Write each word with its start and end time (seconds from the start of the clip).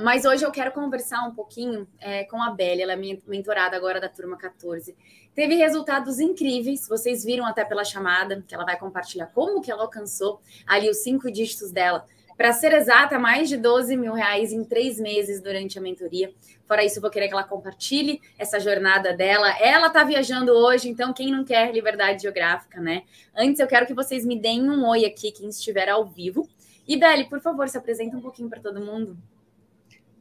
Mas 0.00 0.24
hoje 0.24 0.44
eu 0.44 0.50
quero 0.50 0.72
conversar 0.72 1.22
um 1.22 1.32
pouquinho 1.32 1.86
é, 2.00 2.24
com 2.24 2.42
a 2.42 2.50
Belle, 2.50 2.82
ela 2.82 2.94
é 2.94 2.96
minha 2.96 3.16
mentorada 3.28 3.76
agora 3.76 4.00
da 4.00 4.08
turma 4.08 4.36
14. 4.36 4.92
Teve 5.36 5.54
resultados 5.54 6.18
incríveis, 6.18 6.88
vocês 6.88 7.22
viram 7.24 7.46
até 7.46 7.64
pela 7.64 7.84
chamada, 7.84 8.42
que 8.44 8.52
ela 8.52 8.64
vai 8.64 8.76
compartilhar 8.76 9.26
como 9.26 9.62
que 9.62 9.70
ela 9.70 9.82
alcançou 9.82 10.40
ali 10.66 10.90
os 10.90 10.96
cinco 10.96 11.30
dígitos 11.30 11.70
dela. 11.70 12.04
Para 12.36 12.52
ser 12.52 12.72
exata, 12.72 13.20
mais 13.20 13.48
de 13.48 13.56
12 13.56 13.96
mil 13.96 14.14
reais 14.14 14.52
em 14.52 14.64
três 14.64 14.98
meses 14.98 15.40
durante 15.40 15.78
a 15.78 15.80
mentoria. 15.80 16.34
Fora 16.66 16.84
isso, 16.84 16.98
eu 16.98 17.02
vou 17.02 17.10
querer 17.10 17.28
que 17.28 17.34
ela 17.34 17.44
compartilhe 17.44 18.20
essa 18.36 18.58
jornada 18.58 19.16
dela. 19.16 19.48
Ela 19.60 19.90
tá 19.90 20.02
viajando 20.02 20.50
hoje, 20.54 20.88
então 20.88 21.12
quem 21.12 21.30
não 21.30 21.44
quer 21.44 21.72
liberdade 21.72 22.22
geográfica, 22.22 22.80
né? 22.80 23.04
Antes, 23.32 23.60
eu 23.60 23.68
quero 23.68 23.86
que 23.86 23.94
vocês 23.94 24.26
me 24.26 24.36
deem 24.36 24.68
um 24.68 24.84
oi 24.88 25.04
aqui, 25.04 25.30
quem 25.30 25.48
estiver 25.48 25.88
ao 25.88 26.04
vivo. 26.04 26.48
E, 26.86 26.96
Belle, 26.96 27.28
por 27.28 27.40
favor, 27.40 27.68
se 27.68 27.78
apresenta 27.78 28.16
um 28.16 28.20
pouquinho 28.20 28.48
para 28.48 28.60
todo 28.60 28.84
mundo. 28.84 29.16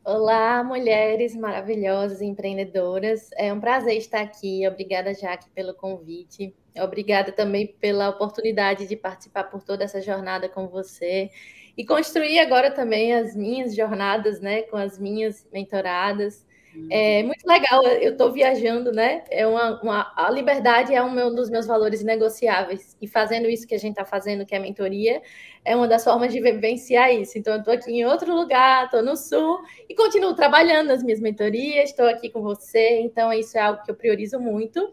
Olá, 0.09 0.63
mulheres 0.63 1.35
maravilhosas, 1.35 2.21
empreendedoras. 2.21 3.29
É 3.35 3.51
um 3.51 3.59
prazer 3.59 3.97
estar 3.97 4.21
aqui. 4.21 4.65
Obrigada, 4.65 5.13
Jaque, 5.13 5.49
pelo 5.49 5.73
convite. 5.73 6.55
Obrigada 6.79 7.33
também 7.33 7.75
pela 7.77 8.07
oportunidade 8.07 8.87
de 8.87 8.95
participar 8.95 9.43
por 9.43 9.61
toda 9.61 9.83
essa 9.83 10.01
jornada 10.01 10.47
com 10.47 10.69
você 10.69 11.29
e 11.75 11.85
construir 11.85 12.39
agora 12.39 12.71
também 12.71 13.13
as 13.13 13.35
minhas 13.35 13.75
jornadas, 13.75 14.39
né, 14.39 14.61
com 14.61 14.77
as 14.77 14.97
minhas 14.97 15.45
mentoradas. 15.51 16.47
É 16.89 17.23
muito 17.23 17.45
legal, 17.45 17.83
eu 17.83 18.11
estou 18.11 18.31
viajando, 18.31 18.91
né? 18.91 19.23
É 19.31 19.47
uma, 19.47 19.81
uma, 19.81 20.13
a 20.15 20.29
liberdade 20.29 20.93
é 20.93 21.03
um 21.03 21.33
dos 21.33 21.49
meus 21.49 21.65
valores 21.65 22.03
negociáveis. 22.03 22.95
E 23.01 23.07
fazendo 23.07 23.49
isso 23.49 23.67
que 23.67 23.73
a 23.73 23.79
gente 23.79 23.91
está 23.91 24.05
fazendo, 24.05 24.45
que 24.45 24.53
é 24.53 24.57
a 24.57 24.61
mentoria, 24.61 25.21
é 25.65 25.75
uma 25.75 25.87
das 25.87 26.03
formas 26.03 26.31
de 26.31 26.39
vivenciar 26.39 27.13
isso. 27.13 27.37
Então, 27.37 27.53
eu 27.53 27.59
estou 27.59 27.73
aqui 27.73 27.91
em 27.91 28.05
outro 28.05 28.33
lugar, 28.33 28.85
estou 28.85 29.01
no 29.01 29.17
sul 29.17 29.59
e 29.89 29.95
continuo 29.95 30.33
trabalhando 30.35 30.87
nas 30.87 31.03
minhas 31.03 31.19
mentorias, 31.19 31.89
estou 31.89 32.07
aqui 32.07 32.29
com 32.29 32.41
você. 32.41 32.99
Então, 33.01 33.33
isso 33.33 33.57
é 33.57 33.61
algo 33.61 33.83
que 33.83 33.91
eu 33.91 33.95
priorizo 33.95 34.39
muito 34.39 34.89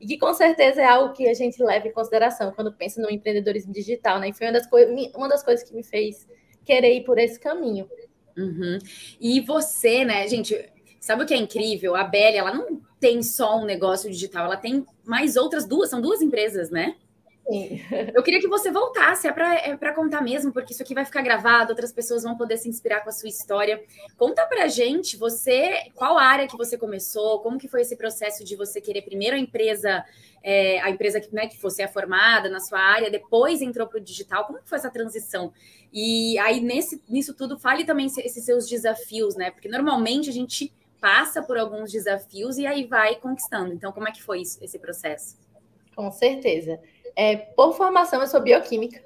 e 0.00 0.06
que 0.06 0.18
com 0.18 0.34
certeza 0.34 0.82
é 0.82 0.86
algo 0.86 1.14
que 1.14 1.28
a 1.28 1.34
gente 1.34 1.62
leva 1.62 1.86
em 1.86 1.92
consideração 1.92 2.52
quando 2.52 2.72
pensa 2.72 3.00
no 3.00 3.10
empreendedorismo 3.10 3.72
digital, 3.72 4.18
né? 4.18 4.30
E 4.30 4.32
foi 4.32 4.46
uma 4.48 4.52
das, 4.52 4.68
uma 5.14 5.28
das 5.28 5.42
coisas 5.42 5.66
que 5.66 5.74
me 5.74 5.84
fez 5.84 6.26
querer 6.64 6.94
ir 6.96 7.04
por 7.04 7.18
esse 7.18 7.38
caminho. 7.38 7.88
Uhum. 8.36 8.78
E 9.20 9.40
você, 9.40 10.04
né, 10.04 10.28
gente, 10.28 10.54
Sabe 11.00 11.22
o 11.22 11.26
que 11.26 11.34
é 11.34 11.36
incrível? 11.36 11.94
A 11.94 12.04
Belle, 12.04 12.36
ela 12.36 12.52
não 12.52 12.80
tem 13.00 13.22
só 13.22 13.58
um 13.58 13.64
negócio 13.64 14.10
digital, 14.10 14.46
ela 14.46 14.56
tem 14.56 14.84
mais 15.04 15.36
outras 15.36 15.66
duas, 15.66 15.88
são 15.88 16.00
duas 16.00 16.20
empresas, 16.20 16.70
né? 16.70 16.96
Sim. 17.48 17.80
Eu 18.14 18.22
queria 18.22 18.40
que 18.40 18.46
você 18.46 18.70
voltasse, 18.70 19.26
é 19.26 19.32
para 19.32 19.54
é 19.54 19.92
contar 19.94 20.20
mesmo, 20.20 20.52
porque 20.52 20.72
isso 20.74 20.82
aqui 20.82 20.94
vai 20.94 21.04
ficar 21.04 21.22
gravado, 21.22 21.70
outras 21.70 21.90
pessoas 21.90 22.22
vão 22.22 22.36
poder 22.36 22.58
se 22.58 22.68
inspirar 22.68 23.00
com 23.00 23.08
a 23.08 23.12
sua 23.12 23.28
história. 23.28 23.82
Conta 24.18 24.44
pra 24.46 24.68
gente, 24.68 25.16
você, 25.16 25.90
qual 25.94 26.18
área 26.18 26.46
que 26.46 26.56
você 26.56 26.76
começou, 26.76 27.40
como 27.40 27.58
que 27.58 27.66
foi 27.66 27.80
esse 27.80 27.96
processo 27.96 28.44
de 28.44 28.54
você 28.54 28.80
querer 28.80 29.02
primeiro 29.02 29.34
a 29.34 29.38
empresa, 29.38 30.04
é, 30.42 30.78
a 30.80 30.90
empresa 30.90 31.20
que, 31.20 31.34
né, 31.34 31.46
que 31.46 31.60
você 31.60 31.82
é 31.82 31.88
formada 31.88 32.50
na 32.50 32.60
sua 32.60 32.80
área, 32.80 33.10
depois 33.10 33.62
entrou 33.62 33.86
para 33.86 33.98
o 33.98 34.00
digital, 34.00 34.44
como 34.44 34.58
que 34.58 34.68
foi 34.68 34.76
essa 34.76 34.90
transição? 34.90 35.52
E 35.90 36.38
aí, 36.40 36.60
nesse, 36.60 37.02
nisso 37.08 37.32
tudo, 37.32 37.58
fale 37.58 37.84
também 37.84 38.06
esses 38.06 38.44
seus 38.44 38.68
desafios, 38.68 39.36
né? 39.36 39.50
Porque 39.50 39.68
normalmente 39.68 40.28
a 40.28 40.32
gente 40.32 40.70
passa 41.00 41.42
por 41.42 41.58
alguns 41.58 41.90
desafios 41.90 42.58
e 42.58 42.66
aí 42.66 42.84
vai 42.84 43.16
conquistando. 43.16 43.72
Então, 43.72 43.92
como 43.92 44.08
é 44.08 44.12
que 44.12 44.22
foi 44.22 44.40
isso, 44.40 44.62
esse 44.62 44.78
processo? 44.78 45.36
Com 45.94 46.10
certeza. 46.10 46.80
É, 47.16 47.36
por 47.36 47.76
formação, 47.76 48.20
eu 48.20 48.26
sou 48.26 48.40
bioquímica. 48.40 49.02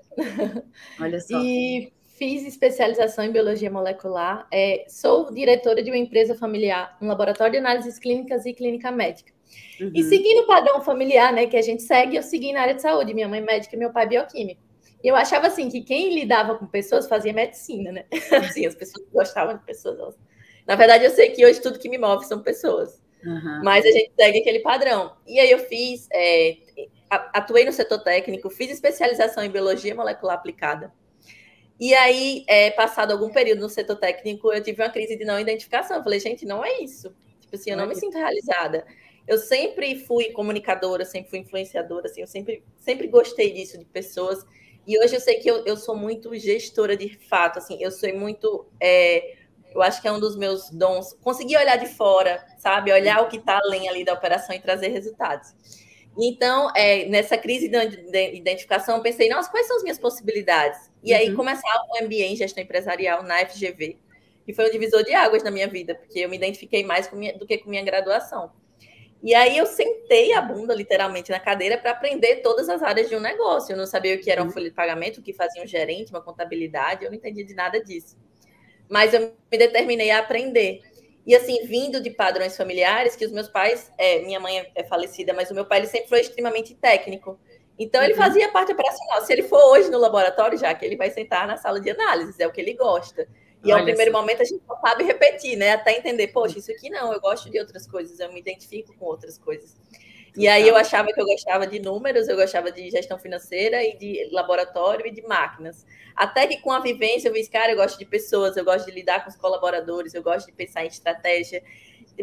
Olha 1.00 1.20
só. 1.20 1.40
e 1.40 1.92
fiz 2.18 2.46
especialização 2.46 3.24
em 3.24 3.32
biologia 3.32 3.70
molecular. 3.70 4.46
É, 4.52 4.84
sou 4.88 5.32
diretora 5.32 5.82
de 5.82 5.90
uma 5.90 5.96
empresa 5.96 6.34
familiar, 6.34 6.96
um 7.00 7.06
laboratório 7.06 7.52
de 7.52 7.58
análises 7.58 7.98
clínicas 7.98 8.46
e 8.46 8.52
clínica 8.52 8.90
médica. 8.90 9.32
Uhum. 9.80 9.90
E 9.94 10.02
seguindo 10.04 10.42
o 10.42 10.46
padrão 10.46 10.80
familiar, 10.82 11.32
né, 11.32 11.46
que 11.46 11.56
a 11.56 11.62
gente 11.62 11.82
segue, 11.82 12.16
eu 12.16 12.22
segui 12.22 12.52
na 12.52 12.60
área 12.62 12.74
de 12.74 12.82
saúde. 12.82 13.14
Minha 13.14 13.28
mãe 13.28 13.40
é 13.40 13.42
médica 13.42 13.74
e 13.74 13.78
meu 13.78 13.90
pai 13.90 14.04
é 14.04 14.08
bioquímico. 14.08 14.60
E 15.02 15.08
eu 15.08 15.16
achava 15.16 15.48
assim 15.48 15.68
que 15.68 15.80
quem 15.80 16.14
lidava 16.14 16.54
com 16.54 16.66
pessoas 16.66 17.08
fazia 17.08 17.32
medicina, 17.32 17.90
né? 17.90 18.04
Assim, 18.30 18.64
as 18.64 18.74
pessoas 18.76 19.04
gostavam 19.12 19.56
de 19.56 19.64
pessoas, 19.64 19.98
elas 19.98 20.16
na 20.66 20.76
verdade, 20.76 21.04
eu 21.04 21.10
sei 21.10 21.30
que 21.30 21.44
hoje 21.44 21.60
tudo 21.60 21.78
que 21.78 21.88
me 21.88 21.98
move 21.98 22.24
são 22.24 22.42
pessoas. 22.42 23.00
Uhum. 23.24 23.60
Mas 23.62 23.84
a 23.84 23.90
gente 23.90 24.12
segue 24.18 24.40
aquele 24.40 24.60
padrão. 24.60 25.16
E 25.26 25.38
aí 25.38 25.50
eu 25.50 25.58
fiz, 25.58 26.08
é, 26.12 26.56
atuei 27.10 27.64
no 27.64 27.72
setor 27.72 27.98
técnico, 27.98 28.50
fiz 28.50 28.70
especialização 28.70 29.44
em 29.44 29.50
biologia 29.50 29.94
molecular 29.94 30.36
aplicada. 30.36 30.92
E 31.78 31.94
aí, 31.94 32.44
é, 32.46 32.70
passado 32.70 33.12
algum 33.12 33.30
período 33.30 33.60
no 33.60 33.68
setor 33.68 33.96
técnico, 33.96 34.52
eu 34.52 34.62
tive 34.62 34.82
uma 34.82 34.90
crise 34.90 35.16
de 35.16 35.24
não 35.24 35.38
identificação. 35.40 35.96
Eu 35.96 36.02
falei, 36.02 36.20
gente, 36.20 36.46
não 36.46 36.64
é 36.64 36.80
isso. 36.80 37.14
Tipo 37.40 37.56
assim, 37.56 37.70
eu 37.70 37.76
não 37.76 37.86
me 37.86 37.94
sinto 37.94 38.16
realizada. 38.16 38.86
Eu 39.26 39.38
sempre 39.38 39.96
fui 39.96 40.30
comunicadora, 40.30 41.04
sempre 41.04 41.30
fui 41.30 41.38
influenciadora, 41.40 42.06
assim, 42.06 42.20
eu 42.20 42.26
sempre, 42.26 42.62
sempre 42.76 43.06
gostei 43.06 43.52
disso, 43.52 43.78
de 43.78 43.84
pessoas. 43.84 44.44
E 44.86 44.98
hoje 44.98 45.14
eu 45.14 45.20
sei 45.20 45.36
que 45.36 45.48
eu, 45.48 45.64
eu 45.64 45.76
sou 45.76 45.96
muito 45.96 46.34
gestora 46.36 46.96
de 46.96 47.08
fato, 47.28 47.58
assim, 47.58 47.76
eu 47.80 47.90
sou 47.90 48.12
muito. 48.14 48.66
É, 48.80 49.36
eu 49.74 49.82
acho 49.82 50.00
que 50.00 50.08
é 50.08 50.12
um 50.12 50.20
dos 50.20 50.36
meus 50.36 50.70
dons. 50.70 51.14
Conseguir 51.22 51.56
olhar 51.56 51.76
de 51.76 51.86
fora, 51.86 52.44
sabe? 52.58 52.92
Olhar 52.92 53.22
o 53.22 53.28
que 53.28 53.36
está 53.36 53.58
além 53.58 53.88
ali 53.88 54.04
da 54.04 54.12
operação 54.12 54.54
e 54.54 54.60
trazer 54.60 54.88
resultados. 54.88 55.54
Então, 56.18 56.70
é, 56.76 57.06
nessa 57.06 57.38
crise 57.38 57.68
de 57.68 58.34
identificação, 58.34 58.96
eu 58.96 59.02
pensei, 59.02 59.28
nossa, 59.28 59.50
quais 59.50 59.66
são 59.66 59.76
as 59.76 59.82
minhas 59.82 59.98
possibilidades? 59.98 60.90
E 61.02 61.14
aí, 61.14 61.30
uhum. 61.30 61.36
começar 61.36 61.74
o 61.88 62.04
MBA 62.04 62.24
em 62.24 62.36
gestão 62.36 62.62
empresarial 62.62 63.22
na 63.22 63.38
FGV, 63.46 63.96
que 64.44 64.52
foi 64.52 64.68
um 64.68 64.70
divisor 64.70 65.02
de 65.04 65.14
águas 65.14 65.42
na 65.42 65.50
minha 65.50 65.66
vida, 65.66 65.94
porque 65.94 66.18
eu 66.18 66.28
me 66.28 66.36
identifiquei 66.36 66.84
mais 66.84 67.10
minha, 67.12 67.36
do 67.36 67.46
que 67.46 67.56
com 67.58 67.70
minha 67.70 67.82
graduação. 67.82 68.52
E 69.22 69.34
aí, 69.34 69.56
eu 69.56 69.64
sentei 69.64 70.34
a 70.34 70.42
bunda, 70.42 70.74
literalmente, 70.74 71.30
na 71.30 71.40
cadeira 71.40 71.78
para 71.78 71.92
aprender 71.92 72.36
todas 72.36 72.68
as 72.68 72.82
áreas 72.82 73.08
de 73.08 73.16
um 73.16 73.20
negócio. 73.20 73.72
Eu 73.72 73.78
não 73.78 73.86
sabia 73.86 74.14
o 74.14 74.18
que 74.18 74.30
era 74.30 74.42
um 74.42 74.46
uhum. 74.46 74.52
folha 74.52 74.68
de 74.68 74.74
pagamento, 74.74 75.20
o 75.20 75.22
que 75.22 75.32
fazia 75.32 75.62
um 75.62 75.66
gerente, 75.66 76.10
uma 76.10 76.20
contabilidade, 76.20 77.04
eu 77.04 77.10
não 77.10 77.16
entendia 77.16 77.44
de 77.44 77.54
nada 77.54 77.82
disso 77.82 78.18
mas 78.92 79.14
eu 79.14 79.32
me 79.50 79.56
determinei 79.56 80.10
a 80.10 80.18
aprender. 80.18 80.82
E 81.26 81.34
assim, 81.34 81.64
vindo 81.64 81.98
de 81.98 82.10
padrões 82.10 82.54
familiares, 82.54 83.16
que 83.16 83.24
os 83.24 83.32
meus 83.32 83.48
pais, 83.48 83.90
é, 83.96 84.18
minha 84.20 84.38
mãe 84.38 84.70
é 84.74 84.84
falecida, 84.84 85.32
mas 85.32 85.50
o 85.50 85.54
meu 85.54 85.64
pai 85.64 85.78
ele 85.78 85.86
sempre 85.86 86.10
foi 86.10 86.20
extremamente 86.20 86.74
técnico. 86.74 87.40
Então 87.78 88.02
ele 88.02 88.12
uhum. 88.12 88.18
fazia 88.18 88.50
parte 88.50 88.70
operacional. 88.70 89.22
Se 89.22 89.32
ele 89.32 89.44
for 89.44 89.62
hoje 89.72 89.90
no 89.90 89.98
laboratório, 89.98 90.58
já 90.58 90.74
que 90.74 90.84
ele 90.84 90.98
vai 90.98 91.10
sentar 91.10 91.46
na 91.46 91.56
sala 91.56 91.80
de 91.80 91.88
análise, 91.88 92.42
é 92.42 92.46
o 92.46 92.52
que 92.52 92.60
ele 92.60 92.74
gosta. 92.74 93.26
E 93.64 93.72
Olha 93.72 93.78
ao 93.78 93.84
primeiro 93.84 94.12
momento 94.12 94.42
a 94.42 94.44
gente 94.44 94.62
não 94.68 94.78
sabe 94.78 95.04
repetir, 95.04 95.56
né? 95.56 95.70
Até 95.70 95.96
entender, 95.96 96.28
poxa, 96.28 96.58
isso 96.58 96.70
aqui 96.70 96.90
não, 96.90 97.14
eu 97.14 97.20
gosto 97.20 97.48
de 97.48 97.58
outras 97.58 97.86
coisas, 97.86 98.20
eu 98.20 98.30
me 98.30 98.40
identifico 98.40 98.94
com 98.98 99.06
outras 99.06 99.38
coisas. 99.38 99.74
E 100.34 100.48
aí 100.48 100.66
eu 100.66 100.76
achava 100.76 101.12
que 101.12 101.20
eu 101.20 101.26
gostava 101.26 101.66
de 101.66 101.78
números, 101.78 102.26
eu 102.26 102.36
gostava 102.36 102.72
de 102.72 102.90
gestão 102.90 103.18
financeira 103.18 103.82
e 103.82 103.96
de 103.98 104.28
laboratório 104.32 105.06
e 105.06 105.10
de 105.10 105.22
máquinas. 105.22 105.84
Até 106.16 106.46
que 106.46 106.58
com 106.58 106.72
a 106.72 106.80
vivência 106.80 107.28
eu 107.28 107.34
vi, 107.34 107.46
cara, 107.48 107.72
eu 107.72 107.76
gosto 107.76 107.98
de 107.98 108.06
pessoas, 108.06 108.56
eu 108.56 108.64
gosto 108.64 108.86
de 108.86 108.92
lidar 108.92 109.22
com 109.24 109.30
os 109.30 109.36
colaboradores, 109.36 110.14
eu 110.14 110.22
gosto 110.22 110.46
de 110.46 110.52
pensar 110.52 110.84
em 110.84 110.88
estratégia. 110.88 111.62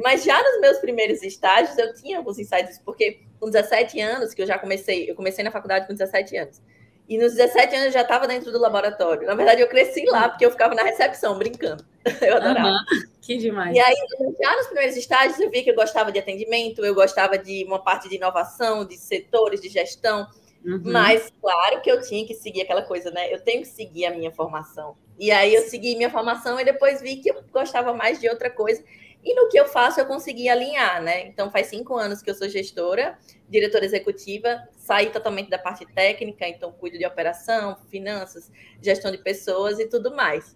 Mas 0.03 0.23
já 0.23 0.41
nos 0.41 0.59
meus 0.59 0.77
primeiros 0.79 1.21
estágios 1.21 1.77
eu 1.77 1.93
tinha 1.93 2.17
alguns 2.17 2.39
insights, 2.39 2.79
porque 2.83 3.21
com 3.39 3.49
17 3.49 3.99
anos 3.99 4.33
que 4.33 4.41
eu 4.41 4.47
já 4.47 4.57
comecei, 4.57 5.09
eu 5.09 5.15
comecei 5.15 5.43
na 5.43 5.51
faculdade 5.51 5.85
com 5.85 5.93
17 5.93 6.35
anos. 6.37 6.61
E 7.09 7.17
nos 7.17 7.33
17 7.33 7.75
anos 7.75 7.87
eu 7.87 7.91
já 7.91 8.01
estava 8.03 8.27
dentro 8.27 8.51
do 8.51 8.59
laboratório. 8.59 9.25
Na 9.25 9.33
verdade, 9.33 9.61
eu 9.61 9.67
cresci 9.67 10.05
lá, 10.05 10.29
porque 10.29 10.45
eu 10.45 10.51
ficava 10.51 10.75
na 10.75 10.83
recepção, 10.83 11.35
brincando. 11.39 11.83
Eu 12.21 12.37
adorava. 12.37 12.69
Uhum. 12.69 13.03
Que 13.19 13.35
demais. 13.37 13.75
E 13.75 13.79
aí, 13.79 13.95
já 14.41 14.55
nos 14.55 14.67
primeiros 14.67 14.95
estágios, 14.95 15.39
eu 15.39 15.51
vi 15.51 15.61
que 15.61 15.69
eu 15.69 15.75
gostava 15.75 16.11
de 16.11 16.17
atendimento, 16.17 16.83
eu 16.83 16.95
gostava 16.95 17.37
de 17.37 17.63
uma 17.65 17.77
parte 17.77 18.07
de 18.07 18.15
inovação, 18.15 18.85
de 18.85 18.95
setores, 18.95 19.59
de 19.59 19.69
gestão. 19.69 20.27
Uhum. 20.65 20.81
Mas, 20.85 21.31
claro 21.41 21.81
que 21.81 21.91
eu 21.91 22.01
tinha 22.01 22.25
que 22.25 22.33
seguir 22.33 22.61
aquela 22.61 22.83
coisa, 22.83 23.11
né? 23.11 23.31
Eu 23.31 23.41
tenho 23.41 23.61
que 23.61 23.67
seguir 23.67 24.05
a 24.05 24.11
minha 24.11 24.31
formação. 24.31 24.95
E 25.19 25.29
aí, 25.29 25.53
eu 25.53 25.63
segui 25.63 25.95
minha 25.95 26.09
formação 26.09 26.59
e 26.59 26.63
depois 26.63 27.01
vi 27.01 27.17
que 27.17 27.29
eu 27.29 27.43
gostava 27.51 27.93
mais 27.93 28.19
de 28.19 28.29
outra 28.29 28.49
coisa. 28.49 28.83
E 29.23 29.35
no 29.35 29.49
que 29.49 29.59
eu 29.59 29.65
faço, 29.65 29.99
eu 29.99 30.05
consegui 30.05 30.47
alinhar, 30.47 31.01
né? 31.03 31.27
Então, 31.27 31.51
faz 31.51 31.67
cinco 31.67 31.95
anos 31.95 32.21
que 32.21 32.29
eu 32.29 32.35
sou 32.35 32.47
gestora, 32.47 33.17
diretora 33.49 33.83
executiva, 33.83 34.67
saí 34.77 35.09
totalmente 35.09 35.49
da 35.49 35.59
parte 35.59 35.85
técnica, 35.93 36.47
então 36.47 36.71
cuido 36.71 36.97
de 36.97 37.05
operação, 37.05 37.75
finanças, 37.89 38.49
gestão 38.81 39.11
de 39.11 39.17
pessoas 39.17 39.79
e 39.79 39.87
tudo 39.87 40.15
mais. 40.15 40.55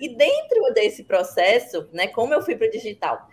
E 0.00 0.08
dentro 0.08 0.72
desse 0.74 1.04
processo, 1.04 1.88
né, 1.92 2.08
como 2.08 2.34
eu 2.34 2.42
fui 2.42 2.56
para 2.56 2.66
o 2.66 2.70
digital? 2.70 3.28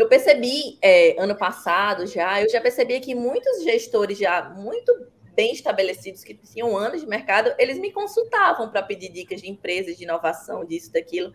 eu 0.00 0.08
percebi 0.08 0.78
é, 0.80 1.14
ano 1.22 1.36
passado 1.36 2.06
já, 2.06 2.40
eu 2.40 2.48
já 2.48 2.60
percebi 2.60 3.00
que 3.00 3.14
muitos 3.14 3.62
gestores 3.62 4.16
já 4.16 4.48
muito 4.48 5.06
bem 5.34 5.52
estabelecidos, 5.52 6.24
que 6.24 6.34
tinham 6.34 6.76
anos 6.76 7.02
de 7.02 7.06
mercado, 7.06 7.52
eles 7.58 7.78
me 7.78 7.92
consultavam 7.92 8.70
para 8.70 8.82
pedir 8.82 9.10
dicas 9.10 9.42
de 9.42 9.50
empresas, 9.50 9.96
de 9.96 10.04
inovação, 10.04 10.64
disso, 10.64 10.92
daquilo. 10.92 11.32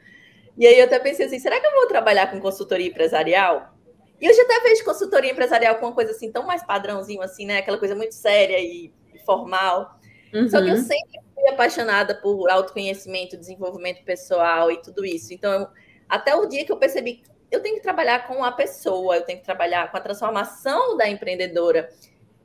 E 0.57 0.66
aí 0.66 0.80
eu 0.80 0.86
até 0.86 1.00
pensei 1.00 1.25
assim, 1.25 1.40
será 1.40 1.60
que 1.60 1.66
eu 1.66 1.72
vou 1.72 1.88
trabalhar 1.88 2.31
com 2.31 2.40
consultoria 2.40 2.88
empresarial? 2.88 3.74
E 4.19 4.25
eu 4.25 4.34
já 4.34 4.44
até 4.44 4.60
vejo 4.62 4.86
consultoria 4.86 5.31
empresarial 5.31 5.75
com 5.75 5.88
uma 5.88 5.96
coisa 5.96 6.12
assim, 6.12 6.31
tão 6.31 6.46
mais 6.46 6.63
padrãozinho 6.63 7.22
assim, 7.22 7.46
né? 7.46 7.57
Aquela 7.57 7.78
coisa 7.78 7.96
muito 7.96 8.16
séria 8.16 8.60
e 8.60 8.94
formal. 9.25 10.00
Uhum. 10.34 10.50
Só 10.50 10.62
que 10.62 10.69
eu 10.69 10.75
uhum. 10.75 10.81
sempre 10.81 11.19
fui 11.34 11.48
apaixonada 11.50 12.16
por 12.16 12.50
autoconhecimento, 12.50 13.38
desenvolvimento 13.38 14.04
pessoal 14.04 14.72
e 14.72 14.81
tudo 14.81 15.06
isso. 15.06 15.34
Então, 15.34 15.52
eu, 15.52 15.68
até 16.07 16.36
o 16.36 16.46
dia 16.46 16.66
que 16.66 16.72
eu 16.72 16.78
percebi 16.78 17.24
eu 17.51 17.62
tenho 17.62 17.75
que 17.75 17.81
trabalhar 17.81 18.28
com 18.28 18.44
a 18.44 18.51
pessoa, 18.51 19.16
eu 19.16 19.22
tenho 19.24 19.40
que 19.40 19.46
trabalhar 19.46 19.90
com 19.90 19.98
a 19.98 20.01
transformação 20.01 20.98
da 20.98 21.08
empreendedora. 21.08 21.90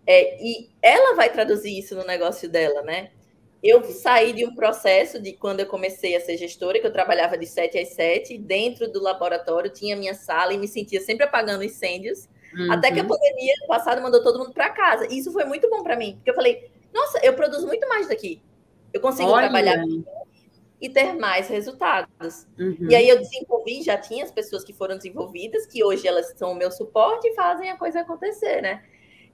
É, 0.07 0.43
e 0.43 0.71
ela 0.83 1.15
vai 1.15 1.31
traduzir 1.31 1.79
isso 1.79 1.95
no 1.95 2.05
negócio 2.05 2.49
dela, 2.49 2.83
né? 2.83 3.11
Eu 3.63 3.85
saí 3.85 4.33
de 4.33 4.47
um 4.47 4.55
processo 4.55 5.21
de 5.21 5.35
quando 5.35 5.61
eu 5.61 5.67
comecei 5.67 6.17
a 6.17 6.21
ser 6.21 6.37
gestora, 6.39 6.81
que 6.81 6.87
eu 6.87 6.93
trabalhava 6.93 7.37
de 7.37 7.47
7 7.47 7.79
às 7.79 7.89
7, 7.89 8.39
dentro 8.39 8.91
do 8.91 9.03
laboratório, 9.03 9.71
tinha 9.71 9.95
minha 9.95 10.15
sala 10.15 10.55
e 10.55 10.59
me 10.59 10.67
sentia 10.67 11.01
sempre 11.01 11.25
apagando 11.25 11.63
incêndios. 11.63 12.27
Uhum. 12.57 12.73
Até 12.73 12.91
que 12.91 13.01
a 13.01 13.05
pandemia 13.05 13.55
no 13.61 13.67
passado 13.67 14.01
mandou 14.01 14.23
todo 14.23 14.39
mundo 14.39 14.53
para 14.53 14.71
casa. 14.71 15.07
E 15.11 15.19
isso 15.19 15.31
foi 15.31 15.45
muito 15.45 15.69
bom 15.69 15.83
para 15.83 15.97
mim, 15.97 16.15
porque 16.17 16.31
eu 16.31 16.35
falei: 16.35 16.71
nossa, 16.93 17.19
eu 17.25 17.35
produzo 17.35 17.67
muito 17.67 17.87
mais 17.89 18.09
daqui. 18.09 18.43
Eu 18.93 19.01
consigo 19.01 19.29
Olha. 19.29 19.49
trabalhar 19.49 19.85
e 20.81 20.89
ter 20.89 21.13
mais 21.15 21.49
resultados. 21.49 22.47
Uhum. 22.59 22.89
E 22.89 22.95
aí 22.95 23.09
eu 23.09 23.19
desenvolvi, 23.19 23.83
já 23.83 23.99
tinha 23.99 24.25
as 24.25 24.31
pessoas 24.31 24.65
que 24.65 24.73
foram 24.73 24.97
desenvolvidas, 24.97 25.67
que 25.67 25.85
hoje 25.85 26.09
elas 26.09 26.33
são 26.37 26.53
o 26.53 26.55
meu 26.55 26.71
suporte 26.71 27.29
e 27.29 27.35
fazem 27.35 27.71
a 27.71 27.77
coisa 27.77 28.01
acontecer, 28.01 28.63
né? 28.63 28.83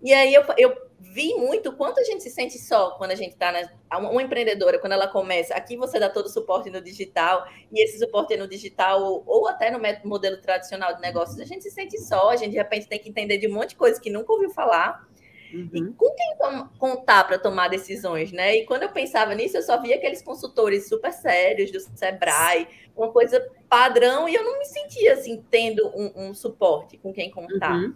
E 0.02 0.12
aí 0.12 0.34
eu, 0.34 0.42
eu 0.58 0.76
vi 0.98 1.34
muito 1.34 1.72
quanto 1.72 2.00
a 2.00 2.04
gente 2.04 2.22
se 2.22 2.30
sente 2.30 2.58
só 2.58 2.92
quando 2.92 3.10
a 3.10 3.14
gente 3.14 3.32
está 3.32 3.52
uma 3.98 4.22
empreendedora, 4.22 4.78
quando 4.78 4.92
ela 4.92 5.08
começa. 5.08 5.54
Aqui 5.54 5.76
você 5.76 5.98
dá 5.98 6.08
todo 6.08 6.26
o 6.26 6.28
suporte 6.28 6.70
no 6.70 6.80
digital, 6.80 7.46
e 7.72 7.82
esse 7.82 7.98
suporte 7.98 8.34
é 8.34 8.36
no 8.36 8.48
digital, 8.48 9.02
ou, 9.02 9.22
ou 9.26 9.48
até 9.48 9.70
no 9.70 9.80
modelo 10.04 10.38
tradicional 10.38 10.94
de 10.94 11.00
negócios, 11.00 11.38
a 11.38 11.44
gente 11.44 11.62
se 11.62 11.70
sente 11.70 11.98
só, 11.98 12.30
a 12.30 12.36
gente 12.36 12.50
de 12.50 12.56
repente 12.56 12.88
tem 12.88 12.98
que 12.98 13.08
entender 13.08 13.38
de 13.38 13.48
um 13.48 13.52
monte 13.52 13.70
de 13.70 13.76
coisa 13.76 14.00
que 14.00 14.10
nunca 14.10 14.32
ouviu 14.32 14.50
falar. 14.50 15.06
Uhum. 15.52 15.70
E 15.72 15.92
com 15.92 16.14
quem 16.14 16.36
contar 16.78 17.24
para 17.24 17.38
tomar 17.38 17.68
decisões, 17.68 18.32
né? 18.32 18.56
E 18.56 18.66
quando 18.66 18.82
eu 18.82 18.88
pensava 18.90 19.34
nisso, 19.34 19.56
eu 19.56 19.62
só 19.62 19.80
via 19.80 19.96
aqueles 19.96 20.20
consultores 20.20 20.88
super 20.88 21.12
sérios 21.12 21.70
do 21.70 21.80
Sebrae, 21.80 22.66
uma 22.96 23.12
coisa 23.12 23.40
padrão, 23.68 24.28
e 24.28 24.34
eu 24.34 24.42
não 24.42 24.58
me 24.58 24.64
sentia 24.64 25.12
assim, 25.12 25.44
tendo 25.48 25.86
um, 25.94 26.28
um 26.28 26.34
suporte 26.34 26.98
com 26.98 27.12
quem 27.12 27.30
contar. 27.30 27.76
Uhum. 27.76 27.94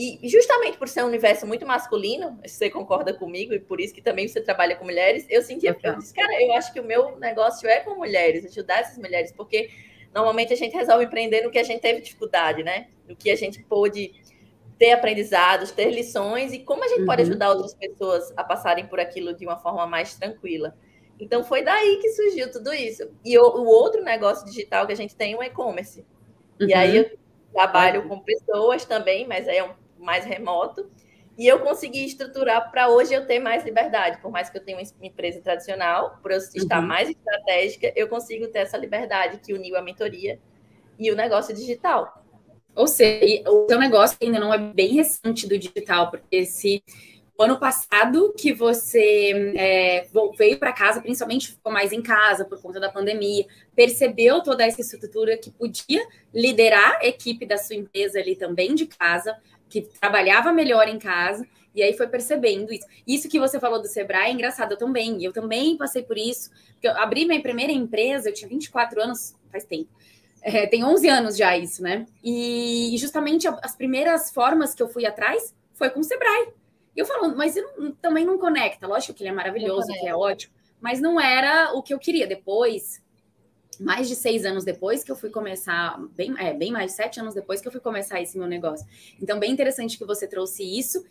E 0.00 0.28
justamente 0.28 0.78
por 0.78 0.88
ser 0.88 1.02
um 1.02 1.08
universo 1.08 1.44
muito 1.44 1.66
masculino, 1.66 2.38
você 2.46 2.70
concorda 2.70 3.12
comigo, 3.12 3.52
e 3.52 3.58
por 3.58 3.80
isso 3.80 3.92
que 3.92 4.00
também 4.00 4.28
você 4.28 4.40
trabalha 4.40 4.76
com 4.76 4.84
mulheres, 4.84 5.26
eu 5.28 5.42
sentia, 5.42 5.76
eu 5.82 5.98
disse, 5.98 6.14
cara, 6.14 6.40
eu 6.40 6.52
acho 6.52 6.72
que 6.72 6.78
o 6.78 6.84
meu 6.84 7.18
negócio 7.18 7.68
é 7.68 7.80
com 7.80 7.96
mulheres, 7.96 8.44
ajudar 8.44 8.78
essas 8.78 8.96
mulheres, 8.96 9.32
porque 9.32 9.70
normalmente 10.14 10.52
a 10.52 10.56
gente 10.56 10.72
resolve 10.72 11.04
empreender 11.04 11.42
no 11.42 11.50
que 11.50 11.58
a 11.58 11.64
gente 11.64 11.80
teve 11.80 12.00
dificuldade, 12.00 12.62
né? 12.62 12.86
No 13.08 13.16
que 13.16 13.28
a 13.28 13.34
gente 13.34 13.60
pôde 13.64 14.12
ter 14.78 14.92
aprendizados, 14.92 15.72
ter 15.72 15.90
lições, 15.90 16.52
e 16.52 16.60
como 16.60 16.84
a 16.84 16.88
gente 16.88 17.00
uhum. 17.00 17.06
pode 17.06 17.22
ajudar 17.22 17.50
outras 17.50 17.74
pessoas 17.74 18.32
a 18.36 18.44
passarem 18.44 18.86
por 18.86 19.00
aquilo 19.00 19.34
de 19.34 19.44
uma 19.44 19.58
forma 19.58 19.84
mais 19.84 20.14
tranquila. 20.14 20.76
Então 21.18 21.42
foi 21.42 21.64
daí 21.64 21.98
que 22.00 22.10
surgiu 22.10 22.52
tudo 22.52 22.72
isso. 22.72 23.10
E 23.24 23.36
o, 23.36 23.42
o 23.42 23.66
outro 23.66 24.04
negócio 24.04 24.46
digital 24.46 24.86
que 24.86 24.92
a 24.92 24.96
gente 24.96 25.16
tem 25.16 25.32
é 25.32 25.36
o 25.36 25.42
e-commerce. 25.42 26.06
Uhum. 26.60 26.68
E 26.68 26.72
aí 26.72 27.00
uhum. 27.00 27.04
eu 27.04 27.18
trabalho 27.52 28.06
com 28.06 28.20
pessoas 28.20 28.84
também, 28.84 29.26
mas 29.26 29.48
é 29.48 29.64
um 29.64 29.87
mais 29.98 30.24
remoto. 30.24 30.90
E 31.36 31.46
eu 31.46 31.60
consegui 31.60 32.04
estruturar 32.04 32.70
para 32.70 32.88
hoje 32.88 33.14
eu 33.14 33.24
ter 33.24 33.38
mais 33.38 33.64
liberdade. 33.64 34.20
Por 34.20 34.30
mais 34.30 34.50
que 34.50 34.58
eu 34.58 34.64
tenha 34.64 34.76
uma 34.76 35.06
empresa 35.06 35.40
tradicional, 35.40 36.18
por 36.20 36.32
eu 36.32 36.38
estar 36.38 36.80
uhum. 36.80 36.86
mais 36.86 37.08
estratégica, 37.08 37.92
eu 37.94 38.08
consigo 38.08 38.48
ter 38.48 38.60
essa 38.60 38.76
liberdade 38.76 39.38
que 39.38 39.54
uniu 39.54 39.76
a 39.76 39.82
mentoria 39.82 40.40
e 40.98 41.12
o 41.12 41.16
negócio 41.16 41.54
digital. 41.54 42.24
Ou 42.74 42.88
seja, 42.88 43.48
o 43.48 43.66
seu 43.68 43.78
negócio 43.78 44.16
ainda 44.20 44.40
não 44.40 44.52
é 44.52 44.58
bem 44.58 44.94
recente 44.94 45.46
do 45.46 45.56
digital, 45.56 46.10
porque 46.10 46.44
se 46.44 46.82
o 47.38 47.42
ano 47.44 47.56
passado 47.56 48.34
que 48.36 48.52
você 48.52 49.52
é, 49.56 50.08
veio 50.36 50.58
para 50.58 50.72
casa, 50.72 51.00
principalmente 51.00 51.52
ficou 51.52 51.72
mais 51.72 51.92
em 51.92 52.02
casa 52.02 52.44
por 52.44 52.60
conta 52.60 52.80
da 52.80 52.90
pandemia, 52.90 53.46
percebeu 53.76 54.42
toda 54.42 54.64
essa 54.64 54.80
estrutura 54.80 55.38
que 55.38 55.52
podia 55.52 56.04
liderar 56.34 56.98
a 57.00 57.06
equipe 57.06 57.46
da 57.46 57.56
sua 57.56 57.76
empresa 57.76 58.18
ali 58.18 58.34
também 58.34 58.74
de 58.74 58.86
casa, 58.86 59.36
que 59.68 59.82
trabalhava 59.82 60.52
melhor 60.52 60.88
em 60.88 60.98
casa, 60.98 61.46
e 61.74 61.82
aí 61.82 61.92
foi 61.92 62.08
percebendo 62.08 62.72
isso. 62.72 62.86
Isso 63.06 63.28
que 63.28 63.38
você 63.38 63.60
falou 63.60 63.80
do 63.80 63.86
Sebrae 63.86 64.30
é 64.30 64.32
engraçado, 64.32 64.72
eu 64.72 64.78
também. 64.78 65.22
Eu 65.22 65.32
também 65.32 65.76
passei 65.76 66.02
por 66.02 66.18
isso. 66.18 66.50
Porque 66.72 66.88
eu 66.88 66.96
abri 66.96 67.24
minha 67.24 67.40
primeira 67.40 67.72
empresa, 67.72 68.28
eu 68.28 68.34
tinha 68.34 68.48
24 68.48 69.00
anos, 69.00 69.36
faz 69.50 69.64
tempo. 69.64 69.88
É, 70.42 70.66
tem 70.66 70.84
11 70.84 71.08
anos 71.08 71.36
já 71.36 71.56
isso, 71.56 71.82
né? 71.82 72.06
E 72.22 72.94
justamente 72.98 73.46
as 73.62 73.76
primeiras 73.76 74.30
formas 74.30 74.74
que 74.74 74.82
eu 74.82 74.88
fui 74.88 75.04
atrás 75.04 75.54
foi 75.74 75.90
com 75.90 76.00
o 76.00 76.04
Sebrae. 76.04 76.48
E 76.96 77.00
eu 77.00 77.06
falando, 77.06 77.36
mas 77.36 77.54
não, 77.54 77.92
também 77.92 78.24
não 78.24 78.38
conecta. 78.38 78.86
Lógico 78.86 79.14
que 79.14 79.22
ele 79.22 79.30
é 79.30 79.32
maravilhoso, 79.32 79.92
que 79.92 80.08
é 80.08 80.14
ótimo, 80.14 80.52
mas 80.80 81.00
não 81.00 81.20
era 81.20 81.72
o 81.74 81.82
que 81.82 81.94
eu 81.94 81.98
queria. 81.98 82.26
Depois, 82.26 83.00
mais 83.80 84.08
de 84.08 84.16
seis 84.16 84.44
anos 84.44 84.64
depois 84.64 85.04
que 85.04 85.10
eu 85.10 85.16
fui 85.16 85.30
começar, 85.30 85.98
bem, 86.16 86.34
é, 86.38 86.52
bem 86.52 86.72
mais 86.72 86.92
de 86.92 86.96
sete 86.96 87.20
anos 87.20 87.34
depois 87.34 87.60
que 87.60 87.68
eu 87.68 87.72
fui 87.72 87.80
começar 87.80 88.20
esse 88.20 88.36
meu 88.36 88.46
negócio. 88.46 88.86
Então, 89.20 89.38
bem 89.38 89.52
interessante 89.52 89.96
que 89.96 90.04
você 90.04 90.26
trouxe 90.26 90.62
isso. 90.62 91.04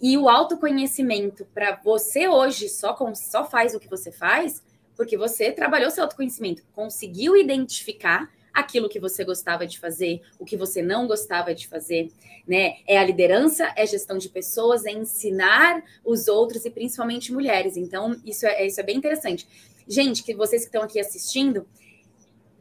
E 0.00 0.18
o 0.18 0.28
autoconhecimento 0.28 1.46
para 1.54 1.80
você 1.82 2.28
hoje 2.28 2.68
só, 2.68 2.92
com, 2.92 3.14
só 3.14 3.44
faz 3.44 3.74
o 3.74 3.80
que 3.80 3.88
você 3.88 4.10
faz, 4.10 4.62
porque 4.96 5.16
você 5.16 5.52
trabalhou 5.52 5.90
seu 5.90 6.04
autoconhecimento, 6.04 6.62
conseguiu 6.74 7.36
identificar 7.36 8.28
aquilo 8.52 8.88
que 8.88 9.00
você 9.00 9.24
gostava 9.24 9.66
de 9.66 9.78
fazer, 9.78 10.20
o 10.38 10.44
que 10.44 10.56
você 10.56 10.82
não 10.82 11.06
gostava 11.06 11.54
de 11.54 11.66
fazer, 11.66 12.10
né? 12.46 12.76
É 12.86 12.98
a 12.98 13.04
liderança, 13.04 13.72
é 13.76 13.86
gestão 13.86 14.18
de 14.18 14.28
pessoas, 14.28 14.84
é 14.84 14.90
ensinar 14.90 15.82
os 16.04 16.28
outros 16.28 16.64
e 16.64 16.70
principalmente 16.70 17.32
mulheres. 17.32 17.76
Então, 17.76 18.20
isso 18.24 18.46
é, 18.46 18.66
isso 18.66 18.78
é 18.80 18.82
bem 18.82 18.96
interessante. 18.96 19.48
Gente, 19.88 20.22
que 20.22 20.34
vocês 20.34 20.62
que 20.62 20.68
estão 20.68 20.82
aqui 20.82 21.00
assistindo, 21.00 21.66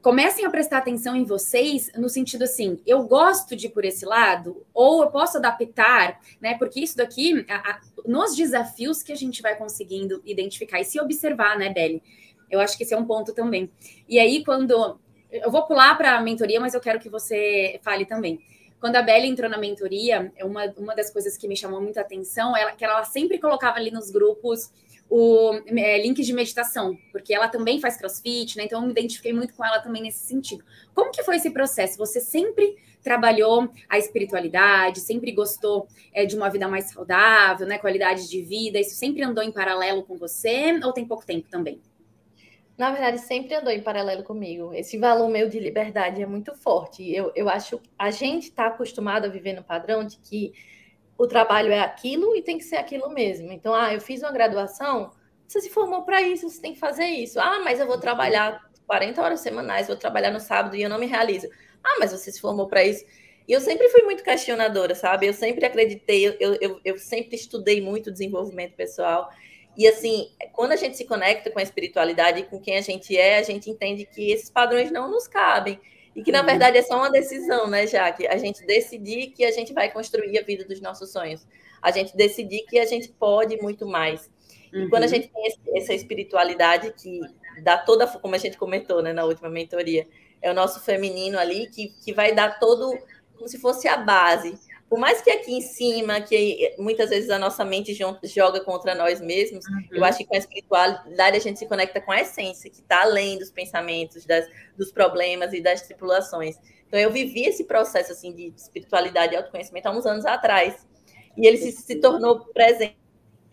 comecem 0.01 0.45
a 0.45 0.49
prestar 0.49 0.79
atenção 0.79 1.15
em 1.15 1.23
vocês 1.23 1.91
no 1.95 2.09
sentido 2.09 2.43
assim, 2.43 2.79
eu 2.85 3.03
gosto 3.03 3.55
de 3.55 3.67
ir 3.67 3.69
por 3.69 3.85
esse 3.85 4.05
lado, 4.05 4.65
ou 4.73 5.03
eu 5.03 5.11
posso 5.11 5.37
adaptar, 5.37 6.19
né? 6.39 6.57
Porque 6.57 6.79
isso 6.79 6.97
daqui, 6.97 7.45
a, 7.47 7.71
a, 7.71 7.81
nos 8.05 8.35
desafios 8.35 9.03
que 9.03 9.11
a 9.11 9.15
gente 9.15 9.41
vai 9.41 9.55
conseguindo 9.55 10.21
identificar 10.25 10.79
e 10.79 10.85
se 10.85 10.99
observar, 10.99 11.57
né, 11.57 11.69
Belle? 11.69 12.01
Eu 12.49 12.59
acho 12.59 12.75
que 12.75 12.83
esse 12.83 12.93
é 12.93 12.97
um 12.97 13.05
ponto 13.05 13.33
também. 13.33 13.71
E 14.09 14.19
aí, 14.19 14.43
quando. 14.43 14.99
Eu 15.31 15.49
vou 15.49 15.65
pular 15.65 15.97
para 15.97 16.17
a 16.17 16.21
mentoria, 16.21 16.59
mas 16.59 16.73
eu 16.73 16.81
quero 16.81 16.99
que 16.99 17.07
você 17.07 17.79
fale 17.81 18.05
também. 18.05 18.39
Quando 18.81 18.97
a 18.97 19.01
Belle 19.01 19.27
entrou 19.27 19.49
na 19.49 19.57
mentoria, 19.57 20.33
uma, 20.41 20.65
uma 20.75 20.93
das 20.93 21.09
coisas 21.09 21.37
que 21.37 21.47
me 21.47 21.55
chamou 21.55 21.79
muita 21.79 22.01
atenção 22.01 22.57
é 22.57 22.69
que 22.75 22.83
ela 22.83 23.01
sempre 23.05 23.39
colocava 23.39 23.77
ali 23.77 23.91
nos 23.91 24.11
grupos 24.11 24.69
o 25.13 25.59
é, 25.67 26.01
link 26.01 26.23
de 26.23 26.31
meditação, 26.31 26.97
porque 27.11 27.33
ela 27.33 27.49
também 27.49 27.81
faz 27.81 27.97
crossfit, 27.97 28.55
né? 28.55 28.63
Então 28.63 28.79
eu 28.79 28.85
me 28.85 28.93
identifiquei 28.93 29.33
muito 29.33 29.53
com 29.53 29.65
ela 29.65 29.81
também 29.81 30.01
nesse 30.01 30.19
sentido. 30.19 30.63
Como 30.95 31.11
que 31.11 31.21
foi 31.21 31.35
esse 31.35 31.49
processo? 31.49 31.97
Você 31.97 32.21
sempre 32.21 32.77
trabalhou 33.03 33.69
a 33.89 33.97
espiritualidade, 33.97 35.01
sempre 35.01 35.33
gostou 35.33 35.85
é, 36.13 36.25
de 36.25 36.33
uma 36.33 36.49
vida 36.49 36.65
mais 36.65 36.91
saudável, 36.91 37.67
né? 37.67 37.77
Qualidade 37.77 38.29
de 38.29 38.41
vida, 38.41 38.79
isso 38.79 38.95
sempre 38.95 39.21
andou 39.21 39.43
em 39.43 39.51
paralelo 39.51 40.03
com 40.03 40.17
você 40.17 40.79
ou 40.81 40.93
tem 40.93 41.05
pouco 41.05 41.25
tempo 41.25 41.49
também? 41.49 41.81
Na 42.77 42.89
verdade, 42.89 43.19
sempre 43.19 43.53
andou 43.53 43.73
em 43.73 43.81
paralelo 43.81 44.23
comigo. 44.23 44.73
Esse 44.73 44.97
valor 44.97 45.27
meu 45.27 45.49
de 45.49 45.59
liberdade 45.59 46.21
é 46.21 46.25
muito 46.25 46.55
forte. 46.55 47.13
Eu, 47.13 47.33
eu 47.35 47.49
acho 47.49 47.81
a 47.99 48.11
gente 48.11 48.43
está 48.43 48.67
acostumado 48.67 49.25
a 49.25 49.29
viver 49.29 49.51
no 49.51 49.63
padrão 49.63 50.05
de 50.05 50.17
que 50.19 50.53
o 51.21 51.27
trabalho 51.27 51.71
é 51.71 51.79
aquilo 51.79 52.35
e 52.35 52.41
tem 52.41 52.57
que 52.57 52.63
ser 52.63 52.77
aquilo 52.77 53.07
mesmo. 53.07 53.51
Então, 53.51 53.75
ah, 53.75 53.93
eu 53.93 54.01
fiz 54.01 54.23
uma 54.23 54.31
graduação, 54.31 55.11
você 55.47 55.61
se 55.61 55.69
formou 55.69 56.01
para 56.01 56.19
isso, 56.19 56.49
você 56.49 56.59
tem 56.59 56.73
que 56.73 56.79
fazer 56.79 57.05
isso. 57.05 57.39
Ah, 57.39 57.61
mas 57.63 57.79
eu 57.79 57.85
vou 57.85 57.99
trabalhar 57.99 58.59
40 58.87 59.21
horas 59.21 59.39
semanais, 59.39 59.85
vou 59.85 59.95
trabalhar 59.95 60.31
no 60.31 60.39
sábado 60.39 60.75
e 60.75 60.81
eu 60.81 60.89
não 60.89 60.97
me 60.97 61.05
realizo. 61.05 61.47
Ah, 61.83 61.97
mas 61.99 62.11
você 62.11 62.31
se 62.31 62.41
formou 62.41 62.67
para 62.67 62.83
isso. 62.83 63.05
E 63.47 63.53
eu 63.53 63.61
sempre 63.61 63.87
fui 63.89 64.01
muito 64.01 64.23
questionadora, 64.23 64.95
sabe? 64.95 65.27
Eu 65.27 65.33
sempre 65.33 65.63
acreditei, 65.63 66.25
eu, 66.25 66.57
eu, 66.59 66.81
eu 66.83 66.97
sempre 66.97 67.35
estudei 67.35 67.81
muito 67.81 68.11
desenvolvimento 68.11 68.73
pessoal. 68.73 69.29
E 69.77 69.87
assim, 69.87 70.31
quando 70.53 70.71
a 70.71 70.75
gente 70.75 70.97
se 70.97 71.05
conecta 71.05 71.51
com 71.51 71.59
a 71.59 71.63
espiritualidade 71.63 72.39
e 72.39 72.43
com 72.45 72.59
quem 72.59 72.77
a 72.79 72.81
gente 72.81 73.15
é, 73.15 73.37
a 73.37 73.43
gente 73.43 73.69
entende 73.69 74.07
que 74.07 74.31
esses 74.31 74.49
padrões 74.49 74.89
não 74.89 75.11
nos 75.11 75.27
cabem. 75.27 75.79
E 76.15 76.23
que, 76.23 76.31
na 76.31 76.41
uhum. 76.41 76.45
verdade, 76.45 76.77
é 76.77 76.81
só 76.81 76.97
uma 76.97 77.09
decisão, 77.09 77.67
né, 77.67 77.87
Jaque? 77.87 78.27
A 78.27 78.37
gente 78.37 78.65
decidir 78.65 79.27
que 79.27 79.45
a 79.45 79.51
gente 79.51 79.73
vai 79.73 79.91
construir 79.91 80.37
a 80.37 80.43
vida 80.43 80.65
dos 80.65 80.81
nossos 80.81 81.11
sonhos. 81.11 81.45
A 81.81 81.91
gente 81.91 82.15
decidir 82.15 82.63
que 82.67 82.77
a 82.77 82.85
gente 82.85 83.09
pode 83.09 83.57
muito 83.57 83.87
mais. 83.87 84.29
E 84.73 84.87
quando 84.87 85.03
a 85.03 85.05
uhum. 85.05 85.11
gente 85.11 85.29
tem 85.29 85.77
essa 85.77 85.93
espiritualidade 85.93 86.93
que 86.93 87.19
dá 87.63 87.77
toda, 87.77 88.07
como 88.07 88.35
a 88.35 88.37
gente 88.37 88.57
comentou 88.57 89.01
né, 89.01 89.11
na 89.13 89.25
última 89.25 89.49
mentoria, 89.49 90.07
é 90.41 90.49
o 90.49 90.53
nosso 90.53 90.79
feminino 90.79 91.37
ali 91.37 91.67
que, 91.67 91.89
que 92.03 92.13
vai 92.13 92.33
dar 92.33 92.59
todo 92.59 92.97
como 93.35 93.47
se 93.47 93.59
fosse 93.59 93.87
a 93.87 93.97
base. 93.97 94.57
Por 94.91 94.99
mais 94.99 95.21
que 95.21 95.31
aqui 95.31 95.53
em 95.53 95.61
cima, 95.61 96.19
que 96.19 96.75
muitas 96.77 97.11
vezes 97.11 97.29
a 97.29 97.39
nossa 97.39 97.63
mente 97.63 97.97
joga 98.25 98.59
contra 98.59 98.93
nós 98.93 99.21
mesmos, 99.21 99.65
uhum. 99.65 99.87
eu 99.89 100.03
acho 100.03 100.17
que 100.17 100.25
com 100.25 100.35
a 100.35 100.37
espiritualidade 100.37 101.37
a 101.37 101.39
gente 101.39 101.59
se 101.59 101.65
conecta 101.65 102.01
com 102.01 102.11
a 102.11 102.19
essência, 102.19 102.69
que 102.69 102.81
está 102.81 103.03
além 103.03 103.39
dos 103.39 103.49
pensamentos, 103.49 104.25
das, 104.25 104.45
dos 104.77 104.91
problemas 104.91 105.53
e 105.53 105.61
das 105.61 105.83
tripulações. 105.83 106.57
Então, 106.85 106.99
eu 106.99 107.09
vivi 107.09 107.45
esse 107.45 107.63
processo 107.63 108.11
assim 108.11 108.35
de 108.35 108.47
espiritualidade 108.47 109.33
e 109.33 109.37
autoconhecimento 109.37 109.87
há 109.87 109.91
uns 109.91 110.05
anos 110.05 110.25
atrás. 110.25 110.85
E 111.37 111.47
ele 111.47 111.55
se, 111.55 111.71
se 111.71 111.95
tornou 111.95 112.41
presente 112.53 112.97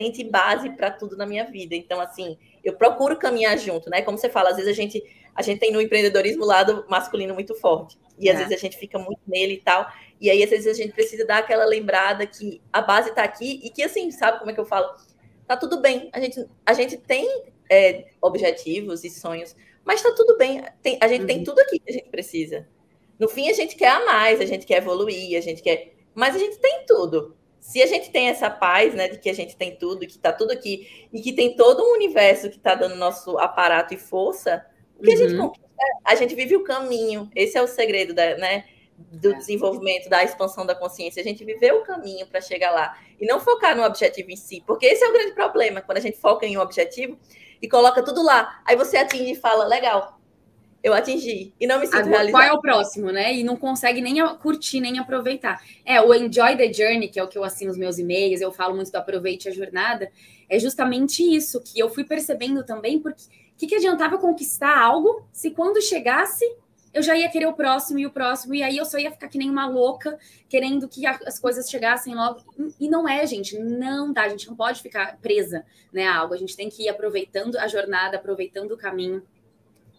e 0.00 0.24
base 0.24 0.70
para 0.70 0.90
tudo 0.90 1.16
na 1.16 1.24
minha 1.24 1.44
vida. 1.44 1.76
Então, 1.76 2.00
assim, 2.00 2.36
eu 2.64 2.72
procuro 2.72 3.16
caminhar 3.16 3.56
junto, 3.56 3.88
né? 3.88 4.02
Como 4.02 4.18
você 4.18 4.28
fala, 4.28 4.50
às 4.50 4.56
vezes 4.56 4.72
a 4.72 4.74
gente, 4.74 5.00
a 5.36 5.42
gente 5.42 5.60
tem 5.60 5.70
no 5.70 5.80
empreendedorismo 5.80 6.42
o 6.42 6.48
lado 6.48 6.84
masculino 6.88 7.32
muito 7.32 7.54
forte. 7.54 7.96
E 8.18 8.28
às 8.28 8.36
é. 8.36 8.38
vezes 8.38 8.56
a 8.56 8.60
gente 8.60 8.76
fica 8.76 8.98
muito 8.98 9.20
nele 9.26 9.54
e 9.54 9.60
tal. 9.60 9.86
E 10.20 10.30
aí, 10.30 10.42
às 10.42 10.50
vezes, 10.50 10.66
a 10.66 10.74
gente 10.74 10.92
precisa 10.92 11.24
dar 11.24 11.38
aquela 11.38 11.64
lembrada 11.64 12.26
que 12.26 12.60
a 12.72 12.80
base 12.80 13.10
está 13.10 13.22
aqui 13.22 13.60
e 13.62 13.70
que, 13.70 13.82
assim, 13.82 14.10
sabe 14.10 14.38
como 14.38 14.50
é 14.50 14.54
que 14.54 14.60
eu 14.60 14.64
falo? 14.64 14.88
Tá 15.46 15.56
tudo 15.56 15.80
bem. 15.80 16.10
A 16.12 16.20
gente, 16.20 16.44
a 16.66 16.72
gente 16.72 16.96
tem 16.96 17.44
é, 17.70 18.06
objetivos 18.20 19.04
e 19.04 19.10
sonhos, 19.10 19.54
mas 19.84 20.02
tá 20.02 20.12
tudo 20.12 20.36
bem. 20.36 20.62
Tem, 20.82 20.98
a 21.00 21.08
gente 21.08 21.22
uhum. 21.22 21.26
tem 21.26 21.44
tudo 21.44 21.60
aqui 21.60 21.78
que 21.78 21.90
a 21.90 21.92
gente 21.92 22.08
precisa. 22.08 22.66
No 23.18 23.28
fim, 23.28 23.48
a 23.48 23.52
gente 23.52 23.76
quer 23.76 23.90
a 23.90 24.04
mais, 24.04 24.40
a 24.40 24.46
gente 24.46 24.66
quer 24.66 24.78
evoluir, 24.78 25.38
a 25.38 25.40
gente 25.40 25.62
quer. 25.62 25.94
Mas 26.14 26.34
a 26.34 26.38
gente 26.38 26.58
tem 26.58 26.84
tudo. 26.86 27.36
Se 27.60 27.82
a 27.82 27.86
gente 27.86 28.10
tem 28.10 28.28
essa 28.28 28.50
paz, 28.50 28.94
né, 28.94 29.08
de 29.08 29.18
que 29.18 29.28
a 29.28 29.34
gente 29.34 29.56
tem 29.56 29.76
tudo, 29.76 30.06
que 30.06 30.18
tá 30.18 30.32
tudo 30.32 30.52
aqui, 30.52 31.08
e 31.12 31.20
que 31.20 31.32
tem 31.32 31.56
todo 31.56 31.82
um 31.82 31.94
universo 31.94 32.48
que 32.50 32.56
está 32.56 32.74
dando 32.74 32.94
nosso 32.96 33.38
aparato 33.38 33.94
e 33.94 33.96
força, 33.96 34.64
o 34.98 35.02
que 35.02 35.10
uhum. 35.10 35.14
a 35.14 35.16
gente 35.16 35.34
uhum. 35.34 35.46
conquista? 35.48 35.67
A 36.04 36.14
gente 36.14 36.34
vive 36.34 36.56
o 36.56 36.64
caminho. 36.64 37.30
Esse 37.34 37.56
é 37.56 37.62
o 37.62 37.66
segredo 37.66 38.14
da, 38.14 38.36
né, 38.36 38.64
do 38.96 39.34
desenvolvimento, 39.34 40.08
da 40.08 40.24
expansão 40.24 40.66
da 40.66 40.74
consciência. 40.74 41.20
A 41.20 41.24
gente 41.24 41.44
viver 41.44 41.72
o 41.72 41.82
caminho 41.82 42.26
para 42.26 42.40
chegar 42.40 42.70
lá. 42.70 42.98
E 43.20 43.26
não 43.26 43.40
focar 43.40 43.76
no 43.76 43.84
objetivo 43.84 44.30
em 44.30 44.36
si. 44.36 44.62
Porque 44.66 44.86
esse 44.86 45.04
é 45.04 45.08
o 45.08 45.12
grande 45.12 45.32
problema, 45.32 45.80
quando 45.80 45.98
a 45.98 46.00
gente 46.00 46.18
foca 46.18 46.46
em 46.46 46.56
um 46.56 46.60
objetivo 46.60 47.18
e 47.60 47.68
coloca 47.68 48.02
tudo 48.02 48.22
lá. 48.22 48.60
Aí 48.64 48.76
você 48.76 48.96
atinge 48.96 49.32
e 49.32 49.36
fala, 49.36 49.64
legal, 49.64 50.18
eu 50.82 50.94
atingi 50.94 51.52
e 51.58 51.66
não 51.66 51.80
me 51.80 51.86
sinto 51.86 51.96
Agora, 51.96 52.16
realizada. 52.16 52.44
Qual 52.44 52.56
é 52.56 52.56
o 52.56 52.60
próximo, 52.60 53.10
né? 53.10 53.34
E 53.34 53.42
não 53.42 53.56
consegue 53.56 54.00
nem 54.00 54.16
curtir, 54.36 54.80
nem 54.80 54.98
aproveitar. 54.98 55.60
É, 55.84 56.00
o 56.00 56.14
Enjoy 56.14 56.56
the 56.56 56.72
Journey, 56.72 57.08
que 57.08 57.18
é 57.18 57.24
o 57.24 57.28
que 57.28 57.36
eu 57.36 57.44
assino 57.44 57.70
nos 57.70 57.78
meus 57.78 57.98
e-mails, 57.98 58.40
eu 58.40 58.52
falo 58.52 58.74
muito 58.74 58.90
do 58.90 58.96
aproveite 58.96 59.48
a 59.48 59.52
jornada, 59.52 60.10
é 60.48 60.58
justamente 60.58 61.22
isso 61.22 61.60
que 61.60 61.78
eu 61.78 61.90
fui 61.90 62.04
percebendo 62.04 62.64
também, 62.64 63.00
porque 63.00 63.22
que, 63.58 63.66
que 63.66 63.74
adiantava 63.74 64.16
conquistar 64.16 64.78
algo 64.78 65.26
se 65.32 65.50
quando 65.50 65.82
chegasse 65.82 66.44
eu 66.92 67.02
já 67.02 67.16
ia 67.16 67.28
querer 67.28 67.46
o 67.46 67.52
próximo 67.52 67.98
e 67.98 68.06
o 68.06 68.10
próximo, 68.10 68.54
e 68.54 68.62
aí 68.62 68.76
eu 68.76 68.84
só 68.84 68.98
ia 68.98 69.10
ficar 69.10 69.28
que 69.28 69.38
nem 69.38 69.50
uma 69.50 69.68
louca, 69.68 70.18
querendo 70.48 70.88
que 70.88 71.06
as 71.06 71.38
coisas 71.38 71.68
chegassem 71.68 72.14
logo. 72.14 72.40
E 72.80 72.88
não 72.88 73.08
é, 73.08 73.26
gente, 73.26 73.58
não 73.58 74.12
dá, 74.12 74.22
a 74.22 74.28
gente 74.28 74.48
não 74.48 74.56
pode 74.56 74.80
ficar 74.80 75.18
presa 75.18 75.64
né, 75.92 76.06
a 76.06 76.16
algo, 76.16 76.34
a 76.34 76.36
gente 76.36 76.56
tem 76.56 76.68
que 76.68 76.84
ir 76.84 76.88
aproveitando 76.88 77.56
a 77.56 77.68
jornada, 77.68 78.16
aproveitando 78.16 78.72
o 78.72 78.76
caminho. 78.76 79.22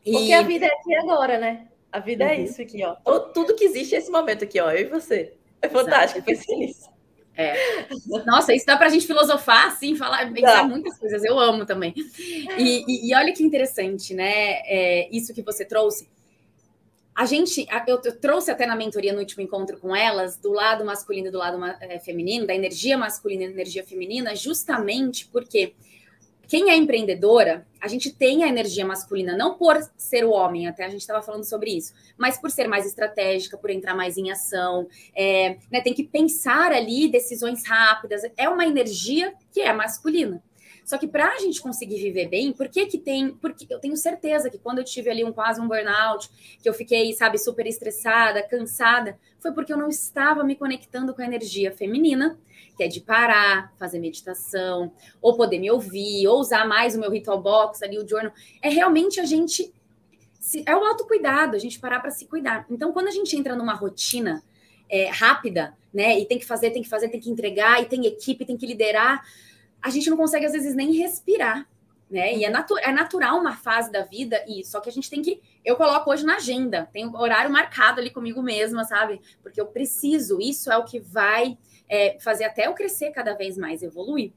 Porque 0.03 0.33
a 0.33 0.41
vida 0.41 0.65
é 0.65 0.69
aqui 0.69 0.95
agora, 0.95 1.37
né? 1.37 1.67
A 1.91 1.99
vida 1.99 2.23
é 2.23 2.27
uhum. 2.27 2.33
é 2.33 2.41
isso 2.41 2.61
aqui, 2.61 2.83
ó. 2.83 2.95
Tudo 3.33 3.55
que 3.55 3.65
existe 3.65 3.95
é 3.95 3.99
esse 3.99 4.11
momento 4.11 4.43
aqui, 4.43 4.59
ó. 4.59 4.71
Eu 4.71 4.81
e 4.81 4.85
você. 4.85 5.33
É 5.61 5.69
fantástico 5.69 6.23
pensar 6.23 6.55
nisso. 6.55 6.89
É. 7.39 7.55
Nossa, 8.25 8.53
isso 8.53 8.65
dá 8.65 8.75
para 8.75 8.87
a 8.87 8.89
gente 8.89 9.07
filosofar, 9.07 9.67
assim, 9.67 9.95
falar, 9.95 10.29
pensar 10.33 10.67
muitas 10.67 10.97
coisas. 10.97 11.23
Eu 11.23 11.39
amo 11.39 11.65
também. 11.65 11.93
E, 12.57 12.83
e, 12.85 13.09
e 13.09 13.15
olha 13.15 13.31
que 13.31 13.41
interessante, 13.41 14.13
né? 14.13 14.59
É, 14.65 15.07
isso 15.09 15.33
que 15.33 15.41
você 15.41 15.63
trouxe. 15.63 16.09
A 17.15 17.25
gente, 17.25 17.65
eu, 17.87 18.01
eu, 18.03 18.19
trouxe 18.19 18.51
até 18.51 18.65
na 18.65 18.75
mentoria 18.75 19.13
no 19.13 19.19
último 19.19 19.41
encontro 19.41 19.77
com 19.77 19.95
elas, 19.95 20.35
do 20.35 20.51
lado 20.51 20.83
masculino 20.83 21.27
e 21.27 21.31
do 21.31 21.37
lado 21.37 21.63
é, 21.79 21.97
feminino, 21.99 22.45
da 22.45 22.53
energia 22.53 22.97
masculina 22.97 23.43
e 23.43 23.47
energia 23.47 23.85
feminina, 23.85 24.35
justamente 24.35 25.25
porque 25.27 25.75
quem 26.49 26.71
é 26.71 26.75
empreendedora, 26.75 27.63
a 27.79 27.87
gente 27.87 28.11
tem 28.11 28.43
a 28.43 28.47
energia 28.47 28.83
masculina, 28.83 29.37
não 29.37 29.53
por 29.53 29.77
ser 29.95 30.25
o 30.25 30.31
homem, 30.31 30.67
até 30.67 30.83
a 30.83 30.89
gente 30.89 31.01
estava 31.01 31.21
falando 31.21 31.43
sobre 31.43 31.69
isso, 31.77 31.93
mas 32.17 32.39
por 32.39 32.49
ser 32.49 32.67
mais 32.67 32.87
estratégica, 32.87 33.55
por 33.55 33.69
entrar 33.69 33.95
mais 33.95 34.17
em 34.17 34.31
ação, 34.31 34.87
é, 35.15 35.57
né, 35.71 35.79
tem 35.79 35.93
que 35.93 36.03
pensar 36.03 36.71
ali 36.71 37.07
decisões 37.07 37.67
rápidas. 37.67 38.23
É 38.35 38.49
uma 38.49 38.65
energia 38.65 39.31
que 39.51 39.61
é 39.61 39.71
masculina. 39.71 40.41
Só 40.89 40.97
que 40.97 41.07
para 41.07 41.27
a 41.27 41.37
gente 41.37 41.61
conseguir 41.61 42.01
viver 42.01 42.27
bem, 42.27 42.51
por 42.51 42.67
que 42.67 42.87
que 42.87 42.97
tem? 42.97 43.29
Porque 43.29 43.71
eu 43.71 43.77
tenho 43.77 43.95
certeza 43.95 44.49
que 44.49 44.57
quando 44.57 44.79
eu 44.79 44.83
tive 44.83 45.07
ali 45.07 45.23
um 45.23 45.31
quase 45.31 45.61
um 45.61 45.67
burnout, 45.67 46.27
que 46.63 46.67
eu 46.67 46.73
fiquei, 46.73 47.13
sabe, 47.13 47.37
super 47.37 47.67
estressada, 47.67 48.41
cansada, 48.41 49.15
foi 49.39 49.51
porque 49.51 49.71
eu 49.71 49.77
não 49.77 49.87
estava 49.87 50.43
me 50.43 50.55
conectando 50.55 51.13
com 51.13 51.21
a 51.21 51.25
energia 51.25 51.71
feminina 51.71 52.39
que 52.75 52.83
é 52.83 52.87
de 52.87 53.01
parar, 53.01 53.71
fazer 53.77 53.99
meditação, 53.99 54.91
ou 55.21 55.35
poder 55.35 55.59
me 55.59 55.69
ouvir, 55.69 56.25
ou 56.27 56.39
usar 56.39 56.65
mais 56.65 56.95
o 56.95 56.99
meu 56.99 57.11
ritual 57.11 57.39
box 57.39 57.83
ali, 57.83 57.99
o 57.99 58.07
journal. 58.07 58.31
É 58.59 58.69
realmente 58.69 59.19
a 59.19 59.25
gente. 59.25 59.71
É 60.65 60.75
o 60.75 60.85
autocuidado, 60.85 61.55
a 61.55 61.59
gente 61.59 61.77
parar 61.77 61.99
para 61.99 62.09
se 62.09 62.25
cuidar. 62.25 62.65
Então, 62.67 62.93
quando 62.93 63.09
a 63.09 63.11
gente 63.11 63.35
entra 63.35 63.55
numa 63.55 63.73
rotina 63.73 64.41
é, 64.89 65.09
rápida, 65.09 65.77
né, 65.93 66.17
e 66.17 66.25
tem 66.25 66.39
que 66.39 66.45
fazer, 66.45 66.71
tem 66.71 66.81
que 66.81 66.89
fazer, 66.89 67.09
tem 67.09 67.19
que 67.19 67.29
entregar, 67.29 67.79
e 67.79 67.85
tem 67.85 68.07
equipe, 68.07 68.45
tem 68.45 68.57
que 68.57 68.65
liderar, 68.65 69.21
a 69.81 69.89
gente 69.89 70.09
não 70.09 70.17
consegue, 70.17 70.45
às 70.45 70.51
vezes, 70.51 70.75
nem 70.75 70.93
respirar. 70.93 71.67
Né? 72.09 72.35
E 72.35 72.43
é, 72.43 72.49
natu 72.49 72.75
é 72.79 72.91
natural 72.91 73.37
uma 73.39 73.55
fase 73.55 73.91
da 73.91 74.01
vida, 74.01 74.43
e 74.47 74.65
só 74.65 74.79
que 74.79 74.89
a 74.89 74.91
gente 74.91 75.09
tem 75.09 75.21
que. 75.21 75.39
Eu 75.63 75.75
coloco 75.75 76.09
hoje 76.09 76.25
na 76.25 76.37
agenda, 76.37 76.89
tem 76.91 77.05
um 77.07 77.15
horário 77.15 77.51
marcado 77.51 77.99
ali 77.99 78.09
comigo 78.09 78.41
mesma, 78.41 78.83
sabe? 78.83 79.21
Porque 79.43 79.61
eu 79.61 79.67
preciso, 79.67 80.39
isso 80.41 80.71
é 80.71 80.77
o 80.77 80.85
que 80.85 80.99
vai 80.99 81.55
é, 81.87 82.17
fazer 82.19 82.45
até 82.45 82.65
eu 82.65 82.73
crescer 82.73 83.11
cada 83.11 83.33
vez 83.35 83.57
mais, 83.57 83.83
evoluir. 83.83 84.31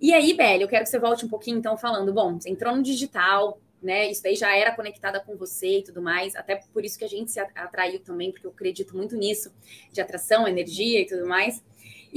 E 0.00 0.12
aí, 0.12 0.34
Beli, 0.34 0.62
eu 0.62 0.68
quero 0.68 0.84
que 0.84 0.90
você 0.90 0.98
volte 0.98 1.24
um 1.24 1.28
pouquinho, 1.28 1.58
então, 1.58 1.78
falando, 1.78 2.12
bom, 2.12 2.38
você 2.38 2.50
entrou 2.50 2.76
no 2.76 2.82
digital, 2.82 3.58
né? 3.82 4.10
Isso 4.10 4.22
daí 4.22 4.36
já 4.36 4.54
era 4.54 4.74
conectada 4.74 5.18
com 5.18 5.36
você 5.36 5.78
e 5.78 5.82
tudo 5.82 6.02
mais, 6.02 6.36
até 6.36 6.56
por 6.56 6.84
isso 6.84 6.98
que 6.98 7.04
a 7.04 7.08
gente 7.08 7.30
se 7.30 7.40
atraiu 7.40 8.00
também, 8.00 8.30
porque 8.30 8.46
eu 8.46 8.50
acredito 8.50 8.96
muito 8.96 9.16
nisso, 9.16 9.52
de 9.92 10.00
atração, 10.00 10.46
energia 10.46 11.00
e 11.00 11.06
tudo 11.06 11.26
mais. 11.26 11.62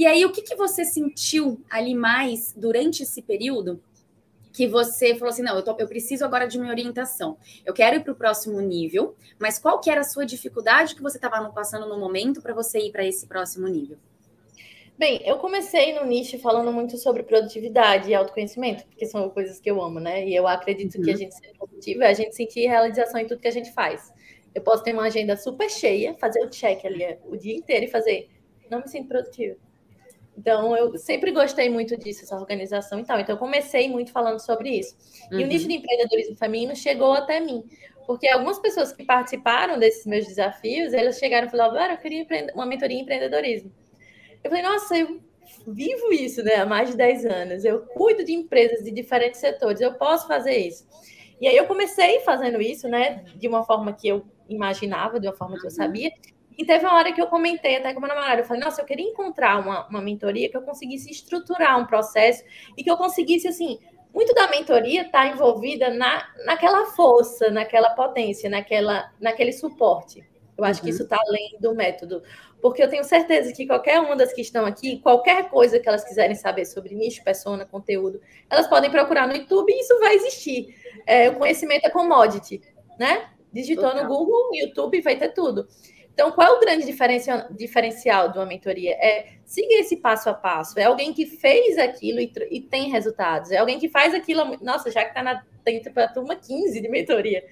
E 0.02 0.06
aí, 0.06 0.24
o 0.24 0.32
que, 0.32 0.42
que 0.42 0.56
você 0.56 0.84
sentiu 0.84 1.60
ali 1.70 1.94
mais 1.94 2.52
durante 2.56 3.04
esse 3.04 3.22
período 3.22 3.80
que 4.52 4.66
você 4.66 5.14
falou 5.14 5.30
assim, 5.30 5.42
não, 5.42 5.54
eu, 5.54 5.62
tô, 5.62 5.76
eu 5.78 5.86
preciso 5.86 6.24
agora 6.24 6.48
de 6.48 6.58
minha 6.58 6.72
orientação. 6.72 7.38
Eu 7.64 7.72
quero 7.72 7.94
ir 7.94 8.00
para 8.00 8.12
o 8.12 8.16
próximo 8.16 8.60
nível, 8.60 9.14
mas 9.38 9.60
qual 9.60 9.78
que 9.78 9.88
era 9.88 10.00
a 10.00 10.04
sua 10.04 10.26
dificuldade 10.26 10.96
que 10.96 11.02
você 11.02 11.18
estava 11.18 11.48
passando 11.50 11.88
no 11.88 12.00
momento 12.00 12.42
para 12.42 12.52
você 12.52 12.80
ir 12.80 12.90
para 12.90 13.06
esse 13.06 13.28
próximo 13.28 13.68
nível? 13.68 13.96
Bem, 14.98 15.22
eu 15.24 15.38
comecei 15.38 15.94
no 15.94 16.04
nicho 16.04 16.36
falando 16.40 16.72
muito 16.72 16.98
sobre 16.98 17.22
produtividade 17.22 18.10
e 18.10 18.14
autoconhecimento, 18.16 18.84
porque 18.86 19.06
são 19.06 19.30
coisas 19.30 19.60
que 19.60 19.70
eu 19.70 19.80
amo, 19.80 20.00
né? 20.00 20.26
E 20.26 20.34
eu 20.34 20.48
acredito 20.48 20.96
uhum. 20.96 21.04
que 21.04 21.12
a 21.12 21.16
gente 21.16 21.36
ser 21.36 21.52
produtivo 21.56 22.02
é 22.02 22.08
a 22.08 22.12
gente 22.12 22.34
sentir 22.34 22.66
realização 22.66 23.20
em 23.20 23.26
tudo 23.28 23.40
que 23.40 23.46
a 23.46 23.52
gente 23.52 23.70
faz. 23.70 24.12
Eu 24.52 24.62
posso 24.62 24.82
ter 24.82 24.94
uma 24.94 25.04
agenda 25.04 25.36
super 25.36 25.70
cheia, 25.70 26.12
fazer 26.14 26.44
o 26.44 26.50
check 26.50 26.84
ali 26.84 27.16
o 27.24 27.36
dia 27.36 27.54
inteiro 27.54 27.84
e 27.84 27.88
fazer, 27.88 28.28
não 28.68 28.80
me 28.80 28.88
sinto 28.88 29.06
produtivo. 29.06 29.56
Então, 30.36 30.74
eu 30.76 30.96
sempre 30.96 31.30
gostei 31.30 31.68
muito 31.68 31.96
disso, 31.96 32.24
essa 32.24 32.36
organização 32.36 32.98
e 32.98 33.04
tal. 33.04 33.20
Então, 33.20 33.34
eu 33.34 33.38
comecei 33.38 33.88
muito 33.88 34.12
falando 34.12 34.38
sobre 34.38 34.70
isso. 34.70 34.96
Uhum. 35.30 35.40
E 35.40 35.44
o 35.44 35.46
nicho 35.46 35.68
de 35.68 35.74
empreendedorismo 35.74 36.36
feminino 36.36 36.74
chegou 36.74 37.12
até 37.12 37.38
mim. 37.38 37.64
Porque 38.06 38.26
algumas 38.28 38.58
pessoas 38.58 38.92
que 38.92 39.04
participaram 39.04 39.78
desses 39.78 40.06
meus 40.06 40.26
desafios, 40.26 40.92
elas 40.92 41.18
chegaram 41.18 41.46
e 41.46 41.50
falaram, 41.50 41.78
ah, 41.78 41.92
eu 41.92 41.98
queria 41.98 42.26
uma 42.54 42.66
mentoria 42.66 42.96
em 42.96 43.02
empreendedorismo. 43.02 43.70
Eu 44.42 44.50
falei, 44.50 44.64
nossa, 44.64 44.96
eu 44.96 45.20
vivo 45.66 46.12
isso 46.12 46.42
né, 46.42 46.56
há 46.56 46.66
mais 46.66 46.90
de 46.90 46.96
10 46.96 47.26
anos. 47.26 47.64
Eu 47.64 47.80
cuido 47.80 48.24
de 48.24 48.32
empresas 48.32 48.82
de 48.82 48.90
diferentes 48.90 49.40
setores, 49.40 49.80
eu 49.80 49.94
posso 49.94 50.26
fazer 50.26 50.56
isso. 50.56 50.86
E 51.40 51.46
aí 51.46 51.56
eu 51.56 51.66
comecei 51.66 52.20
fazendo 52.20 52.60
isso, 52.60 52.88
né, 52.88 53.24
de 53.36 53.48
uma 53.48 53.64
forma 53.64 53.92
que 53.92 54.08
eu 54.08 54.24
imaginava, 54.48 55.20
de 55.20 55.26
uma 55.26 55.34
forma 55.34 55.56
que 55.56 55.66
eu 55.66 55.70
uhum. 55.70 55.76
sabia. 55.76 56.12
E 56.56 56.64
teve 56.64 56.84
uma 56.84 56.94
hora 56.94 57.12
que 57.12 57.20
eu 57.20 57.26
comentei 57.26 57.76
até 57.76 57.92
com 57.92 58.00
meu 58.00 58.08
namorado, 58.08 58.40
eu 58.40 58.44
falei, 58.44 58.62
nossa, 58.62 58.82
eu 58.82 58.86
queria 58.86 59.06
encontrar 59.06 59.60
uma, 59.60 59.88
uma 59.88 60.00
mentoria 60.00 60.48
que 60.48 60.56
eu 60.56 60.62
conseguisse 60.62 61.10
estruturar 61.10 61.78
um 61.78 61.86
processo 61.86 62.44
e 62.76 62.82
que 62.82 62.90
eu 62.90 62.96
conseguisse, 62.96 63.48
assim, 63.48 63.78
muito 64.12 64.34
da 64.34 64.48
mentoria 64.48 65.02
está 65.02 65.26
envolvida 65.26 65.90
na, 65.90 66.28
naquela 66.44 66.86
força, 66.86 67.50
naquela 67.50 67.90
potência, 67.90 68.50
naquela, 68.50 69.10
naquele 69.20 69.52
suporte. 69.52 70.22
Eu 70.56 70.64
acho 70.64 70.80
uhum. 70.80 70.84
que 70.84 70.90
isso 70.90 71.04
está 71.04 71.18
além 71.26 71.56
do 71.58 71.74
método 71.74 72.22
porque 72.62 72.80
eu 72.80 72.88
tenho 72.88 73.02
certeza 73.02 73.52
que 73.52 73.66
qualquer 73.66 73.98
uma 73.98 74.14
das 74.14 74.32
que 74.32 74.40
estão 74.40 74.64
aqui, 74.64 75.00
qualquer 75.00 75.50
coisa 75.50 75.80
que 75.80 75.88
elas 75.88 76.04
quiserem 76.04 76.36
saber 76.36 76.64
sobre 76.64 76.94
nicho, 76.94 77.24
persona, 77.24 77.66
conteúdo, 77.66 78.20
elas 78.48 78.68
podem 78.68 78.88
procurar 78.88 79.26
no 79.26 79.34
YouTube 79.34 79.72
e 79.72 79.80
isso 79.80 79.98
vai 79.98 80.14
existir. 80.14 80.72
É, 81.04 81.28
o 81.28 81.34
conhecimento 81.34 81.84
é 81.84 81.90
commodity, 81.90 82.62
né? 82.96 83.28
Digitou 83.52 83.90
Total. 83.90 84.04
no 84.04 84.08
Google, 84.08 84.54
YouTube, 84.54 85.00
vai 85.00 85.16
ter 85.16 85.30
tudo. 85.30 85.66
Então, 86.12 86.30
qual 86.30 86.46
é 86.46 86.50
o 86.56 86.60
grande 86.60 86.84
diferencial 86.84 88.30
de 88.30 88.38
uma 88.38 88.46
mentoria? 88.46 88.92
É 88.92 89.34
seguir 89.44 89.80
esse 89.80 89.96
passo 89.96 90.28
a 90.28 90.34
passo. 90.34 90.78
É 90.78 90.84
alguém 90.84 91.12
que 91.12 91.24
fez 91.24 91.78
aquilo 91.78 92.20
e, 92.20 92.30
e 92.50 92.60
tem 92.60 92.90
resultados. 92.90 93.50
É 93.50 93.58
alguém 93.58 93.78
que 93.78 93.88
faz 93.88 94.12
aquilo. 94.12 94.56
Nossa, 94.60 94.90
já 94.90 95.04
que 95.04 95.18
está 95.18 95.42
dentro 95.64 95.92
para 95.92 96.04
a 96.04 96.08
turma 96.08 96.36
15 96.36 96.80
de 96.80 96.88
mentoria. 96.88 97.44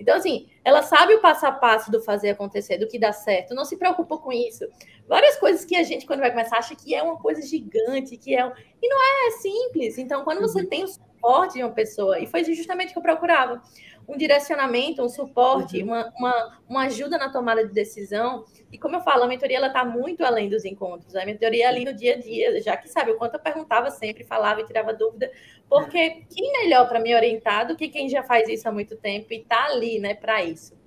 Então, 0.00 0.16
assim, 0.16 0.48
ela 0.64 0.82
sabe 0.82 1.14
o 1.14 1.20
passo 1.20 1.46
a 1.46 1.52
passo 1.52 1.90
do 1.90 2.00
fazer 2.00 2.30
acontecer, 2.30 2.78
do 2.78 2.86
que 2.86 2.98
dá 2.98 3.12
certo, 3.12 3.54
não 3.54 3.64
se 3.64 3.76
preocupa 3.76 4.16
com 4.16 4.32
isso. 4.32 4.64
Várias 5.08 5.36
coisas 5.36 5.64
que 5.64 5.74
a 5.74 5.82
gente, 5.82 6.06
quando 6.06 6.20
vai 6.20 6.30
começar, 6.30 6.58
acha 6.58 6.76
que 6.76 6.94
é 6.94 7.02
uma 7.02 7.18
coisa 7.18 7.42
gigante, 7.42 8.16
que 8.16 8.34
é. 8.34 8.52
E 8.80 8.88
não 8.88 9.02
é, 9.02 9.26
é 9.26 9.30
simples. 9.32 9.98
Então, 9.98 10.22
quando 10.22 10.40
você 10.40 10.60
uhum. 10.60 10.68
tem 10.68 10.84
o 10.84 10.88
suporte 11.18 11.54
de 11.54 11.64
uma 11.64 11.72
pessoa, 11.72 12.18
e 12.20 12.26
foi 12.26 12.44
justamente 12.44 12.90
o 12.90 12.92
que 12.92 12.98
eu 12.98 13.02
procurava 13.02 13.60
um 14.08 14.16
direcionamento, 14.16 15.02
um 15.02 15.08
suporte, 15.08 15.82
uhum. 15.82 15.88
uma, 15.88 16.12
uma, 16.16 16.60
uma, 16.66 16.82
ajuda 16.84 17.18
na 17.18 17.30
tomada 17.30 17.66
de 17.66 17.74
decisão. 17.74 18.46
E 18.72 18.78
como 18.78 18.96
eu 18.96 19.02
falo, 19.02 19.24
a 19.24 19.26
mentoria 19.26 19.58
ela 19.58 19.66
está 19.66 19.84
muito 19.84 20.24
além 20.24 20.48
dos 20.48 20.64
encontros. 20.64 21.14
A 21.14 21.26
mentoria 21.26 21.66
é 21.66 21.68
ali 21.68 21.84
no 21.84 21.92
dia 21.92 22.14
a 22.14 22.18
dia, 22.18 22.62
já 22.62 22.74
que 22.74 22.88
sabe 22.88 23.10
o 23.10 23.18
quanto 23.18 23.34
eu 23.34 23.40
perguntava 23.40 23.90
sempre, 23.90 24.24
falava 24.24 24.62
e 24.62 24.64
tirava 24.64 24.94
dúvida, 24.94 25.30
porque 25.68 26.22
quem 26.34 26.52
melhor 26.62 26.88
para 26.88 27.00
me 27.00 27.14
orientar 27.14 27.66
do 27.66 27.76
que 27.76 27.88
quem 27.88 28.08
já 28.08 28.22
faz 28.22 28.48
isso 28.48 28.66
há 28.66 28.72
muito 28.72 28.96
tempo 28.96 29.26
e 29.30 29.40
está 29.40 29.66
ali, 29.66 29.98
né, 29.98 30.14
para 30.14 30.42
isso. 30.42 30.77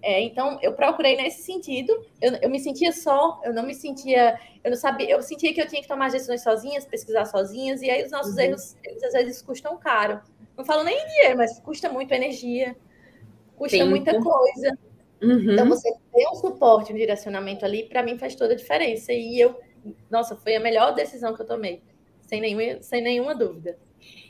É, 0.00 0.20
então, 0.22 0.58
eu 0.62 0.72
procurei 0.72 1.16
nesse 1.16 1.42
sentido. 1.42 1.92
Eu, 2.20 2.34
eu, 2.42 2.50
me 2.50 2.60
sentia 2.60 2.92
só, 2.92 3.40
eu 3.44 3.52
não 3.52 3.64
me 3.64 3.74
sentia, 3.74 4.38
eu 4.62 4.70
não 4.70 4.78
sabia, 4.78 5.10
eu 5.10 5.22
sentia 5.22 5.52
que 5.52 5.60
eu 5.60 5.66
tinha 5.66 5.82
que 5.82 5.88
tomar 5.88 6.10
decisões 6.10 6.42
sozinhas, 6.42 6.86
pesquisar 6.86 7.24
sozinhas, 7.24 7.82
e 7.82 7.90
aí 7.90 8.04
os 8.04 8.10
nossos 8.10 8.34
uhum. 8.34 8.40
erros, 8.40 8.76
eles, 8.84 9.02
às 9.02 9.12
vezes 9.12 9.42
custam 9.42 9.76
caro. 9.76 10.20
Não 10.56 10.64
falo 10.64 10.84
nem 10.84 10.96
em 10.96 11.06
dinheiro, 11.06 11.38
mas 11.38 11.58
custa 11.60 11.88
muito 11.88 12.12
energia, 12.12 12.76
custa 13.56 13.76
Tempo. 13.76 13.90
muita 13.90 14.12
coisa. 14.20 14.78
Uhum. 15.20 15.52
Então, 15.52 15.68
você 15.68 15.92
ter 16.14 16.28
um 16.28 16.34
suporte, 16.36 16.92
um 16.92 16.96
direcionamento 16.96 17.64
ali, 17.64 17.88
para 17.88 18.02
mim 18.02 18.16
faz 18.18 18.36
toda 18.36 18.54
a 18.54 18.56
diferença. 18.56 19.12
E 19.12 19.40
eu, 19.40 19.58
nossa, 20.08 20.36
foi 20.36 20.54
a 20.54 20.60
melhor 20.60 20.94
decisão 20.94 21.34
que 21.34 21.42
eu 21.42 21.46
tomei, 21.46 21.82
sem 22.20 22.40
nenhuma, 22.40 22.82
sem 22.82 23.02
nenhuma 23.02 23.34
dúvida. 23.34 23.76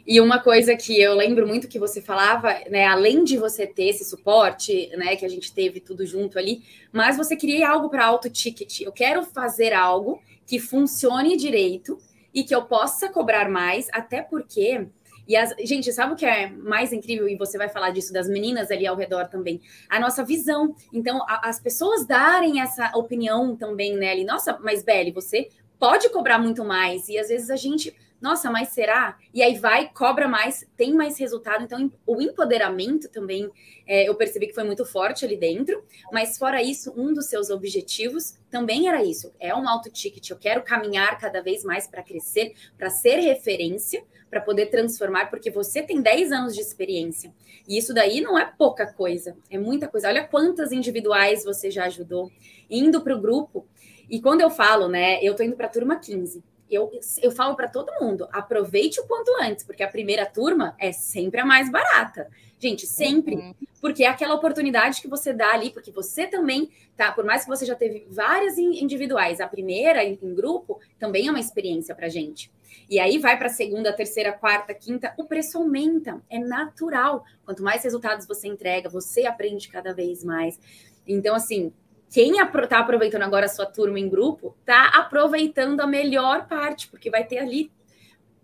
E 0.07 0.21
uma 0.21 0.39
coisa 0.41 0.75
que 0.75 0.99
eu 0.99 1.15
lembro 1.15 1.47
muito 1.47 1.69
que 1.69 1.79
você 1.79 2.01
falava, 2.01 2.49
né, 2.71 2.87
além 2.87 3.25
de 3.25 3.37
você 3.37 3.67
ter 3.67 3.89
esse 3.89 4.05
suporte, 4.05 4.89
né, 4.97 5.17
que 5.17 5.25
a 5.25 5.29
gente 5.29 5.53
teve 5.53 5.81
tudo 5.81 6.07
junto 6.07 6.39
ali, 6.39 6.63
mas 6.93 7.17
você 7.17 7.37
queria 7.37 7.69
algo 7.69 7.91
para 7.91 8.07
alto 8.07 8.31
ticket. 8.31 8.81
Eu 8.81 8.93
quero 8.93 9.23
fazer 9.23 9.73
algo 9.73 10.23
que 10.47 10.59
funcione 10.59 11.37
direito 11.37 11.99
e 12.33 12.43
que 12.43 12.55
eu 12.55 12.63
possa 12.63 13.09
cobrar 13.11 13.51
mais, 13.51 13.89
até 13.93 14.23
porque 14.23 14.89
e 15.29 15.37
as, 15.37 15.55
gente, 15.63 15.93
sabe 15.93 16.15
o 16.15 16.17
que 16.17 16.25
é 16.25 16.49
mais 16.49 16.91
incrível? 16.91 17.29
E 17.29 17.37
você 17.37 17.59
vai 17.59 17.69
falar 17.69 17.91
disso 17.91 18.15
das 18.15 18.27
meninas 18.27 18.71
ali 18.71 18.87
ao 18.87 18.97
redor 18.97 19.29
também. 19.29 19.61
A 19.87 20.01
nossa 20.01 20.25
visão. 20.25 20.75
Então, 20.91 21.23
a, 21.29 21.51
as 21.51 21.61
pessoas 21.61 22.07
darem 22.07 22.63
essa 22.63 22.91
opinião 22.97 23.55
também, 23.55 23.95
né? 23.95 24.13
Ali, 24.13 24.25
nossa, 24.25 24.59
mas 24.63 24.83
Belle, 24.83 25.13
você 25.13 25.51
pode 25.79 26.09
cobrar 26.09 26.39
muito 26.39 26.65
mais. 26.65 27.11
E 27.11 27.19
às 27.19 27.29
vezes 27.29 27.51
a 27.51 27.57
gente, 27.57 27.95
nossa, 28.21 28.51
mas 28.51 28.71
será? 28.71 29.17
E 29.33 29.43
aí 29.43 29.59
vai, 29.59 29.89
cobra 29.93 30.27
mais, 30.27 30.67
tem 30.77 30.93
mais 30.93 31.19
resultado. 31.19 31.65
Então, 31.65 31.91
o 32.07 32.21
empoderamento 32.21 33.09
também, 33.09 33.49
é, 33.87 34.09
eu 34.09 34.15
percebi 34.15 34.49
que 34.49 34.55
foi 34.55 34.65
muito 34.65 34.85
forte 34.85 35.25
ali 35.25 35.37
dentro. 35.37 35.83
Mas 36.13 36.37
fora 36.37 36.63
isso, 36.63 36.93
um 36.97 37.13
dos 37.13 37.27
seus 37.27 37.49
objetivos 37.49 38.37
também 38.51 38.89
era 38.89 39.05
isso. 39.05 39.33
É 39.39 39.55
um 39.55 39.69
alto 39.69 39.91
ticket. 39.91 40.31
Eu 40.31 40.37
quero 40.37 40.63
caminhar 40.63 41.19
cada 41.19 41.41
vez 41.41 41.63
mais 41.63 41.87
para 41.87 42.03
crescer, 42.03 42.55
para 42.77 42.91
ser 42.91 43.21
referência 43.21 44.03
para 44.31 44.41
poder 44.41 44.67
transformar, 44.67 45.31
porque 45.31 45.51
você 45.51 45.83
tem 45.83 46.01
10 46.01 46.33
anos 46.33 46.55
de 46.55 46.61
experiência. 46.61 47.33
E 47.67 47.79
isso 47.79 47.95
daí 47.95 48.21
não 48.21 48.39
é 48.39 48.45
pouca 48.45 48.87
coisa, 48.87 49.37
é 49.51 49.59
muita 49.59 49.89
coisa. 49.89 50.09
Olha 50.09 50.27
quantas 50.27 50.73
individuais 50.73 51.45
você 51.45 51.71
já 51.71 51.85
ajudou, 51.87 52.31
indo 52.69 53.01
para 53.01 53.17
o 53.17 53.21
grupo. 53.21 53.67
E 54.09 54.21
quando 54.21 54.41
eu 54.41 54.51
falo, 54.51 54.89
né, 54.89 55.23
eu 55.23 55.35
tô 55.35 55.43
indo 55.43 55.57
para 55.57 55.67
a 55.67 55.71
turma 55.71 55.99
15. 55.99 56.43
Eu, 56.71 56.91
eu 57.23 57.31
falo 57.31 57.55
para 57.55 57.69
todo 57.69 57.93
mundo, 58.01 58.29
aproveite 58.33 59.01
o 59.01 59.07
quanto 59.07 59.31
antes, 59.41 59.65
porque 59.65 59.83
a 59.83 59.89
primeira 59.89 60.27
turma 60.27 60.75
é 60.79 60.93
sempre 60.93 61.41
a 61.41 61.47
mais 61.47 61.71
barata. 61.71 62.29
Gente, 62.59 62.87
sempre. 62.87 63.37
Uhum. 63.37 63.55
Porque 63.81 64.03
é 64.03 64.09
aquela 64.09 64.35
oportunidade 64.35 65.01
que 65.01 65.09
você 65.09 65.33
dá 65.33 65.53
ali, 65.53 65.71
porque 65.71 65.93
você 65.93 66.27
também, 66.27 66.69
tá? 66.97 67.13
Por 67.13 67.25
mais 67.25 67.43
que 67.45 67.49
você 67.49 67.65
já 67.65 67.77
teve 67.77 68.07
várias 68.11 68.59
individuais, 68.59 69.41
a 69.41 69.47
primeira 69.47 70.03
em, 70.05 70.19
em 70.21 70.35
grupo 70.35 70.81
também 70.99 71.29
é 71.29 71.31
uma 71.31 71.39
experiência 71.39 71.95
para 71.95 72.09
gente. 72.09 72.51
E 72.91 72.99
aí 72.99 73.19
vai 73.19 73.37
para 73.39 73.47
a 73.47 73.51
segunda, 73.51 73.93
terceira, 73.93 74.33
quarta, 74.33 74.75
quinta, 74.75 75.15
o 75.17 75.25
preço 75.25 75.59
aumenta, 75.59 76.21
é 76.29 76.39
natural. 76.39 77.25
Quanto 77.45 77.63
mais 77.63 77.85
resultados 77.85 78.27
você 78.27 78.49
entrega, 78.49 78.89
você 78.89 79.27
aprende 79.27 79.69
cada 79.69 79.95
vez 79.95 80.25
mais. 80.25 80.59
Então, 81.07 81.35
assim, 81.35 81.73
quem 82.11 82.39
está 82.39 82.79
aproveitando 82.79 83.23
agora 83.23 83.47
a 83.47 83.49
sua 83.49 83.67
turma 83.67 83.99
em 83.99 84.09
grupo, 84.09 84.57
está 84.61 84.89
aproveitando 84.89 85.81
a 85.81 85.87
melhor 85.87 86.47
parte, 86.49 86.89
porque 86.89 87.11
vai 87.11 87.25
ter 87.25 87.39
ali 87.39 87.71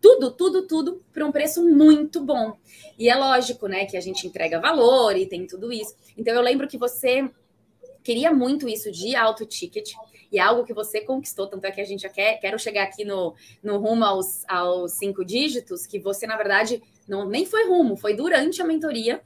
tudo, 0.00 0.30
tudo, 0.30 0.66
tudo 0.66 1.02
por 1.12 1.22
um 1.22 1.32
preço 1.32 1.64
muito 1.64 2.20
bom. 2.22 2.58
E 2.98 3.08
é 3.08 3.14
lógico, 3.14 3.66
né, 3.66 3.86
que 3.86 3.96
a 3.96 4.00
gente 4.00 4.26
entrega 4.26 4.60
valor 4.60 5.16
e 5.16 5.26
tem 5.26 5.46
tudo 5.46 5.72
isso. 5.72 5.94
Então 6.16 6.34
eu 6.34 6.42
lembro 6.42 6.68
que 6.68 6.76
você 6.76 7.28
queria 8.02 8.30
muito 8.30 8.68
isso 8.68 8.92
de 8.92 9.16
alto 9.16 9.46
ticket 9.46 9.92
e 10.30 10.38
é 10.38 10.42
algo 10.42 10.64
que 10.64 10.74
você 10.74 11.00
conquistou, 11.00 11.46
tanto 11.46 11.64
é 11.64 11.70
que 11.70 11.80
a 11.80 11.84
gente 11.84 12.02
já 12.02 12.08
quer, 12.08 12.38
quero 12.38 12.58
chegar 12.58 12.82
aqui 12.82 13.04
no, 13.04 13.34
no 13.62 13.78
rumo 13.78 14.04
aos, 14.04 14.44
aos 14.46 14.92
cinco 14.92 15.24
dígitos, 15.24 15.86
que 15.86 15.98
você, 15.98 16.26
na 16.26 16.36
verdade, 16.36 16.82
não 17.08 17.26
nem 17.26 17.46
foi 17.46 17.66
rumo, 17.66 17.96
foi 17.96 18.14
durante 18.14 18.60
a 18.60 18.64
mentoria. 18.66 19.22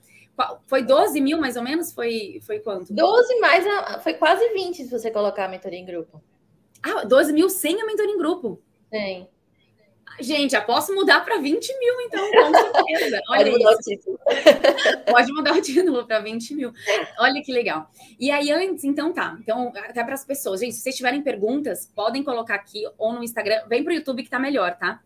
Foi 0.67 0.83
12 0.83 1.21
mil, 1.21 1.39
mais 1.39 1.57
ou 1.57 1.63
menos? 1.63 1.93
Foi, 1.93 2.41
foi 2.47 2.61
quanto? 2.61 2.93
12 2.93 3.41
mais, 3.41 3.65
foi 4.03 4.15
quase 4.15 4.49
20 4.53 4.77
se 4.77 4.91
você 4.91 5.11
colocar 5.11 5.47
a 5.47 5.49
mentoria 5.49 5.79
em 5.79 5.85
grupo. 5.85 6.23
Ah, 6.83 7.05
12 7.05 7.33
mil 7.33 7.51
sem 7.51 7.81
a 7.81 7.87
mentoria 7.87 8.15
em 8.15 8.19
grupo? 8.19 8.63
Tem. 8.91 9.29
Gente, 10.21 10.53
já 10.53 10.61
posso 10.61 10.93
mudar 10.95 11.25
para 11.25 11.39
20 11.39 11.79
mil, 11.79 12.01
então, 12.01 12.31
com 12.31 12.53
certeza. 12.53 13.21
Olha 13.31 13.45
Pode 13.45 13.51
mudar 13.51 13.71
isso. 13.71 13.79
o 13.79 13.83
título. 13.83 14.21
Pode 15.07 15.33
mudar 15.33 15.53
o 15.53 15.63
título 15.63 16.07
para 16.07 16.21
20 16.21 16.55
mil. 16.55 16.73
Olha 17.21 17.43
que 17.43 17.53
legal. 17.53 17.89
E 18.19 18.31
aí, 18.31 18.51
antes, 18.51 18.85
então 18.85 19.13
tá. 19.13 19.37
Então, 19.41 19.73
até 19.77 20.03
para 20.03 20.15
as 20.15 20.25
pessoas, 20.25 20.61
gente, 20.61 20.75
se 20.75 20.81
vocês 20.81 20.97
tiverem 20.97 21.23
perguntas, 21.23 21.91
podem 21.95 22.25
colocar 22.25 22.57
aqui 22.57 22.83
ou 22.97 23.13
no 23.13 23.23
Instagram. 23.23 23.63
Vem 23.69 23.85
para 23.85 23.93
o 23.93 23.95
YouTube 23.95 24.23
que 24.25 24.31
tá 24.31 24.39
melhor, 24.41 24.77
tá? 24.77 25.01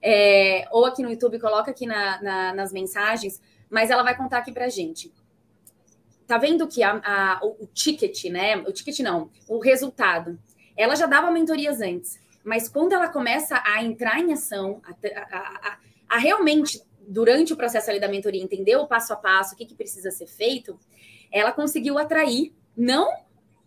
É, 0.00 0.66
ou 0.70 0.86
aqui 0.86 1.02
no 1.02 1.10
YouTube, 1.10 1.38
coloca 1.38 1.70
aqui 1.70 1.86
na, 1.86 2.22
na, 2.22 2.54
nas 2.54 2.72
mensagens, 2.72 3.40
mas 3.70 3.90
ela 3.90 4.02
vai 4.02 4.16
contar 4.16 4.38
aqui 4.38 4.52
pra 4.52 4.68
gente. 4.68 5.12
Tá 6.26 6.38
vendo 6.38 6.66
que 6.66 6.82
a, 6.82 7.00
a, 7.04 7.40
o 7.44 7.66
ticket, 7.72 8.24
né? 8.24 8.56
O 8.58 8.72
ticket 8.72 8.98
não, 9.00 9.30
o 9.48 9.58
resultado. 9.58 10.38
Ela 10.76 10.96
já 10.96 11.06
dava 11.06 11.30
mentorias 11.30 11.80
antes 11.80 12.18
mas 12.46 12.68
quando 12.68 12.92
ela 12.92 13.08
começa 13.08 13.60
a 13.66 13.82
entrar 13.82 14.20
em 14.20 14.32
ação, 14.32 14.80
a, 15.32 15.78
a 16.08 16.16
realmente, 16.16 16.80
durante 17.00 17.52
o 17.52 17.56
processo 17.56 17.90
ali 17.90 17.98
da 17.98 18.06
mentoria, 18.06 18.40
entender 18.40 18.76
o 18.76 18.86
passo 18.86 19.12
a 19.12 19.16
passo, 19.16 19.54
o 19.54 19.58
que, 19.58 19.66
que 19.66 19.74
precisa 19.74 20.12
ser 20.12 20.28
feito, 20.28 20.78
ela 21.32 21.50
conseguiu 21.50 21.98
atrair 21.98 22.54
não 22.76 23.12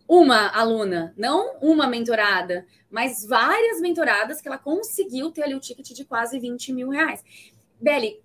uma 0.08 0.48
aluna, 0.48 1.12
não 1.14 1.58
uma 1.60 1.86
mentorada, 1.86 2.66
mas 2.90 3.22
várias 3.26 3.82
mentoradas 3.82 4.40
que 4.40 4.48
ela 4.48 4.56
conseguiu 4.56 5.30
ter 5.30 5.42
ali 5.42 5.54
o 5.54 5.60
ticket 5.60 5.90
de 5.90 6.06
quase 6.06 6.38
20 6.38 6.72
mil 6.72 6.88
reais. 6.88 7.22
Beli, 7.78 8.22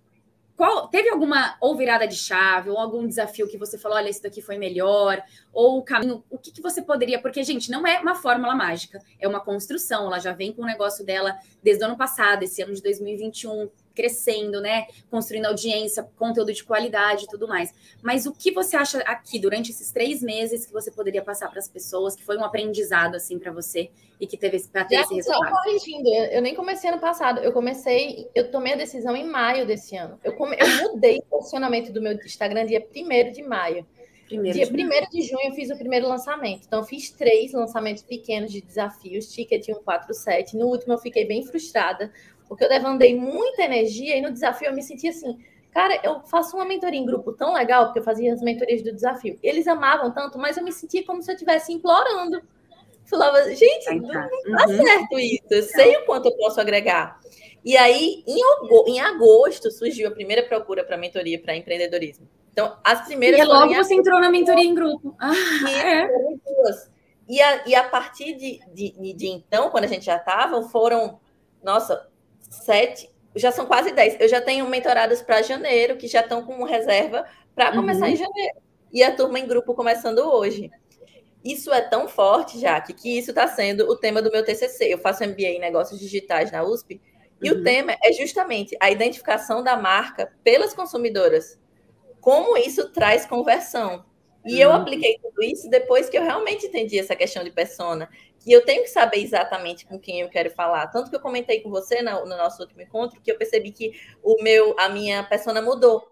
qual, 0.56 0.88
teve 0.88 1.10
alguma 1.10 1.58
ou 1.60 1.76
virada 1.76 2.08
de 2.08 2.16
chave, 2.16 2.70
ou 2.70 2.78
algum 2.78 3.06
desafio 3.06 3.48
que 3.48 3.58
você 3.58 3.78
falou, 3.78 3.98
olha, 3.98 4.10
isso 4.10 4.24
daqui 4.24 4.42
foi 4.42 4.58
melhor, 4.58 5.22
ou 5.52 5.78
o 5.78 5.84
caminho, 5.84 6.24
o 6.30 6.38
que, 6.38 6.52
que 6.52 6.62
você 6.62 6.82
poderia, 6.82 7.22
porque, 7.22 7.44
gente, 7.44 7.70
não 7.70 7.86
é 7.86 8.00
uma 8.00 8.16
fórmula 8.16 8.56
mágica, 8.56 9.00
é 9.20 9.28
uma 9.28 9.40
construção, 9.40 10.06
ela 10.08 10.20
já 10.20 10.32
vem 10.32 10.54
com 10.54 10.62
o 10.62 10.66
negócio 10.66 11.06
dela 11.06 11.38
desde 11.62 11.84
o 11.84 11.88
ano 11.88 11.98
passado, 11.98 12.44
esse 12.44 12.62
ano 12.62 12.74
de 12.74 12.82
2021, 12.82 13.70
crescendo, 13.96 14.62
né? 14.62 14.88
Construindo 15.10 15.46
audiência, 15.46 16.04
conteúdo 16.18 16.54
de 16.54 16.64
qualidade 16.64 17.24
e 17.24 17.28
tudo 17.28 17.48
mais. 17.48 17.74
Mas 18.04 18.26
o 18.26 18.34
que 18.34 18.52
você 18.52 18.76
acha 18.76 19.00
aqui 19.00 19.40
durante 19.40 19.72
esses 19.72 19.92
três 19.92 20.22
meses 20.22 20.66
que 20.66 20.74
você 20.74 20.92
poderia 20.92 21.24
passar 21.24 21.50
para 21.50 21.60
as 21.60 21.70
pessoas, 21.70 22.16
que 22.16 22.24
foi 22.24 22.38
um 22.38 22.44
aprendizado 22.44 23.16
assim 23.16 23.40
para 23.40 23.52
você 23.52 23.90
e 24.20 24.28
que 24.28 24.38
teve 24.38 24.60
para 24.68 24.86
ter 24.86 24.96
Já 24.96 25.02
esse 25.02 25.16
resultado? 25.16 25.50
Só 25.50 25.64
corrigindo, 25.64 26.10
eu 26.10 26.42
nem 26.42 26.54
comecei 26.54 26.90
ano 26.90 27.00
passado, 27.00 27.40
eu 27.40 27.52
comecei, 27.52 28.30
eu 28.36 28.52
tomei 28.52 28.74
a 28.74 28.78
decisão 28.78 29.16
em 29.16 29.26
maio 29.26 29.66
desse 29.66 29.96
ano. 29.96 30.20
Eu, 30.24 30.36
come, 30.36 30.56
eu 30.60 30.92
mudei 30.92 31.20
o 31.32 31.40
funcionamento 31.40 31.92
do 31.92 32.02
meu 32.02 32.14
Instagram 32.14 32.66
dia 32.66 32.86
1 32.96 33.32
de 33.32 33.42
maio. 33.42 33.86
Primeiro 34.28 34.58
Dia 34.58 34.66
de 34.66 34.74
1 34.74 35.10
de 35.12 35.22
junho 35.22 35.50
eu 35.50 35.54
fiz 35.54 35.70
o 35.70 35.78
primeiro 35.78 36.08
lançamento. 36.08 36.66
Então, 36.66 36.80
eu 36.80 36.86
fiz 36.86 37.12
três 37.12 37.54
lançamentos 37.54 38.02
pequenos 38.02 38.52
de 38.52 38.60
desafios, 38.60 39.32
ticket 39.32 39.64
147. 39.64 40.58
No 40.58 40.66
último, 40.66 40.94
eu 40.94 40.98
fiquei 40.98 41.26
bem 41.26 41.46
frustrada, 41.46 42.12
porque 42.48 42.64
eu 42.64 42.70
demandei 42.70 43.16
muita 43.16 43.64
energia 43.64 44.18
e 44.18 44.22
no 44.22 44.32
desafio 44.32 44.68
eu 44.68 44.74
me 44.74 44.84
senti 44.84 45.08
assim, 45.08 45.38
cara, 45.72 46.00
eu 46.04 46.22
faço 46.22 46.56
uma 46.56 46.66
mentoria 46.66 47.00
em 47.00 47.06
grupo 47.06 47.34
tão 47.34 47.54
legal, 47.54 47.86
porque 47.86 48.00
eu 48.00 48.04
fazia 48.04 48.34
as 48.34 48.42
mentorias 48.42 48.82
do 48.82 48.94
desafio. 48.94 49.38
Eles 49.44 49.68
amavam 49.68 50.12
tanto, 50.12 50.38
mas 50.38 50.58
eu 50.58 50.64
me 50.64 50.72
sentia 50.72 51.06
como 51.06 51.22
se 51.22 51.32
eu 51.32 51.36
estivesse 51.36 51.74
implorando. 51.74 52.42
Falava, 53.06 53.54
gente, 53.54 53.94
não, 53.96 54.08
não 54.08 54.58
tá 54.58 54.68
uhum. 54.68 54.84
certo 54.84 55.20
isso, 55.20 55.46
eu 55.52 55.64
sei 55.64 55.98
o 55.98 56.06
quanto 56.06 56.28
eu 56.28 56.38
posso 56.38 56.60
agregar. 56.60 57.20
E 57.64 57.76
aí, 57.76 58.24
em 58.88 59.00
agosto, 59.00 59.72
surgiu 59.72 60.08
a 60.08 60.12
primeira 60.12 60.44
procura 60.44 60.84
para 60.84 60.98
mentoria 60.98 61.40
para 61.40 61.56
empreendedorismo. 61.56 62.28
Então, 62.52 62.78
as 62.84 63.06
primeiras. 63.06 63.40
E 63.40 63.44
logo 63.44 63.74
você 63.74 63.96
entrou 63.96 64.20
na 64.20 64.32
mentoria 64.32 64.64
em 64.64 64.74
grupo. 64.74 65.16
Ah, 65.20 65.34
é. 65.70 66.08
E 67.28 67.42
a, 67.42 67.68
e 67.68 67.76
a 67.76 67.84
partir 67.84 68.36
de, 68.36 68.60
de, 68.72 69.14
de 69.14 69.28
então, 69.28 69.70
quando 69.72 69.86
a 69.86 69.88
gente 69.88 70.06
já 70.06 70.18
estava, 70.18 70.62
foram, 70.62 71.20
nossa, 71.64 72.08
sete, 72.50 73.10
já 73.36 73.52
são 73.52 73.66
quase 73.66 73.92
dez. 73.92 74.16
Eu 74.20 74.28
já 74.28 74.42
tenho 74.42 74.68
mentoradas 74.70 75.22
para 75.22 75.42
janeiro, 75.42 75.98
que 75.98 76.08
já 76.08 76.22
estão 76.22 76.44
com 76.44 76.64
reserva 76.64 77.26
para 77.54 77.72
começar 77.74 78.06
uhum. 78.06 78.12
em 78.12 78.16
janeiro. 78.16 78.58
e 78.92 79.04
a 79.04 79.16
turma 79.16 79.40
em 79.40 79.48
grupo 79.48 79.74
começando 79.74 80.20
hoje. 80.20 80.72
Isso 81.44 81.72
é 81.72 81.82
tão 81.82 82.08
forte, 82.08 82.60
Jaque, 82.60 82.94
que 82.94 83.18
isso 83.18 83.30
está 83.30 83.48
sendo 83.48 83.88
o 83.90 83.96
tema 83.96 84.22
do 84.22 84.32
meu 84.32 84.44
TCC. 84.44 84.94
Eu 84.94 84.98
faço 84.98 85.24
MBA 85.24 85.44
em 85.44 85.60
Negócios 85.60 86.00
Digitais 86.00 86.52
na 86.52 86.64
USP, 86.64 87.00
e 87.42 87.52
uhum. 87.52 87.60
o 87.60 87.64
tema 87.64 87.96
é 88.04 88.12
justamente 88.14 88.76
a 88.80 88.90
identificação 88.90 89.64
da 89.64 89.78
marca 89.78 90.32
pelas 90.44 90.74
consumidoras. 90.74 91.60
Como 92.20 92.58
isso 92.58 92.92
traz 92.92 93.26
conversão. 93.26 94.04
E 94.46 94.56
uhum. 94.56 94.62
eu 94.62 94.72
apliquei 94.74 95.18
tudo 95.20 95.44
isso 95.44 95.70
depois 95.70 96.08
que 96.08 96.18
eu 96.18 96.22
realmente 96.22 96.68
entendi 96.68 97.00
essa 97.00 97.16
questão 97.16 97.44
de 97.44 97.52
persona. 97.52 98.08
E 98.46 98.52
eu 98.52 98.64
tenho 98.64 98.84
que 98.84 98.90
saber 98.90 99.18
exatamente 99.18 99.86
com 99.88 100.00
quem 100.00 100.22
eu 100.22 100.30
quero 100.30 100.52
falar. 100.52 100.88
Tanto 100.88 101.10
que 101.10 101.16
eu 101.16 101.20
comentei 101.20 101.62
com 101.62 101.70
você 101.72 102.02
no, 102.04 102.22
no 102.22 102.38
nosso 102.38 102.62
último 102.62 102.82
encontro 102.82 103.20
que 103.22 103.32
eu 103.32 103.38
percebi 103.38 103.72
que 103.72 103.94
o 104.22 104.42
meu, 104.44 104.76
a 104.78 104.88
minha 104.88 105.24
persona 105.24 105.62
mudou. 105.62 106.12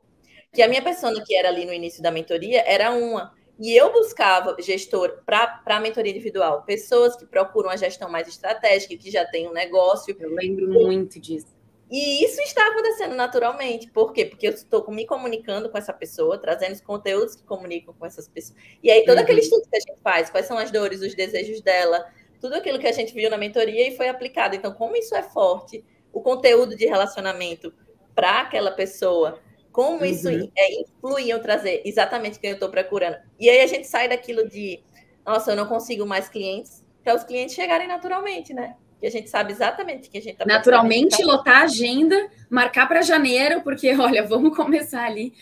Que 0.52 0.64
a 0.64 0.68
minha 0.68 0.82
persona 0.82 1.24
que 1.24 1.36
era 1.36 1.50
ali 1.50 1.64
no 1.64 1.74
início 1.74 2.02
da 2.02 2.10
mentoria 2.10 2.64
era 2.66 2.92
uma. 2.92 3.34
E 3.60 3.76
eu 3.76 3.92
buscava 3.92 4.56
gestor 4.60 5.22
para 5.26 5.62
a 5.64 5.80
mentoria 5.80 6.12
individual, 6.12 6.64
pessoas 6.64 7.16
que 7.16 7.26
procuram 7.26 7.70
a 7.70 7.76
gestão 7.76 8.10
mais 8.10 8.28
estratégica, 8.28 8.98
que 8.98 9.12
já 9.12 9.26
tem 9.26 9.48
um 9.48 9.54
negócio. 9.54 10.16
Eu 10.20 10.34
lembro 10.34 10.68
muito 10.70 11.20
disso. 11.20 11.56
E 11.94 12.26
isso 12.26 12.42
está 12.42 12.68
acontecendo 12.70 13.14
naturalmente. 13.14 13.88
Por 13.88 14.14
quê? 14.14 14.26
Porque 14.26 14.48
eu 14.48 14.52
estou 14.52 14.84
me 14.92 15.06
comunicando 15.06 15.70
com 15.70 15.78
essa 15.78 15.94
pessoa, 15.94 16.40
trazendo 16.40 16.74
os 16.74 16.82
conteúdos 16.82 17.36
que 17.36 17.44
comunicam 17.44 17.94
com 17.94 18.04
essas 18.04 18.28
pessoas. 18.28 18.58
E 18.82 18.90
aí, 18.90 19.06
todo 19.06 19.18
uhum. 19.18 19.24
aquele 19.24 19.42
estudo 19.42 19.70
que 19.70 19.78
a 19.78 19.80
gente 19.80 20.02
faz, 20.04 20.32
quais 20.32 20.48
são 20.48 20.58
as 20.58 20.72
dores, 20.72 21.02
os 21.02 21.14
desejos 21.14 21.62
dela, 21.62 22.04
tudo 22.42 22.56
aquilo 22.56 22.80
que 22.80 22.88
a 22.88 22.92
gente 22.92 23.14
viu 23.14 23.30
na 23.30 23.38
mentoria 23.38 23.88
e 23.88 23.96
foi 23.96 24.10
aplicado. 24.10 24.56
Então, 24.56 24.74
como 24.74 24.98
isso 24.98 25.14
é 25.14 25.22
forte, 25.22 25.86
o 26.12 26.20
conteúdo 26.20 26.76
de 26.76 26.88
relacionamento 26.88 27.72
para 28.16 28.42
aquela 28.42 28.72
pessoa 28.72 29.40
como 29.72 30.00
uhum. 30.00 30.06
isso 30.06 30.30
é, 30.30 30.82
influi 30.82 31.26
em 31.26 31.30
eu 31.30 31.44
trazer 31.44 31.84
exatamente 31.86 32.40
quem 32.40 32.50
eu 32.50 32.56
estou 32.56 32.70
procurando. 32.70 33.18
E 33.40 33.48
aí 33.48 33.62
a 33.62 33.68
gente 33.68 33.86
sai 33.86 34.10
daquilo 34.10 34.50
de, 34.50 34.84
nossa, 35.24 35.52
eu 35.52 35.56
não 35.56 35.68
consigo 35.68 36.08
mais 36.08 36.28
clientes, 36.28 36.84
para 37.04 37.14
os 37.16 37.24
clientes 37.24 37.54
chegarem 37.54 37.88
naturalmente, 37.88 38.52
né? 38.52 38.78
Que 39.04 39.08
a 39.08 39.12
gente 39.12 39.30
sabe 39.30 39.52
exatamente 39.52 40.10
que 40.10 40.18
a 40.18 40.22
gente 40.22 40.32
está 40.32 40.46
Naturalmente, 40.46 41.22
lotar 41.26 41.58
a 41.58 41.64
agenda, 41.64 42.16
marcar 42.50 42.88
para 42.88 43.02
janeiro, 43.02 43.62
porque, 43.62 43.92
olha, 44.00 44.26
vamos 44.26 44.56
começar 44.56 45.04
ali. 45.04 45.34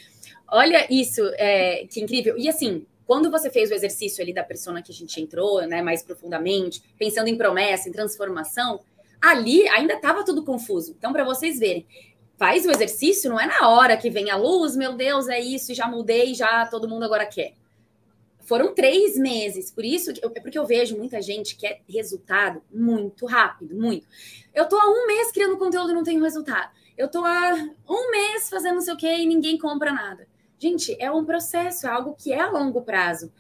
Olha 0.52 0.88
isso, 0.89 1.21
é, 1.36 1.86
que 1.88 2.02
incrível. 2.02 2.36
E 2.39 2.50
assim, 2.50 2.88
quando 3.06 3.30
você 3.30 3.52
fez 3.52 3.69
o 3.69 3.76
exercício 3.76 4.24
ali 4.24 4.34
da 4.34 4.43
persona 4.43 4.82
que 4.82 4.91
a 4.91 4.95
gente 4.95 5.21
entrou, 5.21 5.62
né, 5.67 5.80
mais 5.80 6.02
profundamente, 6.02 6.82
pensando 6.97 7.28
em 7.28 7.38
promessa, 7.38 7.88
em 7.88 7.91
transformação, 7.91 8.80
ali 9.21 9.69
ainda 9.69 9.93
estava 9.93 10.26
tudo 10.26 10.43
confuso. 10.43 10.95
Então, 10.97 11.13
para 11.13 11.24
vocês 11.24 11.60
verem, 11.60 11.86
faz 12.39 12.65
o 12.65 12.71
exercício, 12.71 13.30
não 13.30 13.39
é 13.39 13.45
na 13.45 13.69
hora 13.69 13.95
que 13.95 14.10
vem 14.10 14.32
a 14.32 14.38
luz, 14.38 14.76
meu 14.76 14.93
Deus, 14.93 15.30
é 15.30 15.39
isso, 15.39 15.71
já 15.76 15.88
mudei, 15.88 16.34
já 16.34 16.65
todo 16.65 16.89
mundo 16.89 17.04
agora 17.04 17.28
quer. 17.28 17.54
Foram 18.52 18.76
três 18.76 19.18
meses, 19.18 19.72
por 19.72 19.86
isso, 19.86 20.12
é 20.12 20.40
porque 20.42 20.60
eu 20.60 20.66
vejo 20.66 20.98
muita 20.98 21.22
gente 21.22 21.56
que 21.56 21.62
quer 21.62 21.82
resultado 21.88 22.62
muito 22.70 23.26
rápido, 23.26 23.74
muito. 23.74 24.06
Eu 24.54 24.68
tô 24.68 24.76
há 24.76 24.90
um 24.90 25.08
mês 25.08 25.32
criando 25.32 25.56
conteúdo 25.56 25.92
e 25.92 25.94
não 25.94 26.04
tenho 26.04 26.22
resultado. 26.22 26.70
Eu 26.98 27.08
tô 27.08 27.24
há 27.24 27.54
um 27.90 28.12
mês 28.12 28.50
fazendo 28.50 28.74
não 28.76 28.82
sei 28.82 28.94
o 28.94 28.98
quê 28.98 29.20
e 29.20 29.26
ninguém 29.26 29.58
compra 29.58 29.94
nada. 29.94 30.28
Gente, 30.60 30.94
é 31.00 31.10
um 31.10 31.24
processo, 31.24 31.88
é 31.88 31.92
algo 31.92 32.14
que 32.14 32.34
é 32.34 32.42
a 32.42 32.50
longo 32.50 32.82
prazo. 32.82 33.32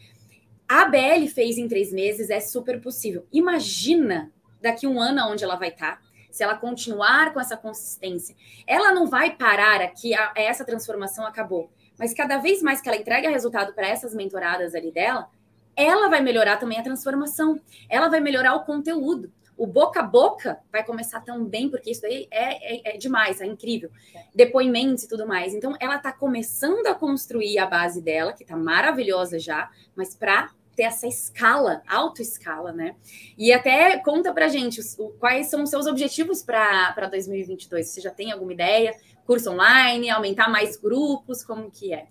A 0.65 0.85
BL 0.85 1.27
fez 1.27 1.57
em 1.57 1.67
três 1.67 1.91
meses, 1.91 2.29
é 2.29 2.39
super 2.39 2.79
possível. 2.79 3.27
Imagina 3.33 4.31
daqui 4.61 4.87
um 4.87 4.97
ano 4.97 5.29
onde 5.29 5.43
ela 5.43 5.57
vai 5.57 5.67
estar. 5.67 5.97
Tá 5.97 6.01
se 6.31 6.41
ela 6.41 6.55
continuar 6.55 7.33
com 7.33 7.41
essa 7.41 7.57
consistência, 7.57 8.33
ela 8.65 8.93
não 8.93 9.05
vai 9.07 9.35
parar 9.35 9.81
aqui, 9.81 10.13
essa 10.33 10.63
transformação 10.63 11.25
acabou. 11.27 11.69
Mas 12.01 12.15
cada 12.15 12.39
vez 12.39 12.63
mais 12.63 12.81
que 12.81 12.89
ela 12.89 12.97
entrega 12.97 13.29
resultado 13.29 13.73
para 13.75 13.87
essas 13.87 14.15
mentoradas 14.15 14.73
ali 14.73 14.91
dela, 14.91 15.29
ela 15.75 16.09
vai 16.09 16.19
melhorar 16.19 16.57
também 16.57 16.79
a 16.79 16.83
transformação, 16.83 17.61
ela 17.87 18.09
vai 18.09 18.19
melhorar 18.19 18.55
o 18.55 18.65
conteúdo. 18.65 19.31
O 19.55 19.67
boca 19.67 19.99
a 19.99 20.03
boca 20.03 20.57
vai 20.71 20.83
começar 20.83 21.21
também, 21.21 21.69
porque 21.69 21.91
isso 21.91 22.03
aí 22.03 22.27
é, 22.31 22.89
é, 22.89 22.95
é 22.95 22.97
demais, 22.97 23.39
é 23.39 23.45
incrível. 23.45 23.91
Depoimentos 24.33 25.03
e 25.03 25.07
tudo 25.07 25.27
mais. 25.27 25.53
Então, 25.53 25.77
ela 25.79 25.97
está 25.97 26.11
começando 26.11 26.87
a 26.87 26.95
construir 26.95 27.59
a 27.59 27.67
base 27.67 28.01
dela, 28.01 28.33
que 28.33 28.41
está 28.41 28.57
maravilhosa 28.57 29.37
já, 29.37 29.69
mas 29.95 30.15
para 30.15 30.49
ter 30.75 30.83
essa 30.83 31.05
escala, 31.05 31.83
autoescala, 31.87 32.71
né? 32.71 32.95
E 33.37 33.53
até 33.53 33.99
conta 33.99 34.33
pra 34.33 34.47
gente 34.47 34.81
o, 34.97 35.09
quais 35.19 35.51
são 35.51 35.61
os 35.61 35.69
seus 35.69 35.85
objetivos 35.85 36.41
para 36.41 37.07
2022. 37.11 37.87
Você 37.87 38.01
já 38.01 38.09
tem 38.09 38.31
alguma 38.31 38.53
ideia? 38.53 38.95
Curso 39.31 39.49
online, 39.51 40.09
aumentar 40.09 40.49
mais 40.49 40.75
grupos, 40.75 41.41
como 41.41 41.71
que 41.71 41.93
é? 41.93 42.07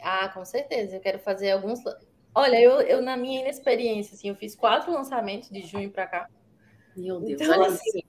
Ah, 0.00 0.30
com 0.30 0.42
certeza. 0.46 0.96
Eu 0.96 1.00
quero 1.00 1.18
fazer 1.18 1.50
alguns. 1.50 1.80
Olha, 2.34 2.58
eu, 2.58 2.80
eu 2.80 3.02
na 3.02 3.18
minha 3.18 3.42
inexperiência, 3.42 4.14
assim, 4.14 4.30
eu 4.30 4.34
fiz 4.34 4.54
quatro 4.54 4.90
lançamentos 4.90 5.50
de 5.50 5.60
junho 5.60 5.90
para 5.90 6.06
cá. 6.06 6.26
Meu 6.96 7.20
Deus, 7.20 7.38
então, 7.38 7.62
assim, 7.64 8.02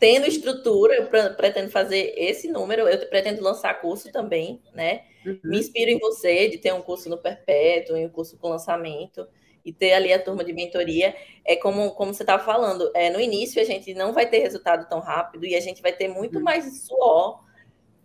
tendo 0.00 0.26
estrutura, 0.26 0.94
eu 0.94 1.34
pretendo 1.36 1.68
fazer 1.68 2.14
esse 2.16 2.48
número, 2.48 2.88
eu 2.88 3.06
pretendo 3.10 3.42
lançar 3.42 3.78
curso 3.78 4.10
também, 4.10 4.62
né? 4.72 5.04
Uhum. 5.26 5.38
Me 5.44 5.58
inspiro 5.58 5.90
em 5.90 5.98
você 5.98 6.48
de 6.48 6.56
ter 6.56 6.72
um 6.72 6.80
curso 6.80 7.10
no 7.10 7.18
Perpétuo, 7.18 7.98
um 7.98 8.08
curso 8.08 8.38
com 8.38 8.48
lançamento 8.48 9.28
e 9.62 9.70
ter 9.70 9.92
ali 9.92 10.14
a 10.14 10.18
turma 10.18 10.42
de 10.42 10.54
mentoria. 10.54 11.14
É 11.44 11.56
como, 11.56 11.90
como 11.90 12.14
você 12.14 12.22
estava 12.22 12.42
falando, 12.42 12.90
é, 12.94 13.10
no 13.10 13.20
início 13.20 13.60
a 13.60 13.66
gente 13.66 13.92
não 13.92 14.14
vai 14.14 14.24
ter 14.24 14.38
resultado 14.38 14.88
tão 14.88 15.00
rápido 15.00 15.44
e 15.44 15.54
a 15.54 15.60
gente 15.60 15.82
vai 15.82 15.92
ter 15.92 16.08
muito 16.08 16.38
uhum. 16.38 16.42
mais 16.44 16.86
suor. 16.86 17.51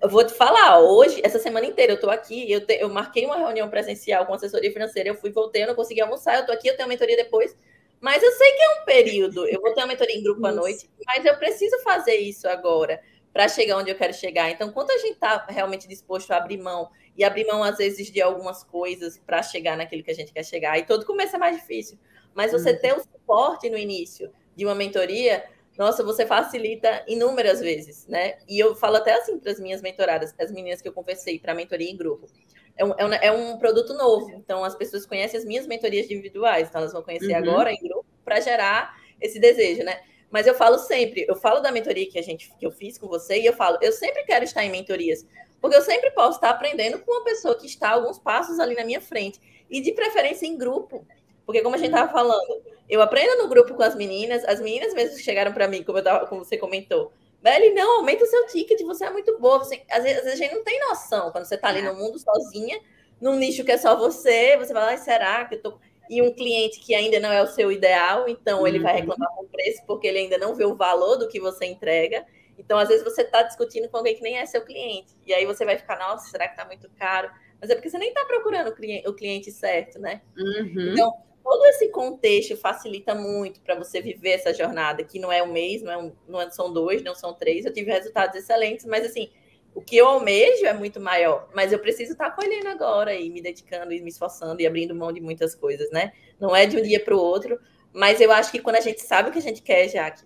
Eu 0.02 0.10
vou 0.10 0.24
te 0.26 0.34
falar, 0.34 0.80
hoje, 0.80 1.20
essa 1.24 1.40
semana 1.40 1.66
inteira, 1.66 1.94
eu 1.94 1.96
estou 1.96 2.10
aqui, 2.10 2.52
eu, 2.52 2.66
te, 2.66 2.74
eu 2.76 2.88
marquei 2.88 3.26
uma 3.26 3.38
reunião 3.38 3.68
presencial 3.68 4.26
com 4.26 4.34
assessoria 4.34 4.72
financeira, 4.72 5.10
eu 5.10 5.16
fui, 5.16 5.32
voltei, 5.32 5.64
eu 5.64 5.68
não 5.68 5.76
consegui 5.76 6.02
almoçar, 6.02 6.36
eu 6.36 6.42
estou 6.42 6.54
aqui, 6.54 6.68
eu 6.68 6.76
tenho 6.76 6.86
a 6.86 6.90
mentoria 6.90 7.16
depois, 7.16 7.56
mas 8.00 8.22
eu 8.22 8.32
sei 8.32 8.52
que 8.52 8.62
é 8.62 8.70
um 8.70 8.86
período, 8.86 9.48
eu 9.48 9.60
vou 9.60 9.74
ter 9.74 9.82
uma 9.82 9.88
mentoria 9.88 10.16
em 10.16 10.22
grupo 10.22 10.46
à 10.46 10.52
noite, 10.52 10.88
mas 11.06 11.26
eu 11.26 11.36
preciso 11.38 11.80
fazer 11.80 12.16
isso 12.18 12.48
agora 12.48 13.02
para 13.34 13.48
chegar 13.48 13.78
onde 13.78 13.92
eu 13.92 13.96
quero 13.96 14.14
chegar. 14.14 14.50
Então, 14.50 14.72
quanto 14.72 14.92
a 14.92 14.98
gente 14.98 15.14
está 15.14 15.46
realmente 15.50 15.88
disposto 15.88 16.32
a 16.32 16.38
abrir 16.38 16.58
mão 16.58 16.90
e 17.16 17.24
abrir 17.24 17.46
mão, 17.46 17.64
às 17.64 17.78
vezes, 17.78 18.12
de 18.12 18.22
algumas 18.22 18.64
coisas 18.64 19.18
para 19.20 19.44
chegar 19.44 19.78
naquilo 19.78 20.04
que 20.04 20.12
a 20.12 20.16
gente 20.16 20.32
quer 20.32 20.44
chegar. 20.44 20.78
E 20.78 20.86
todo 20.86 21.06
começo 21.06 21.36
é 21.36 21.40
mais 21.40 21.56
difícil. 21.56 22.00
Mas 22.34 22.52
você 22.52 22.72
uhum. 22.72 22.80
ter 22.80 22.94
o 22.94 23.00
suporte 23.00 23.70
no 23.70 23.78
início 23.78 24.32
de 24.56 24.66
uma 24.66 24.74
mentoria, 24.74 25.44
nossa, 25.78 26.04
você 26.04 26.26
facilita 26.26 27.04
inúmeras 27.08 27.60
vezes, 27.60 28.08
né? 28.08 28.38
E 28.48 28.58
eu 28.58 28.76
falo 28.76 28.96
até 28.96 29.14
assim 29.14 29.38
para 29.38 29.52
as 29.52 29.60
minhas 29.60 29.82
mentoradas, 29.82 30.34
as 30.40 30.52
meninas 30.52 30.82
que 30.82 30.88
eu 30.88 30.94
conversei 30.94 31.38
para 31.38 31.54
mentoria 31.54 31.90
em 31.90 31.96
grupo. 31.96 32.28
É 32.76 32.84
um, 32.84 32.94
é, 32.98 33.06
um, 33.06 33.14
é 33.14 33.32
um, 33.32 33.58
produto 33.58 33.94
novo, 33.94 34.32
então 34.32 34.64
as 34.64 34.76
pessoas 34.76 35.06
conhecem 35.06 35.40
as 35.40 35.46
minhas 35.46 35.68
mentorias 35.68 36.06
individuais, 36.10 36.68
então 36.68 36.82
elas 36.82 36.94
vão 36.94 37.04
conhecer 37.04 37.32
uhum. 37.32 37.38
agora 37.38 37.72
em 37.72 37.80
grupo 37.80 38.06
para 38.24 38.40
gerar 38.40 38.96
esse 39.22 39.40
desejo, 39.40 39.84
né? 39.84 40.00
Mas 40.30 40.46
eu 40.46 40.54
falo 40.54 40.78
sempre, 40.78 41.26
eu 41.28 41.36
falo 41.36 41.60
da 41.60 41.72
mentoria 41.72 42.10
que 42.10 42.20
a 42.20 42.24
gente 42.24 42.52
que 42.58 42.66
eu 42.66 42.72
fiz 42.72 42.98
com 42.98 43.08
você 43.08 43.40
e 43.40 43.46
eu 43.46 43.54
falo, 43.54 43.78
eu 43.82 43.92
sempre 43.92 44.24
quero 44.24 44.44
estar 44.44 44.64
em 44.64 44.70
mentorias, 44.70 45.26
porque 45.62 45.76
eu 45.76 45.82
sempre 45.82 46.12
posso 46.12 46.38
estar 46.38 46.50
aprendendo 46.50 47.00
com 47.00 47.12
uma 47.12 47.24
pessoa 47.24 47.56
que 47.56 47.66
está 47.66 47.92
alguns 47.92 48.20
passos 48.20 48.60
ali 48.60 48.76
na 48.76 48.84
minha 48.84 49.02
frente 49.02 49.40
e 49.70 49.82
de 49.82 49.92
preferência 49.92 50.46
em 50.46 50.58
grupo. 50.58 51.06
Porque 51.48 51.62
como 51.62 51.74
a 51.74 51.78
gente 51.80 51.88
estava 51.88 52.12
falando, 52.12 52.62
eu 52.88 53.02
aprendo 53.02 53.42
no 53.42 53.50
grupo 53.50 53.74
com 53.74 53.82
as 53.82 53.96
meninas, 53.96 54.44
as 54.44 54.62
meninas 54.62 54.94
mesmo 54.94 55.18
chegaram 55.18 55.52
para 55.54 55.68
mim, 55.68 55.82
como, 55.82 55.98
eu 55.98 56.04
tava, 56.04 56.28
como 56.28 56.46
você 56.46 56.58
comentou, 56.58 57.12
Velho, 57.42 57.74
não, 57.74 58.00
aumenta 58.00 58.24
o 58.24 58.28
seu 58.28 58.48
ticket, 58.48 58.82
você 58.82 59.06
é 59.06 59.10
muito 59.10 59.40
boa. 59.40 59.60
Você, 59.60 59.82
às, 59.90 60.04
vezes, 60.04 60.18
às 60.18 60.24
vezes 60.26 60.40
a 60.40 60.44
gente 60.44 60.56
não 60.56 60.64
tem 60.64 60.80
noção 60.82 61.32
quando 61.32 61.46
você 61.46 61.56
está 61.56 61.70
ali 61.70 61.82
no 61.82 61.94
mundo 61.94 62.20
sozinha, 62.20 62.80
num 63.22 63.36
nicho 63.36 63.64
que 63.64 63.72
é 63.72 63.78
só 63.78 63.96
você, 63.96 64.58
você 64.58 64.74
vai 64.74 64.86
lá, 64.86 64.98
será 64.98 65.46
que 65.46 65.56
eu 65.56 65.62
tô 65.62 65.80
e 66.10 66.22
um 66.22 66.34
cliente 66.34 66.80
que 66.80 66.96
ainda 66.96 67.20
não 67.20 67.32
é 67.32 67.42
o 67.42 67.48
seu 67.48 67.72
ideal, 67.72 68.30
então 68.30 68.66
ele 68.66 68.80
vai 68.80 68.94
uhum. 68.94 69.00
reclamar 69.00 69.30
com 69.36 69.44
o 69.44 69.48
preço 69.48 69.84
porque 69.86 70.08
ele 70.08 70.20
ainda 70.20 70.38
não 70.38 70.56
vê 70.56 70.66
o 70.66 70.76
valor 70.76 71.18
do 71.18 71.28
que 71.28 71.40
você 71.40 71.66
entrega. 71.66 72.26
Então, 72.58 72.78
às 72.78 72.88
vezes, 72.88 73.04
você 73.04 73.22
está 73.22 73.44
discutindo 73.44 73.88
com 73.90 73.98
alguém 73.98 74.16
que 74.16 74.22
nem 74.22 74.38
é 74.38 74.46
seu 74.46 74.64
cliente. 74.64 75.16
E 75.26 75.34
aí 75.34 75.46
você 75.46 75.64
vai 75.64 75.78
ficar, 75.78 76.00
nossa, 76.00 76.30
será 76.30 76.48
que 76.48 76.54
está 76.54 76.66
muito 76.66 76.90
caro? 76.98 77.30
Mas 77.62 77.70
é 77.70 77.76
porque 77.76 77.90
você 77.90 77.98
nem 77.98 78.10
está 78.10 78.26
procurando 78.26 78.70
o 78.70 78.74
cliente, 78.74 79.08
o 79.08 79.14
cliente, 79.14 79.52
certo, 79.52 80.00
né? 80.00 80.22
Uhum. 80.38 80.94
Então, 80.94 81.14
todo 81.48 81.66
esse 81.68 81.88
contexto 81.88 82.58
facilita 82.58 83.16
muito 83.16 83.62
para 83.62 83.74
você 83.74 84.02
viver 84.02 84.32
essa 84.32 84.54
jornada, 84.54 85.02
que 85.02 85.18
não 85.18 85.32
é 85.32 85.42
um 85.42 85.50
mês, 85.50 85.82
não, 85.82 85.92
é 85.94 85.98
um, 85.98 86.12
não 86.28 86.42
é, 86.42 86.52
são 86.52 86.74
dois, 86.74 87.02
não 87.02 87.16
são 87.16 87.34
três. 87.34 87.66
Eu 87.66 87.72
tive 87.72 87.90
resultados 87.90 88.36
excelentes, 88.36 88.86
mas 88.86 89.06
assim, 89.06 89.30
o 89.74 89.80
que 89.82 89.96
eu 89.96 90.08
almejo 90.08 90.66
é 90.66 90.74
muito 90.74 91.00
maior, 91.00 91.48
mas 91.56 91.72
eu 91.72 91.80
preciso 91.80 92.12
estar 92.12 92.32
colhendo 92.32 92.68
agora 92.68 93.16
e 93.16 93.30
me 93.30 93.42
dedicando 93.42 93.94
e 93.94 94.02
me 94.02 94.10
esforçando 94.10 94.62
e 94.62 94.68
abrindo 94.68 94.94
mão 94.94 95.14
de 95.14 95.22
muitas 95.22 95.56
coisas, 95.56 95.90
né? 95.90 96.12
Não 96.38 96.54
é 96.54 96.66
de 96.66 96.76
um 96.76 96.82
dia 96.82 97.00
para 97.00 97.16
o 97.16 97.20
outro, 97.20 97.58
mas 97.94 98.20
eu 98.20 98.30
acho 98.30 98.52
que 98.52 98.60
quando 98.60 98.76
a 98.76 98.82
gente 98.82 99.02
sabe 99.02 99.30
o 99.30 99.32
que 99.32 99.40
a 99.40 99.42
gente 99.42 99.62
quer, 99.62 99.88
Jaque, 99.88 100.26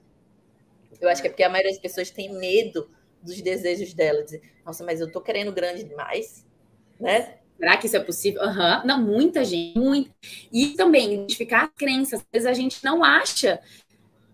eu 0.99 1.07
acho 1.07 1.21
que 1.21 1.27
é 1.27 1.29
porque 1.29 1.43
a 1.43 1.49
maioria 1.49 1.71
das 1.71 1.79
pessoas 1.79 2.09
tem 2.09 2.33
medo 2.33 2.89
dos 3.21 3.39
desejos 3.39 3.93
dela, 3.93 4.23
dizer, 4.23 4.41
nossa, 4.65 4.83
mas 4.83 4.99
eu 4.99 5.11
tô 5.11 5.21
querendo 5.21 5.51
grande 5.51 5.83
demais, 5.83 6.47
né? 6.99 7.40
Será 7.61 7.77
que 7.77 7.85
isso 7.85 7.95
é 7.95 7.99
possível? 7.99 8.41
Uhum. 8.41 8.85
Não, 8.85 8.99
muita 8.99 9.45
gente. 9.45 10.11
E 10.51 10.69
também 10.69 11.13
identificar 11.13 11.65
as 11.65 11.69
crenças. 11.77 12.19
Às 12.19 12.25
vezes 12.33 12.47
a 12.47 12.53
gente 12.53 12.83
não 12.83 13.03
acha 13.03 13.61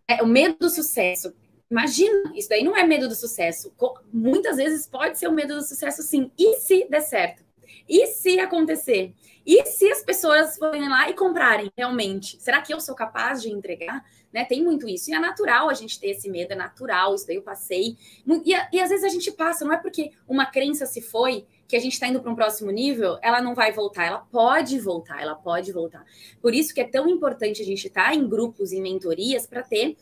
é, 0.07 0.23
o 0.23 0.25
medo 0.25 0.55
do 0.57 0.69
sucesso. 0.69 1.33
Imagina, 1.69 2.31
isso 2.37 2.47
daí 2.47 2.63
não 2.63 2.73
é 2.73 2.85
medo 2.85 3.09
do 3.09 3.15
sucesso. 3.15 3.73
Muitas 4.13 4.55
vezes 4.55 4.87
pode 4.87 5.19
ser 5.19 5.27
o 5.27 5.33
medo 5.33 5.55
do 5.55 5.61
sucesso, 5.61 6.03
sim. 6.03 6.31
E 6.39 6.55
se 6.59 6.87
der 6.89 7.01
certo? 7.01 7.43
E 7.89 8.07
se 8.07 8.39
acontecer? 8.39 9.13
E 9.45 9.65
se 9.65 9.91
as 9.91 10.01
pessoas 10.01 10.57
forem 10.57 10.87
lá 10.87 11.09
e 11.09 11.13
comprarem 11.13 11.69
realmente? 11.77 12.41
Será 12.41 12.61
que 12.61 12.73
eu 12.73 12.79
sou 12.79 12.95
capaz 12.95 13.41
de 13.41 13.51
entregar? 13.51 14.05
Né? 14.31 14.45
Tem 14.45 14.63
muito 14.63 14.87
isso. 14.87 15.11
E 15.11 15.13
é 15.13 15.19
natural 15.19 15.69
a 15.69 15.73
gente 15.73 15.99
ter 15.99 16.11
esse 16.11 16.29
medo, 16.29 16.53
é 16.53 16.55
natural, 16.55 17.13
isso 17.13 17.27
daí 17.27 17.35
eu 17.35 17.41
passei. 17.41 17.97
E, 18.45 18.53
e 18.71 18.79
às 18.79 18.89
vezes 18.89 19.03
a 19.03 19.09
gente 19.09 19.33
passa, 19.33 19.65
não 19.65 19.73
é 19.73 19.77
porque 19.77 20.13
uma 20.25 20.45
crença 20.45 20.85
se 20.85 21.01
foi 21.01 21.45
que 21.67 21.75
a 21.75 21.79
gente 21.79 21.93
está 21.93 22.07
indo 22.07 22.21
para 22.21 22.31
um 22.31 22.35
próximo 22.35 22.71
nível, 22.71 23.17
ela 23.21 23.41
não 23.41 23.53
vai 23.53 23.71
voltar, 23.71 24.05
ela 24.05 24.19
pode 24.31 24.79
voltar, 24.79 25.21
ela 25.21 25.35
pode 25.35 25.71
voltar. 25.71 26.05
Por 26.41 26.53
isso 26.53 26.73
que 26.73 26.79
é 26.79 26.87
tão 26.87 27.09
importante 27.09 27.61
a 27.61 27.65
gente 27.65 27.87
estar 27.87 28.09
tá 28.09 28.15
em 28.15 28.27
grupos, 28.27 28.71
em 28.71 28.81
mentorias, 28.81 29.45
para 29.45 29.61
ter 29.61 29.97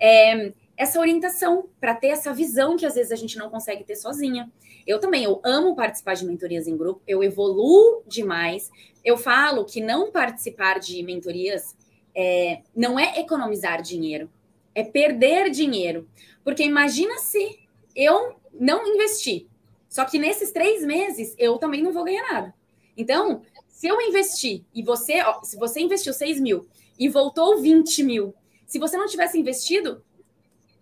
é, 0.00 0.52
essa 0.76 0.98
orientação, 0.98 1.68
para 1.78 1.94
ter 1.94 2.08
essa 2.08 2.32
visão 2.32 2.76
que 2.76 2.86
às 2.86 2.94
vezes 2.94 3.12
a 3.12 3.16
gente 3.16 3.36
não 3.36 3.50
consegue 3.50 3.84
ter 3.84 3.96
sozinha. 3.96 4.50
Eu 4.86 4.98
também, 4.98 5.24
eu 5.24 5.38
amo 5.44 5.76
participar 5.76 6.14
de 6.14 6.24
mentorias 6.24 6.66
em 6.66 6.74
grupo, 6.76 7.02
eu 7.06 7.22
evoluo 7.22 8.02
demais. 8.06 8.70
Eu 9.04 9.18
falo 9.18 9.66
que 9.66 9.80
não 9.82 10.10
participar 10.10 10.80
de 10.80 11.02
mentorias 11.02 11.76
é, 12.14 12.62
não 12.74 12.98
é 12.98 13.20
economizar 13.20 13.82
dinheiro, 13.82 14.30
é 14.74 14.82
perder 14.82 15.50
dinheiro. 15.50 16.08
Porque 16.42 16.62
imagina 16.62 17.18
se 17.18 17.58
eu 17.94 18.36
não 18.52 18.86
investir, 18.86 19.49
só 19.90 20.04
que 20.06 20.18
nesses 20.18 20.52
três 20.52 20.82
meses 20.84 21.34
eu 21.36 21.58
também 21.58 21.82
não 21.82 21.92
vou 21.92 22.04
ganhar 22.04 22.22
nada. 22.32 22.54
Então, 22.96 23.42
se 23.68 23.88
eu 23.88 24.00
investir 24.00 24.64
e 24.72 24.82
você, 24.82 25.20
ó, 25.20 25.42
se 25.42 25.56
você 25.56 25.80
investiu 25.80 26.14
6 26.14 26.40
mil 26.40 26.68
e 26.98 27.08
voltou 27.08 27.60
20 27.60 28.02
mil, 28.04 28.34
se 28.66 28.78
você 28.78 28.96
não 28.96 29.06
tivesse 29.06 29.38
investido, 29.38 30.02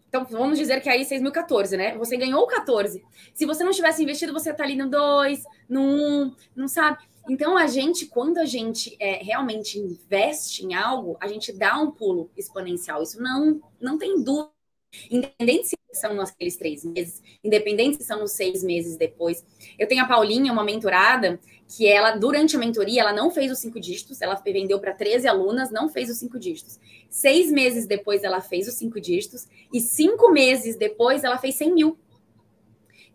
então 0.08 0.24
vamos 0.24 0.58
dizer 0.58 0.80
que 0.80 0.88
aí 0.88 1.04
6.014, 1.04 1.76
né? 1.76 1.96
Você 1.96 2.16
ganhou 2.16 2.46
14. 2.46 3.02
Se 3.34 3.46
você 3.46 3.64
não 3.64 3.72
tivesse 3.72 4.02
investido, 4.02 4.32
você 4.32 4.52
tá 4.52 4.64
ali 4.64 4.76
no 4.76 4.88
2, 4.88 5.42
no 5.68 5.80
1, 5.80 5.84
um, 5.84 6.34
não 6.56 6.68
sabe? 6.68 6.98
Então, 7.28 7.58
a 7.58 7.66
gente, 7.66 8.06
quando 8.06 8.38
a 8.38 8.46
gente 8.46 8.96
é, 8.98 9.22
realmente 9.22 9.78
investe 9.78 10.64
em 10.64 10.74
algo, 10.74 11.16
a 11.20 11.28
gente 11.28 11.52
dá 11.52 11.78
um 11.78 11.90
pulo 11.90 12.30
exponencial. 12.36 13.02
Isso 13.02 13.22
não, 13.22 13.60
não 13.78 13.98
tem 13.98 14.22
dúvida. 14.22 14.57
Independente 15.10 15.68
se 15.68 15.76
são 15.92 16.20
aqueles 16.20 16.56
três 16.56 16.84
meses, 16.84 17.22
independente 17.42 17.98
se 17.98 18.04
são 18.04 18.22
os 18.22 18.32
seis 18.32 18.62
meses 18.62 18.96
depois. 18.96 19.44
Eu 19.78 19.86
tenho 19.86 20.02
a 20.02 20.06
Paulinha, 20.06 20.52
uma 20.52 20.64
mentorada, 20.64 21.38
que 21.68 21.86
ela, 21.86 22.12
durante 22.12 22.56
a 22.56 22.58
mentoria, 22.58 23.02
ela 23.02 23.12
não 23.12 23.30
fez 23.30 23.52
os 23.52 23.58
cinco 23.58 23.78
dígitos, 23.78 24.22
ela 24.22 24.34
vendeu 24.36 24.80
para 24.80 24.94
13 24.94 25.28
alunas, 25.28 25.70
não 25.70 25.88
fez 25.88 26.08
os 26.08 26.18
cinco 26.18 26.38
dígitos. 26.38 26.78
Seis 27.10 27.52
meses 27.52 27.86
depois, 27.86 28.24
ela 28.24 28.40
fez 28.40 28.66
os 28.66 28.74
cinco 28.74 29.00
dígitos, 29.00 29.46
e 29.72 29.80
cinco 29.80 30.30
meses 30.30 30.76
depois, 30.76 31.24
ela 31.24 31.38
fez 31.38 31.54
100 31.56 31.74
mil. 31.74 31.98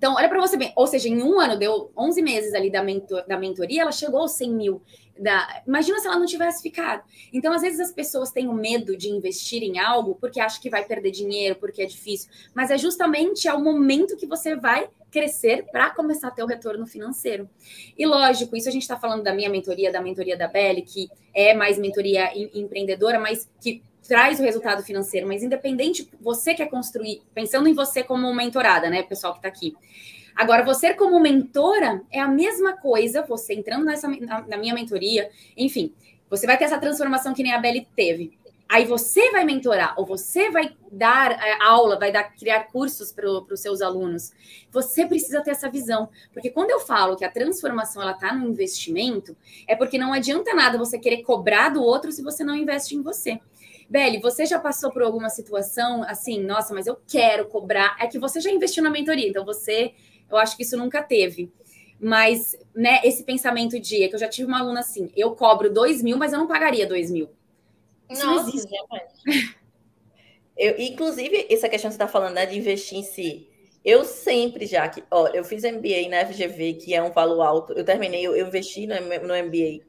Então, 0.04 0.16
olha 0.16 0.28
para 0.28 0.42
você 0.42 0.58
ver, 0.58 0.74
ou 0.76 0.86
seja, 0.86 1.08
em 1.08 1.24
um 1.24 1.40
ano, 1.40 1.58
deu 1.58 1.90
11 1.98 2.22
meses 2.22 2.54
ali 2.54 2.70
da, 2.70 2.84
mentor, 2.84 3.26
da 3.26 3.38
mentoria, 3.38 3.84
ela 3.84 3.92
chegou 3.94 4.20
aos 4.20 4.34
100 4.34 4.54
mil. 4.54 4.82
Da... 5.18 5.64
Imagina 5.66 5.98
se 5.98 6.08
ela 6.08 6.20
não 6.20 6.26
tivesse 6.26 6.62
ficado. 6.62 7.04
Então, 7.32 7.54
às 7.54 7.62
vezes, 7.62 7.80
as 7.80 7.94
pessoas 7.94 8.30
têm 8.30 8.50
o 8.50 8.54
medo 8.54 8.98
de 8.98 9.08
investir 9.08 9.64
em 9.64 9.80
algo 9.80 10.16
porque 10.16 10.42
acham 10.42 10.62
que 10.62 10.70
vai 10.70 10.84
perder 10.84 11.12
dinheiro, 11.12 11.56
porque 11.56 11.82
é 11.82 11.86
difícil. 11.86 12.30
Mas 12.54 12.70
é 12.70 12.78
justamente 12.78 13.48
ao 13.48 13.64
momento 13.64 14.18
que 14.18 14.26
você 14.26 14.58
vai 14.58 14.90
crescer 15.10 15.68
para 15.72 15.92
começar 15.92 16.28
a 16.28 16.32
ter 16.32 16.44
o 16.44 16.48
retorno 16.48 16.86
financeiro. 16.86 17.50
E 17.98 18.06
lógico, 18.06 18.58
isso 18.58 18.68
a 18.68 18.74
gente 18.74 18.82
está 18.82 19.00
falando 19.00 19.24
da 19.24 19.34
minha 19.34 19.50
mentoria, 19.50 19.90
da 19.90 20.02
mentoria 20.02 20.36
da 20.36 20.50
Belly, 20.50 20.82
que 20.82 21.08
é 21.34 21.54
mais 21.54 21.78
mentoria 21.78 22.30
empreendedora, 22.54 23.18
mas 23.22 23.50
que 23.62 23.82
traz 24.08 24.40
o 24.40 24.44
resultado 24.44 24.84
financeiro, 24.84 25.28
mas 25.28 25.44
independente, 25.44 26.10
você 26.20 26.54
quer 26.54 26.68
construir, 26.68 27.22
pensando 27.34 27.68
em 27.68 27.74
você 27.74 28.04
como 28.04 28.34
mentorada, 28.34 28.90
né, 28.90 29.04
pessoal 29.04 29.34
que 29.34 29.40
está 29.40 29.48
aqui. 29.48 29.74
Agora, 30.36 30.64
você 30.64 30.94
como 30.94 31.20
mentora 31.20 32.02
é 32.12 32.20
a 32.20 32.28
mesma 32.28 32.74
coisa, 32.74 33.24
você 33.24 33.54
entrando 33.54 33.86
nessa, 33.86 34.08
na, 34.08 34.42
na 34.48 34.58
minha 34.58 34.74
mentoria, 34.74 35.30
enfim, 35.56 35.94
você 36.30 36.48
vai 36.48 36.58
ter 36.58 36.66
essa 36.66 36.80
transformação 36.80 37.34
que 37.34 37.44
nem 37.44 37.54
a 37.54 37.60
Beli 37.60 37.88
teve. 37.96 38.38
Aí 38.68 38.86
você 38.86 39.30
vai 39.30 39.44
mentorar, 39.44 39.94
ou 40.00 40.06
você 40.06 40.50
vai 40.50 40.76
dar 40.92 41.32
é, 41.32 41.62
aula, 41.62 42.00
vai 42.00 42.12
dar, 42.12 42.24
criar 42.24 42.64
cursos 42.72 43.12
para 43.12 43.30
os 43.30 43.60
seus 43.60 43.84
alunos. 43.84 44.32
Você 44.72 45.06
precisa 45.06 45.42
ter 45.42 45.52
essa 45.52 45.70
visão. 45.70 46.10
Porque 46.34 46.50
quando 46.50 46.72
eu 46.72 46.80
falo 46.80 47.16
que 47.16 47.24
a 47.24 47.30
transformação 47.30 48.02
ela 48.02 48.14
está 48.14 48.34
no 48.34 48.50
investimento, 48.50 49.38
é 49.68 49.76
porque 49.76 50.00
não 50.00 50.12
adianta 50.12 50.56
nada 50.56 50.76
você 50.76 50.98
querer 50.98 51.22
cobrar 51.22 51.70
do 51.70 51.84
outro 51.84 52.12
se 52.12 52.24
você 52.24 52.44
não 52.44 52.56
investe 52.56 52.96
em 52.96 53.04
você. 53.04 53.40
Beli, 53.90 54.20
você 54.20 54.46
já 54.46 54.60
passou 54.60 54.92
por 54.92 55.02
alguma 55.02 55.30
situação 55.30 56.04
assim, 56.04 56.40
nossa, 56.42 56.74
mas 56.74 56.88
eu 56.88 56.98
quero 57.08 57.48
cobrar. 57.48 57.96
É 58.00 58.08
que 58.08 58.20
você 58.20 58.40
já 58.40 58.50
investiu 58.52 58.84
na 58.84 58.90
mentoria, 58.90 59.28
então 59.28 59.46
você, 59.46 59.94
eu 60.30 60.38
acho 60.38 60.56
que 60.58 60.64
isso 60.64 60.78
nunca 60.78 61.02
teve. 61.04 61.52
Mas, 62.00 62.58
né, 62.76 63.02
esse 63.04 63.24
pensamento 63.24 63.80
de 63.80 64.04
é 64.04 64.08
que 64.08 64.16
eu 64.16 64.20
já 64.20 64.28
tive 64.28 64.48
uma 64.48 64.60
aluna 64.60 64.82
assim, 64.82 65.12
eu 65.16 65.36
cobro 65.36 65.72
dois 65.72 66.02
mil, 66.02 66.18
mas 66.18 66.34
eu 66.34 66.40
não 66.40 66.48
pagaria 66.48 66.86
dois 66.86 67.10
mil. 67.10 67.30
Isso 68.10 68.26
nossa, 68.26 68.44
não 68.44 68.50
existe. 68.50 68.70
Eu, 70.56 70.76
inclusive, 70.78 71.48
essa 71.50 71.68
questão 71.68 71.90
que 71.90 71.96
você 71.96 72.04
está 72.04 72.08
falando, 72.08 72.36
né, 72.36 72.46
de 72.46 72.56
investir 72.56 72.96
em 72.96 73.02
si. 73.04 73.48
Eu 73.84 74.06
sempre, 74.06 74.68
já 74.68 74.88
que, 74.88 75.04
ó, 75.10 75.28
eu 75.30 75.44
fiz 75.44 75.64
MBA 75.64 76.08
na 76.10 76.26
FGV, 76.28 76.74
que 76.74 76.94
é 76.94 77.02
um 77.02 77.12
valor 77.12 77.42
alto. 77.42 77.74
Eu 77.74 77.84
terminei, 77.84 78.22
eu, 78.26 78.36
eu 78.36 78.48
investi 78.48 78.86
no, 78.86 78.96
no 78.96 79.46
MBA 79.46 79.82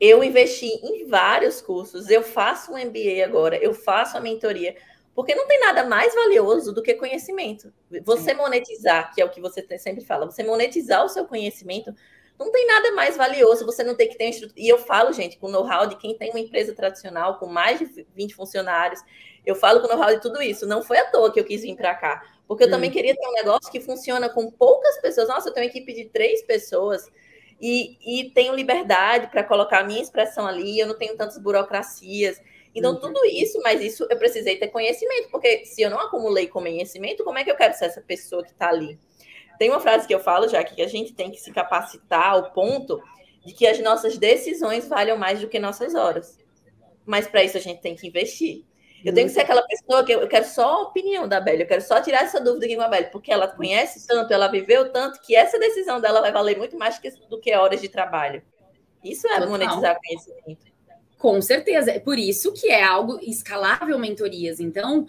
eu 0.00 0.22
investi 0.22 0.66
em 0.66 1.06
vários 1.06 1.60
cursos, 1.60 2.08
eu 2.08 2.22
faço 2.22 2.72
um 2.72 2.78
MBA 2.78 3.24
agora, 3.24 3.56
eu 3.56 3.74
faço 3.74 4.16
a 4.16 4.20
mentoria, 4.20 4.76
porque 5.14 5.34
não 5.34 5.46
tem 5.48 5.58
nada 5.58 5.84
mais 5.84 6.14
valioso 6.14 6.72
do 6.72 6.82
que 6.82 6.94
conhecimento. 6.94 7.72
Você 8.04 8.32
monetizar, 8.34 9.12
que 9.12 9.20
é 9.20 9.24
o 9.24 9.30
que 9.30 9.40
você 9.40 9.66
sempre 9.78 10.04
fala, 10.04 10.26
você 10.26 10.44
monetizar 10.44 11.04
o 11.04 11.08
seu 11.08 11.24
conhecimento, 11.26 11.92
não 12.38 12.52
tem 12.52 12.64
nada 12.68 12.92
mais 12.92 13.16
valioso, 13.16 13.66
você 13.66 13.82
não 13.82 13.96
tem 13.96 14.08
que 14.08 14.16
ter. 14.16 14.30
E 14.56 14.68
eu 14.68 14.78
falo, 14.78 15.12
gente, 15.12 15.36
com 15.38 15.48
know-how 15.48 15.86
de 15.86 15.96
quem 15.96 16.16
tem 16.16 16.30
uma 16.30 16.38
empresa 16.38 16.72
tradicional 16.72 17.36
com 17.38 17.46
mais 17.46 17.80
de 17.80 18.06
20 18.14 18.34
funcionários, 18.36 19.00
eu 19.44 19.56
falo 19.56 19.80
com 19.80 19.88
know-how 19.88 20.14
de 20.14 20.20
tudo 20.20 20.40
isso. 20.40 20.64
Não 20.64 20.80
foi 20.80 20.98
à 20.98 21.10
toa 21.10 21.32
que 21.32 21.40
eu 21.40 21.44
quis 21.44 21.62
vir 21.62 21.74
para 21.74 21.96
cá, 21.96 22.22
porque 22.46 22.62
eu 22.62 22.68
hum. 22.68 22.70
também 22.70 22.92
queria 22.92 23.16
ter 23.16 23.26
um 23.26 23.32
negócio 23.32 23.72
que 23.72 23.80
funciona 23.80 24.28
com 24.28 24.48
poucas 24.52 25.00
pessoas. 25.00 25.26
Nossa, 25.26 25.48
eu 25.48 25.52
tenho 25.52 25.66
uma 25.66 25.70
equipe 25.70 25.92
de 25.92 26.04
três 26.04 26.42
pessoas 26.42 27.10
e, 27.60 28.20
e 28.20 28.30
tenho 28.30 28.54
liberdade 28.54 29.28
para 29.28 29.42
colocar 29.42 29.80
a 29.80 29.84
minha 29.84 30.02
expressão 30.02 30.46
ali, 30.46 30.78
eu 30.78 30.86
não 30.86 30.96
tenho 30.96 31.16
tantas 31.16 31.38
burocracias. 31.38 32.40
Então, 32.74 32.92
uhum. 32.92 33.00
tudo 33.00 33.24
isso, 33.26 33.60
mas 33.62 33.80
isso 33.80 34.06
eu 34.08 34.16
precisei 34.16 34.56
ter 34.56 34.68
conhecimento, 34.68 35.30
porque 35.30 35.64
se 35.64 35.82
eu 35.82 35.90
não 35.90 35.98
acumulei 35.98 36.46
conhecimento, 36.46 37.24
como 37.24 37.38
é 37.38 37.44
que 37.44 37.50
eu 37.50 37.56
quero 37.56 37.74
ser 37.74 37.86
essa 37.86 38.00
pessoa 38.00 38.44
que 38.44 38.50
está 38.50 38.68
ali? 38.68 38.98
Tem 39.58 39.70
uma 39.70 39.80
frase 39.80 40.06
que 40.06 40.14
eu 40.14 40.20
falo 40.20 40.48
já 40.48 40.62
que 40.62 40.80
a 40.80 40.86
gente 40.86 41.12
tem 41.12 41.30
que 41.30 41.40
se 41.40 41.52
capacitar 41.52 42.30
ao 42.30 42.52
ponto 42.52 43.02
de 43.44 43.52
que 43.52 43.66
as 43.66 43.80
nossas 43.80 44.16
decisões 44.16 44.86
valham 44.86 45.16
mais 45.16 45.40
do 45.40 45.48
que 45.48 45.58
nossas 45.58 45.94
horas. 45.94 46.38
Mas 47.04 47.26
para 47.26 47.42
isso 47.42 47.56
a 47.56 47.60
gente 47.60 47.80
tem 47.80 47.96
que 47.96 48.06
investir. 48.06 48.64
Eu 49.04 49.14
tenho 49.14 49.28
que 49.28 49.34
ser 49.34 49.40
aquela 49.40 49.62
pessoa 49.62 50.04
que 50.04 50.12
eu, 50.12 50.26
quero 50.26 50.44
só 50.44 50.64
a 50.64 50.82
opinião 50.82 51.28
da 51.28 51.40
Belle, 51.40 51.62
eu 51.62 51.66
quero 51.66 51.82
só 51.82 52.00
tirar 52.00 52.24
essa 52.24 52.40
dúvida 52.40 52.66
aqui 52.66 52.76
com 52.76 52.82
a 52.82 52.88
Belle, 52.88 53.10
porque 53.10 53.32
ela 53.32 53.46
conhece 53.46 54.06
tanto, 54.06 54.32
ela 54.32 54.48
viveu 54.48 54.90
tanto, 54.90 55.20
que 55.20 55.36
essa 55.36 55.58
decisão 55.58 56.00
dela 56.00 56.20
vai 56.20 56.32
valer 56.32 56.58
muito 56.58 56.76
mais 56.76 57.00
do 57.30 57.40
que 57.40 57.54
horas 57.54 57.80
de 57.80 57.88
trabalho. 57.88 58.42
Isso 59.04 59.26
é 59.28 59.34
Total. 59.34 59.48
monetizar 59.48 59.98
conhecimento. 60.04 60.68
Com 61.18 61.42
certeza, 61.42 61.90
é 61.90 61.98
por 61.98 62.16
isso 62.16 62.52
que 62.52 62.68
é 62.68 62.82
algo 62.82 63.18
escalável 63.20 63.98
mentorias. 63.98 64.60
Então, 64.60 65.04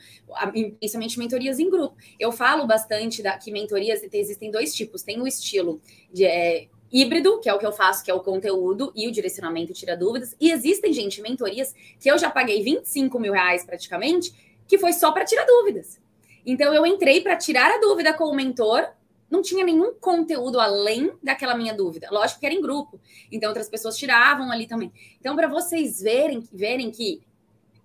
principalmente 0.79 1.19
mentorias 1.19 1.59
em 1.59 1.69
grupo. 1.69 1.95
Eu 2.19 2.31
falo 2.31 2.65
bastante 2.65 3.21
da, 3.21 3.37
que 3.37 3.51
mentorias 3.51 4.01
existem 4.11 4.49
dois 4.49 4.73
tipos. 4.73 5.03
Tem 5.03 5.21
o 5.21 5.27
estilo 5.27 5.79
de 6.11 6.25
é, 6.25 6.67
híbrido, 6.91 7.39
que 7.39 7.49
é 7.49 7.53
o 7.53 7.59
que 7.59 7.65
eu 7.65 7.71
faço, 7.71 8.03
que 8.03 8.11
é 8.11 8.13
o 8.13 8.19
conteúdo 8.19 8.91
e 8.95 9.07
o 9.07 9.11
direcionamento 9.11 9.73
tira 9.73 9.95
dúvidas. 9.95 10.35
E 10.39 10.51
existem, 10.51 10.91
gente, 10.91 11.21
mentorias 11.21 11.73
que 11.99 12.09
eu 12.09 12.17
já 12.17 12.29
paguei 12.29 12.63
25 12.63 13.19
mil 13.19 13.33
reais 13.33 13.63
praticamente, 13.63 14.33
que 14.67 14.77
foi 14.77 14.93
só 14.93 15.11
para 15.11 15.25
tirar 15.25 15.45
dúvidas. 15.45 15.99
Então 16.45 16.73
eu 16.73 16.85
entrei 16.85 17.21
para 17.21 17.35
tirar 17.35 17.71
a 17.71 17.79
dúvida 17.79 18.13
com 18.13 18.25
o 18.25 18.35
mentor, 18.35 18.87
não 19.29 19.41
tinha 19.41 19.63
nenhum 19.63 19.93
conteúdo 19.93 20.59
além 20.59 21.11
daquela 21.21 21.55
minha 21.55 21.73
dúvida. 21.73 22.07
Lógico 22.11 22.39
que 22.39 22.45
era 22.45 22.55
em 22.55 22.61
grupo, 22.61 22.99
então 23.31 23.49
outras 23.49 23.69
pessoas 23.69 23.95
tiravam 23.95 24.51
ali 24.51 24.65
também. 24.65 24.91
Então, 25.19 25.35
para 25.35 25.47
vocês 25.47 26.01
verem, 26.01 26.43
verem 26.51 26.89
que 26.89 27.21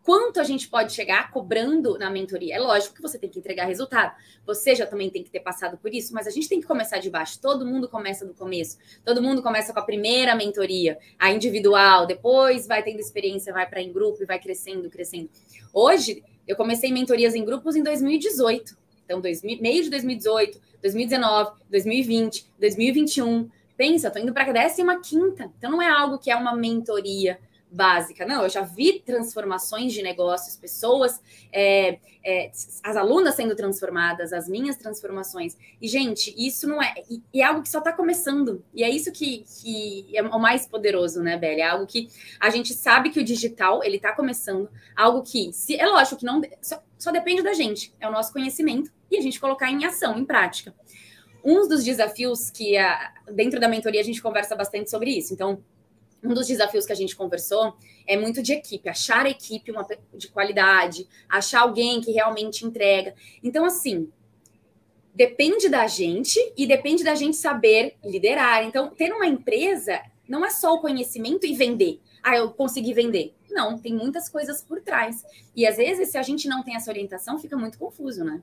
quanto 0.04 0.38
a 0.38 0.44
gente 0.44 0.68
pode 0.68 0.92
chegar 0.92 1.30
cobrando 1.30 1.98
na 1.98 2.10
mentoria. 2.10 2.54
É 2.54 2.58
lógico 2.58 2.94
que 2.94 3.00
você 3.00 3.18
tem 3.18 3.30
que 3.30 3.38
entregar 3.38 3.64
resultado. 3.64 4.14
Você 4.46 4.74
já 4.74 4.86
também 4.86 5.08
tem 5.08 5.24
que 5.24 5.30
ter 5.30 5.40
passado 5.40 5.78
por 5.78 5.92
isso, 5.92 6.12
mas 6.12 6.26
a 6.26 6.30
gente 6.30 6.46
tem 6.46 6.60
que 6.60 6.66
começar 6.66 6.98
de 6.98 7.08
baixo. 7.08 7.40
Todo 7.40 7.64
mundo 7.64 7.88
começa 7.88 8.26
do 8.26 8.34
começo. 8.34 8.76
Todo 9.02 9.22
mundo 9.22 9.42
começa 9.42 9.72
com 9.72 9.80
a 9.80 9.82
primeira 9.82 10.34
mentoria, 10.34 10.98
a 11.18 11.32
individual, 11.32 12.06
depois 12.06 12.66
vai 12.66 12.82
tendo 12.82 13.00
experiência, 13.00 13.52
vai 13.52 13.66
para 13.66 13.80
em 13.80 13.90
grupo 13.90 14.22
e 14.22 14.26
vai 14.26 14.38
crescendo, 14.38 14.90
crescendo. 14.90 15.30
Hoje, 15.72 16.22
eu 16.46 16.54
comecei 16.54 16.92
mentorias 16.92 17.34
em 17.34 17.42
grupos 17.42 17.74
em 17.74 17.82
2018. 17.82 18.76
Então, 19.06 19.22
dois, 19.22 19.42
meio 19.42 19.82
de 19.82 19.88
2018, 19.88 20.60
2019, 20.82 21.52
2020, 21.70 22.46
2021. 22.60 23.50
Pensa, 23.74 24.08
estou 24.08 24.22
indo 24.22 24.34
para 24.34 24.44
a 24.44 24.68
15 24.68 24.82
quinta. 25.02 25.50
Então, 25.58 25.70
não 25.70 25.80
é 25.80 25.88
algo 25.88 26.18
que 26.18 26.30
é 26.30 26.36
uma 26.36 26.54
mentoria 26.54 27.38
básica. 27.74 28.24
Não, 28.24 28.42
eu 28.44 28.48
já 28.48 28.62
vi 28.62 29.00
transformações 29.00 29.92
de 29.92 30.02
negócios, 30.02 30.56
pessoas, 30.56 31.20
é, 31.52 31.98
é, 32.24 32.50
as 32.82 32.96
alunas 32.96 33.34
sendo 33.34 33.56
transformadas, 33.56 34.32
as 34.32 34.48
minhas 34.48 34.76
transformações. 34.76 35.56
E, 35.80 35.88
gente, 35.88 36.34
isso 36.36 36.68
não 36.68 36.80
é. 36.80 36.94
E, 37.10 37.40
é 37.40 37.44
algo 37.44 37.62
que 37.62 37.68
só 37.68 37.78
está 37.78 37.92
começando. 37.92 38.64
E 38.72 38.84
é 38.84 38.88
isso 38.88 39.10
que, 39.10 39.44
que, 39.60 40.06
é 40.16 40.22
o 40.22 40.38
mais 40.38 40.66
poderoso, 40.66 41.22
né, 41.22 41.36
Beli? 41.36 41.60
É 41.60 41.68
algo 41.68 41.86
que 41.86 42.08
a 42.40 42.48
gente 42.48 42.72
sabe 42.72 43.10
que 43.10 43.20
o 43.20 43.24
digital 43.24 43.82
ele 43.82 43.96
está 43.96 44.12
começando. 44.12 44.70
Algo 44.96 45.22
que, 45.22 45.52
se 45.52 45.76
é 45.76 45.86
lógico 45.86 46.18
que 46.18 46.24
não 46.24 46.40
só, 46.62 46.82
só 46.98 47.10
depende 47.10 47.42
da 47.42 47.52
gente, 47.52 47.92
é 48.00 48.08
o 48.08 48.12
nosso 48.12 48.32
conhecimento 48.32 48.90
e 49.10 49.16
a 49.16 49.20
gente 49.20 49.40
colocar 49.40 49.70
em 49.70 49.84
ação, 49.84 50.16
em 50.16 50.24
prática. 50.24 50.74
Um 51.44 51.68
dos 51.68 51.84
desafios 51.84 52.48
que 52.48 52.74
dentro 53.30 53.60
da 53.60 53.68
mentoria 53.68 54.00
a 54.00 54.04
gente 54.04 54.22
conversa 54.22 54.56
bastante 54.56 54.90
sobre 54.90 55.10
isso. 55.10 55.34
Então, 55.34 55.62
um 56.24 56.32
dos 56.32 56.46
desafios 56.46 56.86
que 56.86 56.92
a 56.92 56.96
gente 56.96 57.14
conversou 57.14 57.76
é 58.06 58.16
muito 58.16 58.42
de 58.42 58.52
equipe, 58.52 58.88
achar 58.88 59.26
a 59.26 59.30
equipe 59.30 59.70
uma, 59.70 59.86
de 60.14 60.28
qualidade, 60.28 61.06
achar 61.28 61.60
alguém 61.60 62.00
que 62.00 62.12
realmente 62.12 62.64
entrega. 62.64 63.14
Então, 63.42 63.64
assim, 63.64 64.10
depende 65.14 65.68
da 65.68 65.86
gente 65.86 66.38
e 66.56 66.66
depende 66.66 67.04
da 67.04 67.14
gente 67.14 67.36
saber 67.36 67.96
liderar. 68.02 68.64
Então, 68.64 68.90
ter 68.90 69.12
uma 69.12 69.26
empresa 69.26 70.00
não 70.26 70.44
é 70.44 70.50
só 70.50 70.74
o 70.74 70.80
conhecimento 70.80 71.46
e 71.46 71.54
vender. 71.54 72.00
Ah, 72.22 72.36
eu 72.36 72.50
consegui 72.50 72.94
vender. 72.94 73.34
Não, 73.50 73.78
tem 73.78 73.94
muitas 73.94 74.28
coisas 74.28 74.62
por 74.62 74.80
trás. 74.80 75.22
E 75.54 75.66
às 75.66 75.76
vezes, 75.76 76.10
se 76.10 76.16
a 76.16 76.22
gente 76.22 76.48
não 76.48 76.62
tem 76.62 76.74
essa 76.74 76.90
orientação, 76.90 77.38
fica 77.38 77.56
muito 77.56 77.78
confuso, 77.78 78.24
né? 78.24 78.42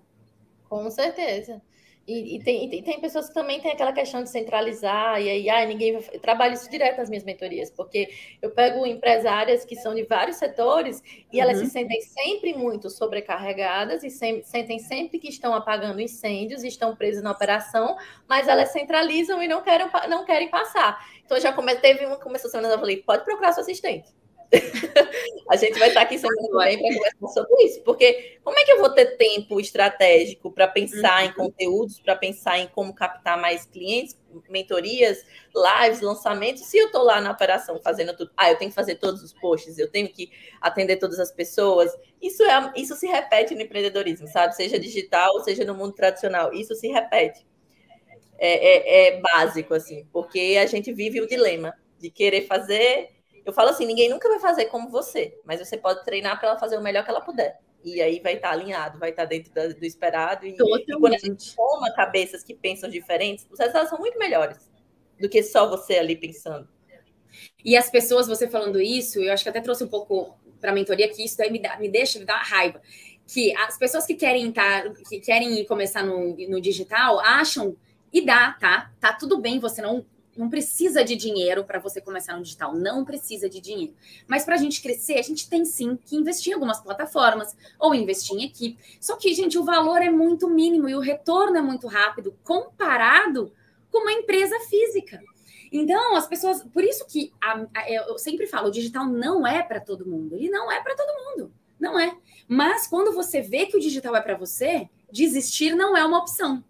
Com 0.69 0.89
certeza. 0.91 1.61
E, 2.07 2.35
e, 2.35 2.43
tem, 2.43 2.73
e, 2.73 2.81
tem, 2.81 2.99
pessoas 2.99 3.27
que 3.27 3.33
também 3.33 3.61
têm 3.61 3.71
aquela 3.71 3.93
questão 3.93 4.23
de 4.23 4.29
centralizar, 4.29 5.21
e 5.21 5.29
aí, 5.29 5.49
ah, 5.49 5.65
ninguém 5.65 5.93
vai... 5.93 6.03
Eu 6.11 6.19
trabalho 6.19 6.55
isso 6.55 6.69
direto 6.69 6.97
nas 6.97 7.09
minhas 7.09 7.23
mentorias, 7.23 7.69
porque 7.69 8.09
eu 8.41 8.49
pego 8.49 8.85
empresárias 8.87 9.63
que 9.63 9.75
são 9.75 9.93
de 9.93 10.03
vários 10.03 10.37
setores 10.37 11.01
e 11.31 11.39
elas 11.39 11.57
se 11.57 11.65
uhum. 11.65 11.69
sentem 11.69 12.01
sempre 12.01 12.53
muito 12.55 12.89
sobrecarregadas 12.89 14.03
e 14.03 14.09
sem, 14.09 14.43
sentem 14.43 14.79
sempre 14.79 15.19
que 15.19 15.29
estão 15.29 15.53
apagando 15.53 16.01
incêndios, 16.01 16.63
estão 16.63 16.95
presas 16.95 17.21
na 17.21 17.31
operação, 17.31 17.95
mas 18.27 18.47
elas 18.47 18.71
centralizam 18.71 19.41
e 19.41 19.47
não 19.47 19.61
querem, 19.61 19.87
não 20.09 20.25
querem 20.25 20.49
passar. 20.49 20.99
Então, 21.23 21.39
já 21.39 21.53
come, 21.53 21.75
teve 21.75 22.05
uma 22.05 22.17
começou 22.17 22.47
a 22.47 22.51
semana, 22.51 22.73
eu 22.73 22.79
falei, 22.79 22.97
pode 22.97 23.23
procurar 23.23 23.53
seu 23.53 23.61
assistente 23.61 24.11
a 25.49 25.55
gente 25.55 25.79
vai 25.79 25.87
estar 25.87 26.01
aqui 26.01 26.17
semana 26.17 26.41
que 26.41 26.77
vem 26.77 26.77
para 26.77 26.93
conversar 26.95 27.41
sobre 27.41 27.63
isso, 27.63 27.81
porque 27.83 28.39
como 28.43 28.57
é 28.57 28.63
que 28.63 28.71
eu 28.71 28.79
vou 28.79 28.89
ter 28.89 29.17
tempo 29.17 29.59
estratégico 29.59 30.51
para 30.51 30.67
pensar 30.67 31.23
uhum. 31.23 31.29
em 31.29 31.33
conteúdos, 31.33 31.99
para 31.99 32.15
pensar 32.15 32.59
em 32.59 32.67
como 32.67 32.93
captar 32.93 33.39
mais 33.39 33.65
clientes, 33.65 34.17
mentorias, 34.49 35.25
lives, 35.55 36.01
lançamentos, 36.01 36.63
se 36.63 36.77
eu 36.77 36.87
estou 36.87 37.03
lá 37.03 37.21
na 37.21 37.31
operação 37.31 37.79
fazendo 37.81 38.15
tudo, 38.15 38.31
ah, 38.35 38.49
eu 38.49 38.57
tenho 38.57 38.71
que 38.71 38.75
fazer 38.75 38.95
todos 38.95 39.21
os 39.23 39.33
posts, 39.33 39.77
eu 39.77 39.89
tenho 39.89 40.09
que 40.09 40.31
atender 40.59 40.97
todas 40.97 41.19
as 41.19 41.31
pessoas, 41.31 41.91
isso, 42.21 42.43
é, 42.43 42.73
isso 42.75 42.95
se 42.95 43.07
repete 43.07 43.55
no 43.55 43.61
empreendedorismo, 43.61 44.27
sabe? 44.27 44.55
Seja 44.55 44.77
digital, 44.79 45.39
seja 45.43 45.63
no 45.65 45.75
mundo 45.75 45.93
tradicional, 45.93 46.53
isso 46.53 46.75
se 46.75 46.87
repete. 46.87 47.45
É, 48.37 49.07
é, 49.07 49.17
é 49.17 49.21
básico, 49.21 49.73
assim, 49.73 50.07
porque 50.11 50.57
a 50.59 50.65
gente 50.65 50.91
vive 50.91 51.21
o 51.21 51.27
dilema 51.27 51.73
de 51.99 52.09
querer 52.09 52.47
fazer 52.47 53.20
eu 53.45 53.53
falo 53.53 53.69
assim, 53.69 53.85
ninguém 53.85 54.09
nunca 54.09 54.29
vai 54.29 54.39
fazer 54.39 54.65
como 54.65 54.89
você, 54.89 55.37
mas 55.43 55.59
você 55.59 55.77
pode 55.77 56.03
treinar 56.03 56.39
para 56.39 56.49
ela 56.49 56.59
fazer 56.59 56.77
o 56.77 56.81
melhor 56.81 57.03
que 57.03 57.09
ela 57.09 57.21
puder. 57.21 57.59
E 57.83 58.01
aí 58.01 58.19
vai 58.19 58.35
estar 58.35 58.49
tá 58.49 58.53
alinhado, 58.53 58.99
vai 58.99 59.09
estar 59.09 59.23
tá 59.23 59.29
dentro 59.29 59.51
do 59.51 59.85
esperado. 59.85 60.45
E, 60.45 60.51
e, 60.51 60.99
quando 60.99 61.13
a 61.13 61.17
gente 61.17 61.55
toma 61.55 61.91
cabeças 61.93 62.43
que 62.43 62.53
pensam 62.53 62.89
diferentes, 62.89 63.47
os 63.49 63.57
resultados 63.57 63.89
são 63.89 63.97
muito 63.97 64.19
melhores 64.19 64.69
do 65.19 65.27
que 65.27 65.41
só 65.41 65.67
você 65.67 65.95
ali 65.95 66.15
pensando. 66.15 66.67
E 67.63 67.75
as 67.75 67.89
pessoas, 67.89 68.27
você 68.27 68.47
falando 68.47 68.79
isso, 68.81 69.19
eu 69.19 69.31
acho 69.33 69.43
que 69.43 69.49
até 69.49 69.61
trouxe 69.61 69.83
um 69.83 69.87
pouco 69.87 70.37
para 70.59 70.71
a 70.71 70.73
mentoria 70.73 71.09
que 71.09 71.23
isso 71.23 71.37
daí 71.37 71.51
me, 71.51 71.59
dá, 71.59 71.77
me 71.77 71.89
deixa, 71.89 72.19
me 72.19 72.25
dá 72.25 72.37
raiva. 72.37 72.81
Que 73.27 73.55
as 73.55 73.77
pessoas 73.77 74.05
que 74.05 74.13
querem 74.13 74.49
estar, 74.49 74.83
tá, 74.83 74.93
que 75.09 75.19
querem 75.19 75.65
começar 75.65 76.03
no, 76.03 76.35
no 76.35 76.61
digital 76.61 77.19
acham, 77.19 77.75
e 78.13 78.25
dá, 78.25 78.53
tá? 78.59 78.91
Tá 78.99 79.13
tudo 79.13 79.39
bem 79.39 79.59
você 79.59 79.81
não 79.81 80.05
não 80.35 80.49
precisa 80.49 81.03
de 81.03 81.15
dinheiro 81.15 81.63
para 81.63 81.79
você 81.79 81.99
começar 81.99 82.35
no 82.35 82.43
digital, 82.43 82.73
não 82.73 83.03
precisa 83.03 83.49
de 83.49 83.59
dinheiro. 83.59 83.93
Mas 84.27 84.45
para 84.45 84.55
a 84.55 84.57
gente 84.57 84.81
crescer, 84.81 85.17
a 85.17 85.21
gente 85.21 85.49
tem 85.49 85.65
sim 85.65 85.97
que 86.05 86.15
investir 86.15 86.51
em 86.51 86.53
algumas 86.53 86.79
plataformas 86.79 87.55
ou 87.77 87.93
investir 87.93 88.37
em 88.37 88.45
equipe. 88.45 88.77
Só 88.99 89.17
que, 89.17 89.33
gente, 89.33 89.57
o 89.57 89.63
valor 89.63 90.01
é 90.01 90.09
muito 90.09 90.49
mínimo 90.49 90.87
e 90.87 90.95
o 90.95 90.99
retorno 90.99 91.57
é 91.57 91.61
muito 91.61 91.87
rápido 91.87 92.35
comparado 92.43 93.51
com 93.91 93.99
uma 93.99 94.13
empresa 94.13 94.57
física. 94.61 95.21
Então, 95.71 96.15
as 96.15 96.27
pessoas. 96.27 96.63
Por 96.63 96.83
isso 96.83 97.05
que 97.07 97.31
a, 97.41 97.65
a, 97.75 97.91
eu 97.91 98.17
sempre 98.17 98.47
falo: 98.47 98.67
o 98.67 98.71
digital 98.71 99.05
não 99.05 99.45
é 99.45 99.61
para 99.63 99.79
todo 99.79 100.05
mundo. 100.05 100.35
Ele 100.35 100.49
não 100.49 100.71
é 100.71 100.81
para 100.81 100.95
todo 100.95 101.25
mundo. 101.25 101.53
Não 101.79 101.99
é. 101.99 102.15
Mas 102.47 102.87
quando 102.87 103.13
você 103.13 103.41
vê 103.41 103.65
que 103.65 103.77
o 103.77 103.79
digital 103.79 104.15
é 104.15 104.21
para 104.21 104.35
você, 104.35 104.89
desistir 105.11 105.73
não 105.75 105.95
é 105.95 106.05
uma 106.05 106.19
opção. 106.19 106.63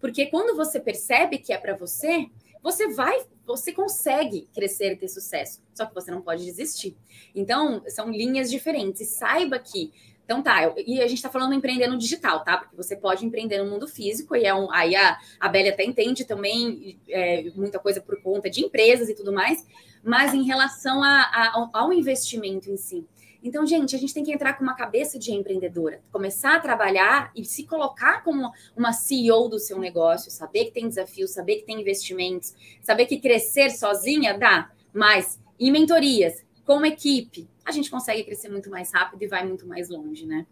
Porque 0.00 0.26
quando 0.26 0.56
você 0.56 0.80
percebe 0.80 1.38
que 1.38 1.52
é 1.52 1.58
para 1.58 1.76
você, 1.76 2.26
você 2.62 2.88
vai, 2.88 3.24
você 3.46 3.72
consegue 3.72 4.48
crescer 4.54 4.92
e 4.92 4.96
ter 4.96 5.08
sucesso, 5.08 5.62
só 5.74 5.86
que 5.86 5.94
você 5.94 6.10
não 6.10 6.22
pode 6.22 6.44
desistir. 6.44 6.96
Então, 7.34 7.82
são 7.88 8.10
linhas 8.10 8.50
diferentes. 8.50 9.00
E 9.00 9.04
saiba 9.04 9.58
que 9.58 9.92
então 10.28 10.42
tá, 10.42 10.62
eu, 10.62 10.74
e 10.86 11.00
a 11.00 11.08
gente 11.08 11.22
tá 11.22 11.30
falando 11.30 11.54
empreender 11.54 11.86
no 11.86 11.96
digital, 11.96 12.44
tá? 12.44 12.58
Porque 12.58 12.76
você 12.76 12.94
pode 12.94 13.24
empreender 13.24 13.62
no 13.62 13.70
mundo 13.70 13.88
físico, 13.88 14.36
e 14.36 14.44
é 14.44 14.54
um, 14.54 14.70
aí 14.70 14.94
a, 14.94 15.18
a 15.40 15.46
até 15.46 15.82
entende 15.82 16.26
também 16.26 17.00
é, 17.08 17.50
muita 17.54 17.78
coisa 17.78 17.98
por 17.98 18.20
conta 18.20 18.50
de 18.50 18.60
empresas 18.60 19.08
e 19.08 19.14
tudo 19.14 19.32
mais, 19.32 19.66
mas 20.04 20.34
em 20.34 20.42
relação 20.42 21.02
a, 21.02 21.22
a, 21.22 21.70
ao 21.72 21.94
investimento 21.94 22.70
em 22.70 22.76
si. 22.76 23.06
Então, 23.48 23.64
gente, 23.66 23.96
a 23.96 23.98
gente 23.98 24.12
tem 24.12 24.22
que 24.22 24.30
entrar 24.30 24.52
com 24.52 24.62
uma 24.62 24.74
cabeça 24.74 25.18
de 25.18 25.32
empreendedora, 25.32 26.02
começar 26.12 26.56
a 26.56 26.60
trabalhar 26.60 27.32
e 27.34 27.46
se 27.46 27.64
colocar 27.64 28.22
como 28.22 28.52
uma 28.76 28.92
CEO 28.92 29.48
do 29.48 29.58
seu 29.58 29.78
negócio, 29.78 30.30
saber 30.30 30.66
que 30.66 30.72
tem 30.72 30.86
desafios, 30.86 31.30
saber 31.30 31.56
que 31.56 31.62
tem 31.62 31.80
investimentos, 31.80 32.54
saber 32.82 33.06
que 33.06 33.18
crescer 33.18 33.70
sozinha 33.70 34.36
dá, 34.36 34.70
mas 34.92 35.40
em 35.58 35.72
mentorias, 35.72 36.44
como 36.62 36.84
equipe, 36.84 37.48
a 37.64 37.72
gente 37.72 37.90
consegue 37.90 38.22
crescer 38.22 38.50
muito 38.50 38.68
mais 38.68 38.92
rápido 38.92 39.22
e 39.22 39.26
vai 39.26 39.46
muito 39.46 39.66
mais 39.66 39.88
longe, 39.88 40.26
né? 40.26 40.46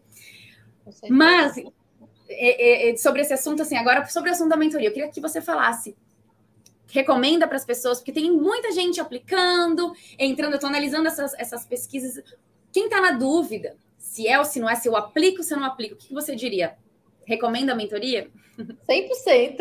Mas 1.11 1.59
é, 1.59 1.67
é, 2.29 2.91
é, 2.91 2.97
sobre 2.97 3.21
esse 3.21 3.35
assunto, 3.35 3.61
assim, 3.61 3.77
agora 3.77 4.07
sobre 4.07 4.31
o 4.31 4.33
assunto 4.33 4.49
da 4.49 4.57
mentoria, 4.57 4.89
eu 4.89 4.93
queria 4.93 5.11
que 5.11 5.21
você 5.21 5.43
falasse 5.43 5.95
recomenda 6.89 7.47
para 7.47 7.57
as 7.57 7.65
pessoas, 7.65 7.99
porque 7.99 8.13
tem 8.13 8.31
muita 8.31 8.71
gente 8.73 9.01
aplicando, 9.01 9.93
entrando, 10.19 10.53
eu 10.53 10.57
estou 10.57 10.71
analisando 10.71 11.09
essas, 11.09 11.35
essas 11.35 11.67
pesquisas. 11.67 12.23
Quem 12.77 12.85
está 12.85 13.01
na 13.01 13.13
dúvida 13.13 13.75
se 13.97 14.29
é 14.29 14.39
ou 14.39 14.45
se 14.45 14.61
não 14.61 14.69
é, 14.69 14.75
se 14.75 14.87
eu 14.87 14.95
aplico 14.95 15.39
ou 15.39 15.43
se 15.43 15.55
eu 15.55 15.57
não 15.57 15.65
aplico, 15.65 15.95
o 15.95 15.97
que 15.97 16.13
você 16.13 16.37
diria? 16.37 16.77
Recomenda 17.25 17.73
a 17.73 17.75
mentoria? 17.75 18.29
100%. 18.59 19.57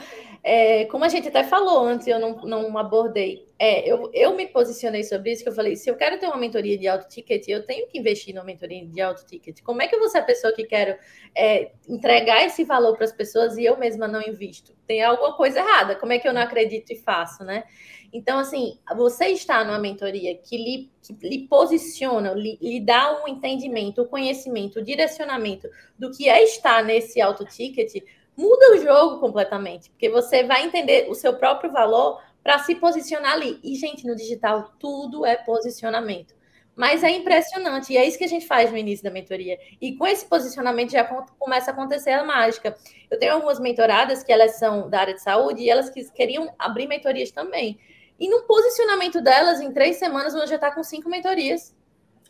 É, 0.42 0.86
como 0.86 1.04
a 1.04 1.08
gente 1.10 1.28
até 1.28 1.44
falou 1.44 1.84
antes, 1.84 2.06
eu 2.06 2.18
não, 2.18 2.34
não 2.36 2.78
abordei. 2.78 3.46
É, 3.58 3.86
eu, 3.86 4.10
eu 4.14 4.34
me 4.34 4.46
posicionei 4.46 5.04
sobre 5.04 5.32
isso, 5.32 5.42
que 5.42 5.50
eu 5.50 5.54
falei, 5.54 5.76
se 5.76 5.90
eu 5.90 5.94
quero 5.96 6.18
ter 6.18 6.28
uma 6.28 6.38
mentoria 6.38 6.78
de 6.78 6.88
alto 6.88 7.06
ticket, 7.10 7.46
eu 7.46 7.66
tenho 7.66 7.86
que 7.88 7.98
investir 7.98 8.34
numa 8.34 8.42
mentoria 8.42 8.86
de 8.86 9.00
alto 9.02 9.26
ticket. 9.26 9.60
Como 9.62 9.82
é 9.82 9.86
que 9.86 9.94
eu 9.94 9.98
vou 9.98 10.08
ser 10.08 10.16
a 10.16 10.22
pessoa 10.22 10.50
que 10.54 10.64
quero 10.64 10.96
é, 11.34 11.72
entregar 11.86 12.42
esse 12.46 12.64
valor 12.64 12.96
para 12.96 13.04
as 13.04 13.12
pessoas 13.12 13.58
e 13.58 13.66
eu 13.66 13.76
mesma 13.76 14.08
não 14.08 14.22
invisto? 14.22 14.74
Tem 14.86 15.02
alguma 15.02 15.36
coisa 15.36 15.58
errada. 15.58 15.94
Como 15.94 16.14
é 16.14 16.18
que 16.18 16.26
eu 16.26 16.32
não 16.32 16.40
acredito 16.40 16.90
e 16.90 16.96
faço, 16.96 17.44
né? 17.44 17.64
Então, 18.12 18.38
assim, 18.38 18.78
você 18.96 19.26
está 19.26 19.62
numa 19.64 19.78
mentoria 19.78 20.36
que 20.36 20.56
lhe, 20.56 20.90
que 21.00 21.28
lhe 21.28 21.46
posiciona, 21.46 22.32
lhe, 22.32 22.58
lhe 22.60 22.80
dá 22.80 23.22
um 23.22 23.28
entendimento, 23.28 24.02
o 24.02 24.04
um 24.04 24.08
conhecimento, 24.08 24.76
o 24.76 24.82
um 24.82 24.84
direcionamento 24.84 25.68
do 25.98 26.10
que 26.10 26.28
é 26.28 26.42
estar 26.42 26.82
nesse 26.84 27.20
alto 27.20 27.44
ticket, 27.44 28.02
muda 28.36 28.72
o 28.72 28.78
jogo 28.78 29.20
completamente, 29.20 29.90
porque 29.90 30.08
você 30.08 30.42
vai 30.42 30.64
entender 30.64 31.08
o 31.08 31.14
seu 31.14 31.34
próprio 31.34 31.70
valor 31.70 32.20
para 32.42 32.58
se 32.58 32.74
posicionar 32.74 33.34
ali. 33.34 33.60
E, 33.62 33.76
gente, 33.76 34.06
no 34.06 34.16
digital, 34.16 34.72
tudo 34.78 35.24
é 35.24 35.36
posicionamento. 35.36 36.34
Mas 36.74 37.04
é 37.04 37.10
impressionante, 37.10 37.92
e 37.92 37.98
é 37.98 38.06
isso 38.06 38.16
que 38.16 38.24
a 38.24 38.28
gente 38.28 38.46
faz 38.46 38.70
no 38.70 38.78
início 38.78 39.04
da 39.04 39.10
mentoria. 39.10 39.58
E 39.80 39.94
com 39.96 40.06
esse 40.06 40.24
posicionamento 40.24 40.92
já 40.92 41.04
começa 41.38 41.70
a 41.70 41.74
acontecer 41.74 42.10
a 42.10 42.24
mágica. 42.24 42.74
Eu 43.10 43.18
tenho 43.18 43.34
algumas 43.34 43.60
mentoradas 43.60 44.22
que 44.22 44.32
elas 44.32 44.58
são 44.58 44.88
da 44.88 45.00
área 45.00 45.14
de 45.14 45.22
saúde 45.22 45.62
e 45.62 45.68
elas 45.68 45.90
queriam 46.14 46.52
abrir 46.58 46.86
mentorias 46.86 47.30
também. 47.30 47.78
E 48.20 48.28
no 48.28 48.42
posicionamento 48.42 49.22
delas, 49.22 49.60
em 49.60 49.72
três 49.72 49.96
semanas, 49.96 50.34
ela 50.34 50.46
já 50.46 50.56
está 50.56 50.70
com 50.70 50.84
cinco 50.84 51.08
mentorias. 51.08 51.74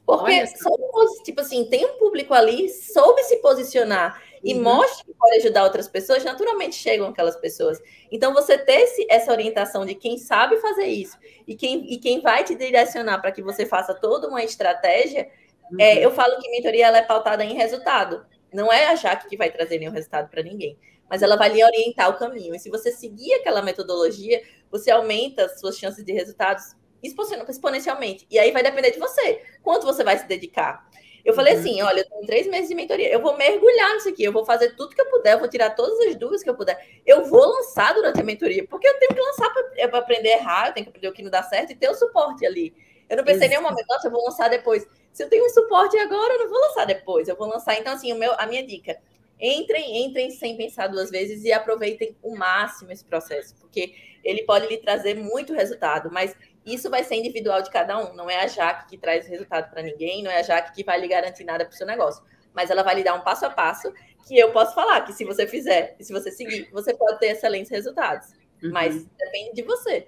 Porque, 0.07 0.47
soube, 0.47 1.23
tipo 1.25 1.41
assim, 1.41 1.65
tem 1.67 1.85
um 1.85 1.99
público 1.99 2.33
ali, 2.33 2.69
soube 2.69 3.23
se 3.25 3.37
posicionar 3.37 4.21
e 4.43 4.55
uhum. 4.55 4.63
mostra 4.63 5.05
que 5.05 5.15
pode 5.15 5.37
ajudar 5.37 5.65
outras 5.65 5.87
pessoas, 5.87 6.25
naturalmente 6.25 6.75
chegam 6.75 7.09
aquelas 7.09 7.37
pessoas. 7.37 7.81
Então, 8.11 8.33
você 8.33 8.57
ter 8.57 8.81
esse, 8.81 9.07
essa 9.09 9.31
orientação 9.31 9.85
de 9.85 9.95
quem 9.95 10.17
sabe 10.19 10.57
fazer 10.57 10.87
isso 10.87 11.17
e 11.47 11.55
quem, 11.55 11.93
e 11.93 11.99
quem 11.99 12.21
vai 12.21 12.43
te 12.43 12.55
direcionar 12.55 13.21
para 13.21 13.31
que 13.31 13.43
você 13.43 13.67
faça 13.67 13.95
toda 13.95 14.29
uma 14.29 14.43
estratégia, 14.43 15.21
é, 15.21 15.29
uhum. 15.71 15.77
é, 15.79 16.05
eu 16.05 16.11
falo 16.11 16.41
que 16.41 16.51
mentoria 16.51 16.87
ela 16.87 16.99
é 16.99 17.03
pautada 17.03 17.45
em 17.45 17.55
resultado. 17.55 18.25
Não 18.53 18.73
é 18.73 18.87
a 18.87 18.95
Jaque 18.97 19.29
que 19.29 19.37
vai 19.37 19.51
trazer 19.51 19.79
nenhum 19.79 19.93
resultado 19.93 20.29
para 20.29 20.43
ninguém, 20.43 20.77
mas 21.09 21.23
ela 21.23 21.37
vai 21.37 21.51
lhe 21.51 21.63
orientar 21.63 22.11
o 22.11 22.19
caminho. 22.19 22.55
E 22.55 22.59
se 22.59 22.69
você 22.69 22.91
seguir 22.91 23.35
aquela 23.35 23.63
metodologia, 23.63 24.43
você 24.71 24.91
aumenta 24.91 25.45
as 25.45 25.59
suas 25.59 25.79
chances 25.79 26.05
de 26.05 26.13
resultados 26.13 26.75
exponencialmente. 27.03 28.27
E 28.31 28.39
aí 28.39 28.51
vai 28.53 28.63
depender 28.63 28.91
de 28.91 28.99
você. 28.99 29.43
Quanto 29.63 29.87
você 29.87 30.05
vai 30.05 30.19
se 30.19 30.27
dedicar? 30.27 30.89
Eu 31.25 31.35
falei 31.35 31.55
uhum. 31.55 31.61
assim: 31.61 31.83
olha, 31.83 32.01
eu 32.01 32.09
tenho 32.09 32.27
três 32.27 32.47
meses 32.47 32.69
de 32.69 32.75
mentoria, 32.75 33.13
eu 33.13 33.21
vou 33.21 33.37
mergulhar 33.37 33.95
nisso 33.95 34.09
aqui, 34.09 34.25
eu 34.25 34.33
vou 34.33 34.45
fazer 34.45 34.75
tudo 34.75 34.95
que 34.95 35.01
eu 35.01 35.11
puder, 35.11 35.35
eu 35.35 35.39
vou 35.39 35.49
tirar 35.49 35.71
todas 35.71 35.99
as 36.01 36.17
dúvidas 36.17 36.43
que 36.43 36.51
eu 36.51 36.55
puder. 36.55 36.79
Eu 37.05 37.25
vou 37.25 37.47
lançar 37.47 37.95
durante 37.95 38.21
a 38.21 38.25
mentoria, 38.25 38.67
porque 38.67 38.89
eu 38.89 38.99
tenho 38.99 39.15
que 39.15 39.21
lançar 39.21 39.51
para 39.53 39.71
é 39.77 39.85
aprender 39.85 40.33
a 40.33 40.39
errar, 40.39 40.67
eu 40.69 40.75
tenho 40.75 40.87
que 40.87 40.91
aprender 40.91 41.09
o 41.09 41.13
que 41.13 41.23
não 41.23 41.31
dá 41.31 41.43
certo 41.43 41.73
e 41.73 41.75
ter 41.75 41.91
o 41.91 41.95
suporte 41.95 42.47
ali. 42.47 42.75
Eu 43.09 43.17
não 43.17 43.25
pensei 43.25 43.47
em 43.47 43.51
nenhum 43.51 43.63
momento, 43.63 43.87
nossa, 43.89 44.07
eu 44.07 44.11
vou 44.11 44.25
lançar 44.25 44.49
depois. 44.49 44.87
Se 45.13 45.25
eu 45.25 45.29
tenho 45.29 45.45
um 45.45 45.49
suporte 45.49 45.99
agora, 45.99 46.35
eu 46.35 46.39
não 46.39 46.49
vou 46.49 46.61
lançar 46.61 46.85
depois, 46.85 47.29
eu 47.29 47.37
vou 47.37 47.49
lançar. 47.49 47.77
Então, 47.79 47.93
assim, 47.93 48.13
o 48.13 48.17
meu, 48.17 48.33
a 48.39 48.47
minha 48.47 48.65
dica: 48.65 48.97
entrem, 49.41 50.05
entrem 50.05 50.31
sem 50.31 50.57
pensar 50.57 50.89
duas 50.89 51.11
vezes 51.11 51.45
e 51.45 51.53
aproveitem 51.53 52.17
o 52.23 52.37
máximo 52.37 52.93
esse 52.93 53.05
processo, 53.05 53.55
porque 53.57 53.95
ele 54.23 54.43
pode 54.45 54.67
lhe 54.67 54.77
trazer 54.77 55.15
muito 55.17 55.53
resultado, 55.53 56.11
mas 56.13 56.37
isso 56.65 56.91
vai 56.91 57.03
ser 57.03 57.17
individual 57.17 57.63
de 57.63 57.71
cada 57.71 57.99
um. 57.99 58.15
Não 58.15 58.29
é 58.29 58.43
a 58.43 58.47
Jaque 58.47 58.91
que 58.91 58.99
traz 58.99 59.27
resultado 59.27 59.71
para 59.71 59.83
ninguém, 59.83 60.23
não 60.23 60.31
é 60.31 60.41
a 60.41 60.43
Jaque 60.43 60.75
que 60.75 60.85
vai 60.85 61.01
lhe 61.01 61.09
garantir 61.09 61.45
nada 61.45 61.65
para 61.65 61.73
o 61.73 61.77
seu 61.77 61.87
negócio. 61.87 62.23
Mas 62.53 62.69
ela 62.71 62.83
vai 62.83 62.97
lhe 62.97 63.05
dar 63.05 63.15
um 63.15 63.23
passo 63.23 63.47
a 63.47 63.51
passo 63.51 63.93
que 64.27 64.39
eu 64.39 64.53
posso 64.53 64.75
falar 64.75 65.01
que 65.03 65.13
se 65.13 65.25
você 65.25 65.47
fizer 65.47 65.97
e 65.99 66.05
se 66.05 66.13
você 66.13 66.31
seguir, 66.31 66.69
você 66.71 66.93
pode 66.93 67.19
ter 67.19 67.29
excelentes 67.29 67.71
resultados. 67.71 68.29
Uhum. 68.63 68.71
Mas 68.71 69.07
depende 69.19 69.55
de 69.55 69.63
você. 69.63 70.07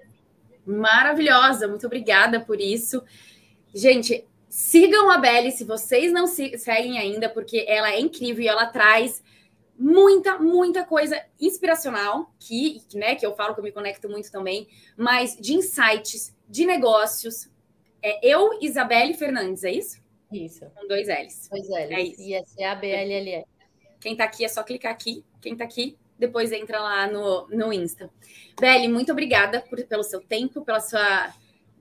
Maravilhosa, 0.65 1.67
muito 1.67 1.85
obrigada 1.87 2.39
por 2.39 2.61
isso. 2.61 3.03
Gente, 3.73 4.27
sigam 4.53 5.09
a 5.09 5.17
Belle 5.17 5.51
se 5.51 5.63
vocês 5.63 6.13
não 6.13 6.27
seguem 6.27 6.99
ainda, 6.99 7.27
porque 7.27 7.65
ela 7.67 7.91
é 7.91 7.99
incrível 7.99 8.43
e 8.43 8.47
ela 8.47 8.67
traz 8.67 9.23
muita, 9.75 10.37
muita 10.37 10.85
coisa 10.85 11.19
inspiracional 11.41 12.31
que, 12.39 12.83
né, 12.93 13.15
que 13.15 13.25
eu 13.25 13.35
falo 13.35 13.55
que 13.55 13.61
eu 13.61 13.63
me 13.63 13.71
conecto 13.71 14.07
muito 14.07 14.31
também, 14.31 14.67
mas 14.95 15.35
de 15.35 15.55
insights, 15.55 16.37
de 16.47 16.67
negócios. 16.67 17.49
É 17.99 18.19
eu, 18.21 18.59
Isabelle 18.61 19.15
Fernandes, 19.15 19.63
é 19.63 19.71
isso? 19.71 19.99
Isso. 20.31 20.67
Com 20.75 20.87
dois 20.87 21.07
L's. 21.07 21.49
Dois 21.49 21.67
L's. 21.67 21.91
É 21.91 22.01
isso. 22.01 22.21
E 22.21 22.35
essa 22.35 22.53
é 22.59 22.65
a 22.65 22.75
B-L-L-E. 22.75 23.43
Quem 23.99 24.15
tá 24.15 24.25
aqui 24.25 24.45
é 24.45 24.47
só 24.47 24.61
clicar 24.61 24.91
aqui. 24.91 25.25
Quem 25.41 25.57
tá 25.57 25.63
aqui, 25.63 25.97
depois 26.19 26.51
entra 26.51 26.79
lá 26.79 27.07
no, 27.07 27.47
no 27.47 27.73
Insta. 27.73 28.07
Belle, 28.61 28.87
muito 28.87 29.11
obrigada 29.11 29.61
por, 29.61 29.83
pelo 29.83 30.03
seu 30.03 30.21
tempo, 30.21 30.63
pela 30.63 30.79
sua, 30.79 31.33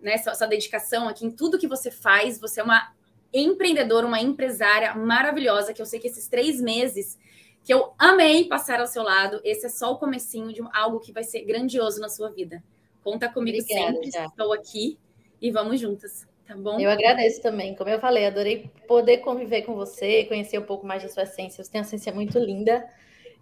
né, 0.03 0.19
sua, 0.19 0.35
sua 0.35 0.47
dedicação 0.47 1.09
aqui 1.09 1.25
em 1.25 1.31
tudo 1.31 1.59
que 1.59 1.69
você 1.69 1.91
faz. 1.91 2.39
Você 2.41 2.61
é 2.61 2.65
uma 2.65 2.93
empreendedora, 3.33 4.07
uma 4.07 4.21
empresária 4.21 4.95
maravilhosa, 4.95 5.73
que 5.73 5.81
eu 5.81 5.87
sei 5.87 5.99
que 5.99 6.09
esses 6.09 6.29
três 6.29 6.61
meses 6.61 7.19
que 7.65 7.73
eu 7.73 7.93
amei 7.99 8.45
passar 8.45 8.81
ao 8.81 8.87
seu 8.87 9.03
lado. 9.03 9.41
Esse 9.45 9.67
é 9.67 9.69
só 9.69 9.93
o 9.93 9.99
comecinho 9.99 10.53
de 10.53 10.61
algo 10.73 11.01
que 11.01 11.13
vai 11.13 11.25
ser 11.25 11.43
grandioso 11.43 12.01
na 12.01 12.09
sua 12.09 12.31
vida. 12.31 12.63
Conta 13.03 13.29
comigo 13.29 13.59
Obrigada, 13.59 13.93
sempre, 13.93 14.11
já. 14.11 14.27
estou 14.27 14.53
aqui 14.53 14.99
e 15.41 15.51
vamos 15.51 15.81
juntas, 15.81 16.27
tá 16.47 16.57
bom? 16.57 16.79
Eu 16.79 16.91
agradeço 16.91 17.43
também, 17.43 17.75
como 17.75 17.91
eu 17.91 17.99
falei, 17.99 18.27
adorei 18.27 18.71
poder 18.87 19.19
conviver 19.19 19.63
com 19.63 19.75
você, 19.75 20.25
conhecer 20.25 20.59
um 20.59 20.65
pouco 20.65 20.87
mais 20.87 21.03
da 21.03 21.09
sua 21.09 21.25
essência. 21.25 21.63
Você 21.63 21.71
tem 21.71 21.81
uma 21.81 21.87
essência 21.87 22.13
muito 22.13 22.39
linda. 22.39 22.89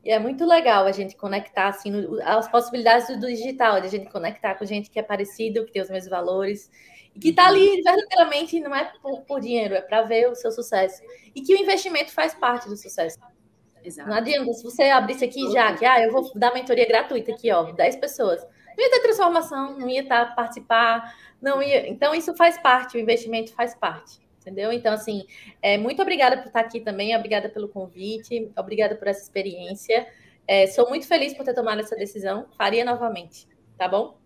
E 0.05 0.11
é 0.11 0.19
muito 0.19 0.47
legal 0.47 0.87
a 0.87 0.93
gente 0.93 1.17
conectar 1.17 1.69
assim 1.69 1.93
as 2.25 2.49
possibilidades 2.49 3.09
do 3.19 3.27
digital, 3.27 3.81
de 3.81 3.87
a 3.87 3.91
gente 3.91 4.11
conectar 4.11 4.55
com 4.55 4.65
gente 4.65 4.91
que 4.91 4.99
é 4.99 5.03
parecido, 5.03 5.65
que 5.67 5.73
tem 5.73 5.83
os 5.83 5.91
mesmos 5.91 6.11
valores 6.11 6.71
e 7.15 7.19
que 7.19 7.31
está 7.31 7.49
ali 7.49 7.83
verdadeiramente 7.83 8.61
não 8.61 8.75
é 8.75 8.93
por, 9.03 9.21
por 9.23 9.41
dinheiro, 9.41 9.75
é 9.75 9.81
para 9.83 10.03
ver 10.03 10.29
o 10.29 10.35
seu 10.35 10.51
sucesso 10.51 11.03
e 11.35 11.43
que 11.43 11.55
o 11.55 11.59
investimento 11.59 12.13
faz 12.13 12.35
parte 12.35 12.69
do 12.69 12.77
sucesso. 12.77 13.19
Exato. 13.83 14.09
Não 14.09 14.17
adianta, 14.17 14.53
se 14.53 14.63
você 14.63 14.85
abrisse 14.85 15.25
aqui 15.25 15.51
já, 15.53 15.75
que 15.75 15.85
ah, 15.85 16.03
eu 16.03 16.13
vou 16.13 16.31
dar 16.35 16.53
mentoria 16.53 16.87
gratuita 16.87 17.33
aqui, 17.33 17.51
ó, 17.51 17.73
10 17.73 17.97
pessoas. 17.97 18.47
Não 18.77 18.85
ia 18.85 18.91
ter 18.91 19.01
transformação, 19.01 19.79
não 19.79 19.89
ia 19.89 20.03
estar 20.03 20.35
participar, 20.35 21.15
não 21.41 21.63
ia. 21.63 21.89
Então, 21.89 22.15
isso 22.15 22.35
faz 22.37 22.59
parte, 22.59 22.97
o 22.97 23.01
investimento 23.01 23.53
faz 23.55 23.75
parte. 23.75 24.21
Entendeu? 24.41 24.73
Então, 24.73 24.95
assim, 24.95 25.27
é, 25.61 25.77
muito 25.77 26.01
obrigada 26.01 26.39
por 26.39 26.47
estar 26.47 26.61
aqui 26.61 26.81
também, 26.81 27.15
obrigada 27.15 27.49
pelo 27.49 27.69
convite, 27.69 28.51
obrigada 28.57 28.95
por 28.95 29.07
essa 29.07 29.23
experiência. 29.23 30.07
É, 30.49 30.67
sou 30.67 30.89
muito 30.89 31.07
feliz 31.07 31.35
por 31.35 31.45
ter 31.45 31.55
tomado 31.55 31.81
essa 31.81 31.95
decisão, 31.95 32.47
faria 32.57 32.85
novamente, 32.85 33.47
tá 33.77 33.87
bom? 33.87 34.19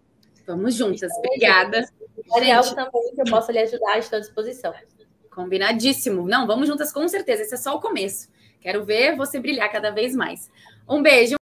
Vamos 0.47 0.75
juntas, 0.75 1.11
obrigada. 1.19 1.85
Se 1.85 2.51
algo 2.51 2.75
também 2.75 3.15
que 3.15 3.21
eu 3.21 3.25
possa 3.25 3.51
lhe 3.51 3.59
ajudar, 3.59 3.99
estou 3.99 4.19
à 4.19 4.21
disposição. 4.21 4.73
Combinadíssimo. 5.31 6.29
Não, 6.29 6.47
vamos 6.47 6.69
juntas 6.69 6.93
com 6.93 7.07
certeza, 7.09 7.43
esse 7.43 7.55
é 7.55 7.59
só 7.59 7.75
o 7.75 7.81
começo. 7.81 8.29
Quero 8.61 8.85
ver 8.85 9.17
você 9.17 9.41
brilhar 9.41 9.71
cada 9.71 9.91
vez 9.91 10.15
mais. 10.15 10.51
Um 10.89 11.03
beijo. 11.03 11.44